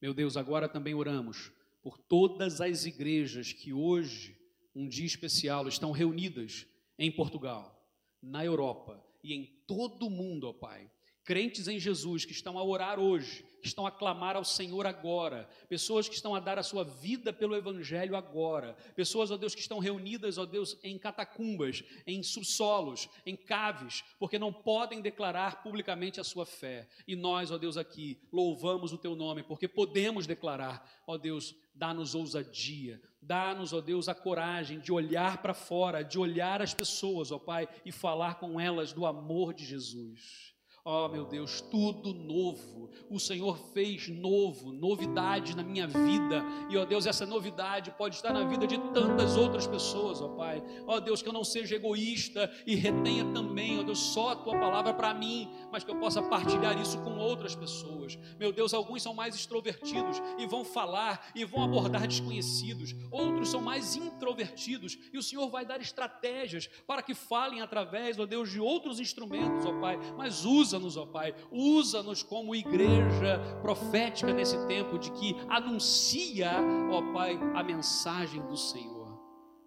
Meu 0.00 0.12
Deus, 0.12 0.36
agora 0.36 0.68
também 0.68 0.94
oramos 0.94 1.50
por 1.82 1.96
todas 1.96 2.60
as 2.60 2.84
igrejas 2.84 3.52
que 3.52 3.72
hoje, 3.72 4.38
um 4.74 4.86
dia 4.86 5.06
especial, 5.06 5.66
estão 5.66 5.90
reunidas 5.90 6.66
em 6.98 7.10
Portugal, 7.10 7.90
na 8.22 8.44
Europa 8.44 9.02
e 9.22 9.32
em 9.32 9.46
todo 9.66 10.06
o 10.06 10.10
mundo, 10.10 10.48
ó 10.48 10.52
Pai. 10.52 10.90
Crentes 11.28 11.68
em 11.68 11.78
Jesus 11.78 12.24
que 12.24 12.32
estão 12.32 12.58
a 12.58 12.64
orar 12.64 12.98
hoje, 12.98 13.44
que 13.60 13.68
estão 13.68 13.86
a 13.86 13.90
clamar 13.90 14.34
ao 14.34 14.46
Senhor 14.46 14.86
agora, 14.86 15.46
pessoas 15.68 16.08
que 16.08 16.14
estão 16.14 16.34
a 16.34 16.40
dar 16.40 16.58
a 16.58 16.62
sua 16.62 16.84
vida 16.84 17.34
pelo 17.34 17.54
Evangelho 17.54 18.16
agora, 18.16 18.74
pessoas, 18.96 19.30
ó 19.30 19.36
Deus, 19.36 19.54
que 19.54 19.60
estão 19.60 19.78
reunidas, 19.78 20.38
ó 20.38 20.46
Deus, 20.46 20.78
em 20.82 20.96
catacumbas, 20.96 21.84
em 22.06 22.22
subsolos, 22.22 23.10
em 23.26 23.36
caves, 23.36 24.02
porque 24.18 24.38
não 24.38 24.50
podem 24.50 25.02
declarar 25.02 25.62
publicamente 25.62 26.18
a 26.18 26.24
sua 26.24 26.46
fé. 26.46 26.88
E 27.06 27.14
nós, 27.14 27.50
ó 27.50 27.58
Deus, 27.58 27.76
aqui 27.76 28.18
louvamos 28.32 28.94
o 28.94 28.98
Teu 28.98 29.14
nome, 29.14 29.42
porque 29.42 29.68
podemos 29.68 30.26
declarar, 30.26 30.90
ó 31.06 31.18
Deus, 31.18 31.54
dá-nos 31.74 32.14
ousadia, 32.14 33.02
dá-nos, 33.20 33.74
ó 33.74 33.82
Deus, 33.82 34.08
a 34.08 34.14
coragem 34.14 34.80
de 34.80 34.90
olhar 34.90 35.42
para 35.42 35.52
fora, 35.52 36.02
de 36.02 36.18
olhar 36.18 36.62
as 36.62 36.72
pessoas, 36.72 37.30
ó 37.30 37.38
Pai, 37.38 37.68
e 37.84 37.92
falar 37.92 38.36
com 38.36 38.58
elas 38.58 38.94
do 38.94 39.04
amor 39.04 39.52
de 39.52 39.66
Jesus. 39.66 40.56
Oh, 40.90 41.06
meu 41.06 41.26
Deus, 41.26 41.60
tudo 41.60 42.14
novo. 42.14 42.88
O 43.10 43.20
Senhor 43.20 43.58
fez 43.74 44.08
novo, 44.08 44.72
novidade 44.72 45.54
na 45.54 45.62
minha 45.62 45.86
vida. 45.86 46.42
E, 46.70 46.78
ó 46.78 46.82
oh, 46.82 46.86
Deus, 46.86 47.04
essa 47.04 47.26
novidade 47.26 47.90
pode 47.90 48.14
estar 48.16 48.32
na 48.32 48.44
vida 48.44 48.66
de 48.66 48.78
tantas 48.94 49.36
outras 49.36 49.66
pessoas, 49.66 50.22
ó 50.22 50.24
oh, 50.24 50.28
Pai. 50.30 50.62
Ó 50.86 50.96
oh, 50.96 51.00
Deus, 51.00 51.20
que 51.20 51.28
eu 51.28 51.32
não 51.32 51.44
seja 51.44 51.76
egoísta 51.76 52.50
e 52.66 52.74
retenha 52.74 53.26
também, 53.34 53.78
ó 53.78 53.82
Deus, 53.82 53.98
só 53.98 54.30
a 54.30 54.36
tua 54.36 54.58
palavra 54.58 54.94
para 54.94 55.12
mim, 55.12 55.50
mas 55.70 55.84
que 55.84 55.90
eu 55.90 55.96
possa 55.96 56.22
partilhar 56.22 56.80
isso 56.80 56.98
com 57.02 57.18
outras 57.18 57.54
pessoas. 57.54 58.18
Meu 58.38 58.50
Deus, 58.50 58.72
alguns 58.72 59.02
são 59.02 59.12
mais 59.12 59.34
extrovertidos 59.34 60.22
e 60.38 60.46
vão 60.46 60.64
falar 60.64 61.30
e 61.34 61.44
vão 61.44 61.64
abordar 61.64 62.06
desconhecidos. 62.06 62.94
Outros 63.10 63.50
são 63.50 63.60
mais 63.60 63.94
introvertidos 63.94 64.96
e 65.12 65.18
o 65.18 65.22
Senhor 65.22 65.50
vai 65.50 65.66
dar 65.66 65.82
estratégias 65.82 66.66
para 66.86 67.02
que 67.02 67.14
falem 67.14 67.60
através, 67.60 68.18
ó 68.18 68.24
Deus, 68.24 68.50
de 68.50 68.58
outros 68.58 68.98
instrumentos, 68.98 69.66
ó 69.66 69.78
Pai. 69.78 69.98
Mas 70.16 70.46
usa 70.46 70.77
usa-nos, 70.78 70.96
ó 70.96 71.06
Pai, 71.06 71.34
usa-nos 71.50 72.22
como 72.22 72.54
igreja 72.54 73.38
profética 73.60 74.32
nesse 74.32 74.56
tempo 74.66 74.98
de 74.98 75.10
que 75.12 75.34
anuncia, 75.48 76.52
ó 76.90 77.12
Pai, 77.12 77.38
a 77.54 77.62
mensagem 77.62 78.40
do 78.46 78.56
Senhor. 78.56 79.18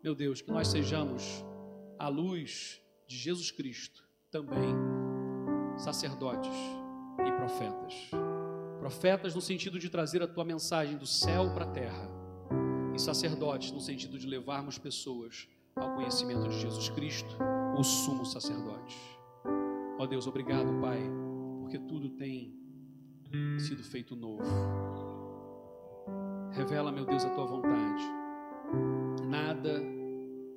Meu 0.03 0.15
Deus, 0.15 0.41
que 0.41 0.51
nós 0.51 0.67
sejamos 0.67 1.45
a 1.99 2.07
luz 2.07 2.81
de 3.07 3.17
Jesus 3.17 3.51
Cristo 3.51 4.03
também 4.31 4.73
sacerdotes 5.77 6.51
e 7.25 7.31
profetas. 7.33 7.93
Profetas 8.79 9.35
no 9.35 9.41
sentido 9.41 9.77
de 9.77 9.89
trazer 9.89 10.23
a 10.23 10.27
tua 10.27 10.43
mensagem 10.43 10.97
do 10.97 11.05
céu 11.05 11.51
para 11.53 11.65
a 11.65 11.71
terra, 11.71 12.09
e 12.95 12.99
sacerdotes 12.99 13.71
no 13.71 13.79
sentido 13.79 14.17
de 14.17 14.25
levarmos 14.25 14.77
pessoas 14.77 15.47
ao 15.75 15.93
conhecimento 15.93 16.49
de 16.49 16.59
Jesus 16.59 16.89
Cristo, 16.89 17.37
o 17.77 17.83
sumo 17.83 18.25
sacerdote. 18.25 19.20
Ó 20.01 20.05
oh 20.05 20.07
Deus, 20.07 20.25
obrigado, 20.25 20.81
Pai, 20.81 20.99
porque 21.59 21.77
tudo 21.77 22.09
tem 22.09 22.59
sido 23.59 23.83
feito 23.83 24.15
novo. 24.15 24.41
Revela, 26.53 26.91
meu 26.91 27.05
Deus, 27.05 27.23
a 27.23 27.29
tua 27.29 27.45
vontade. 27.45 28.03
Nada 29.29 29.79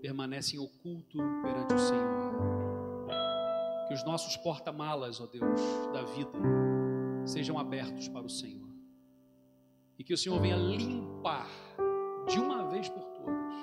permanece 0.00 0.56
em 0.56 0.58
oculto 0.58 1.18
perante 1.42 1.74
o 1.74 1.78
Senhor. 1.78 2.32
Que 3.86 3.92
os 3.92 4.02
nossos 4.06 4.34
porta-malas, 4.38 5.20
ó 5.20 5.26
Deus, 5.26 5.60
da 5.92 6.04
vida 6.04 6.38
sejam 7.26 7.58
abertos 7.58 8.08
para 8.08 8.24
o 8.24 8.30
Senhor. 8.30 8.74
E 9.98 10.04
que 10.04 10.14
o 10.14 10.16
Senhor 10.16 10.40
venha 10.40 10.56
limpar 10.56 11.50
de 12.26 12.40
uma 12.40 12.70
vez 12.70 12.88
por 12.88 13.04
todas 13.08 13.54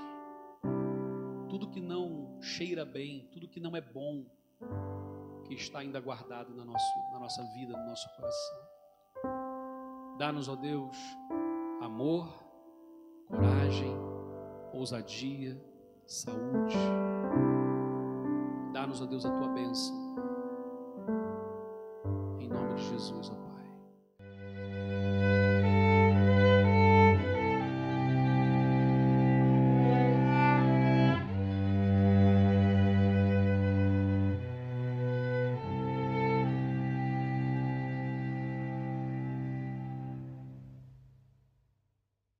tudo 1.49 1.71
que 1.71 1.81
não 1.81 2.39
cheira 2.39 2.85
bem, 2.85 3.27
tudo 3.33 3.47
que 3.47 3.59
não 3.59 3.75
é 3.75 3.81
bom 3.81 4.27
que 5.55 5.61
está 5.61 5.79
ainda 5.79 5.99
guardado 5.99 6.55
na, 6.55 6.63
nosso, 6.63 6.99
na 7.11 7.19
nossa 7.19 7.43
vida, 7.53 7.77
no 7.77 7.85
nosso 7.85 8.07
coração. 8.15 8.57
Dá-nos, 10.17 10.47
ó 10.47 10.55
Deus, 10.55 10.97
amor, 11.81 12.41
coragem, 13.27 13.93
ousadia, 14.73 15.61
saúde. 16.07 16.77
Dá-nos, 18.71 19.01
ó 19.01 19.05
Deus, 19.05 19.25
a 19.25 19.31
tua 19.31 19.49
bênção. 19.49 20.15
Em 22.39 22.47
nome 22.47 22.75
de 22.75 22.83
Jesus, 22.89 23.29
ó 23.29 23.40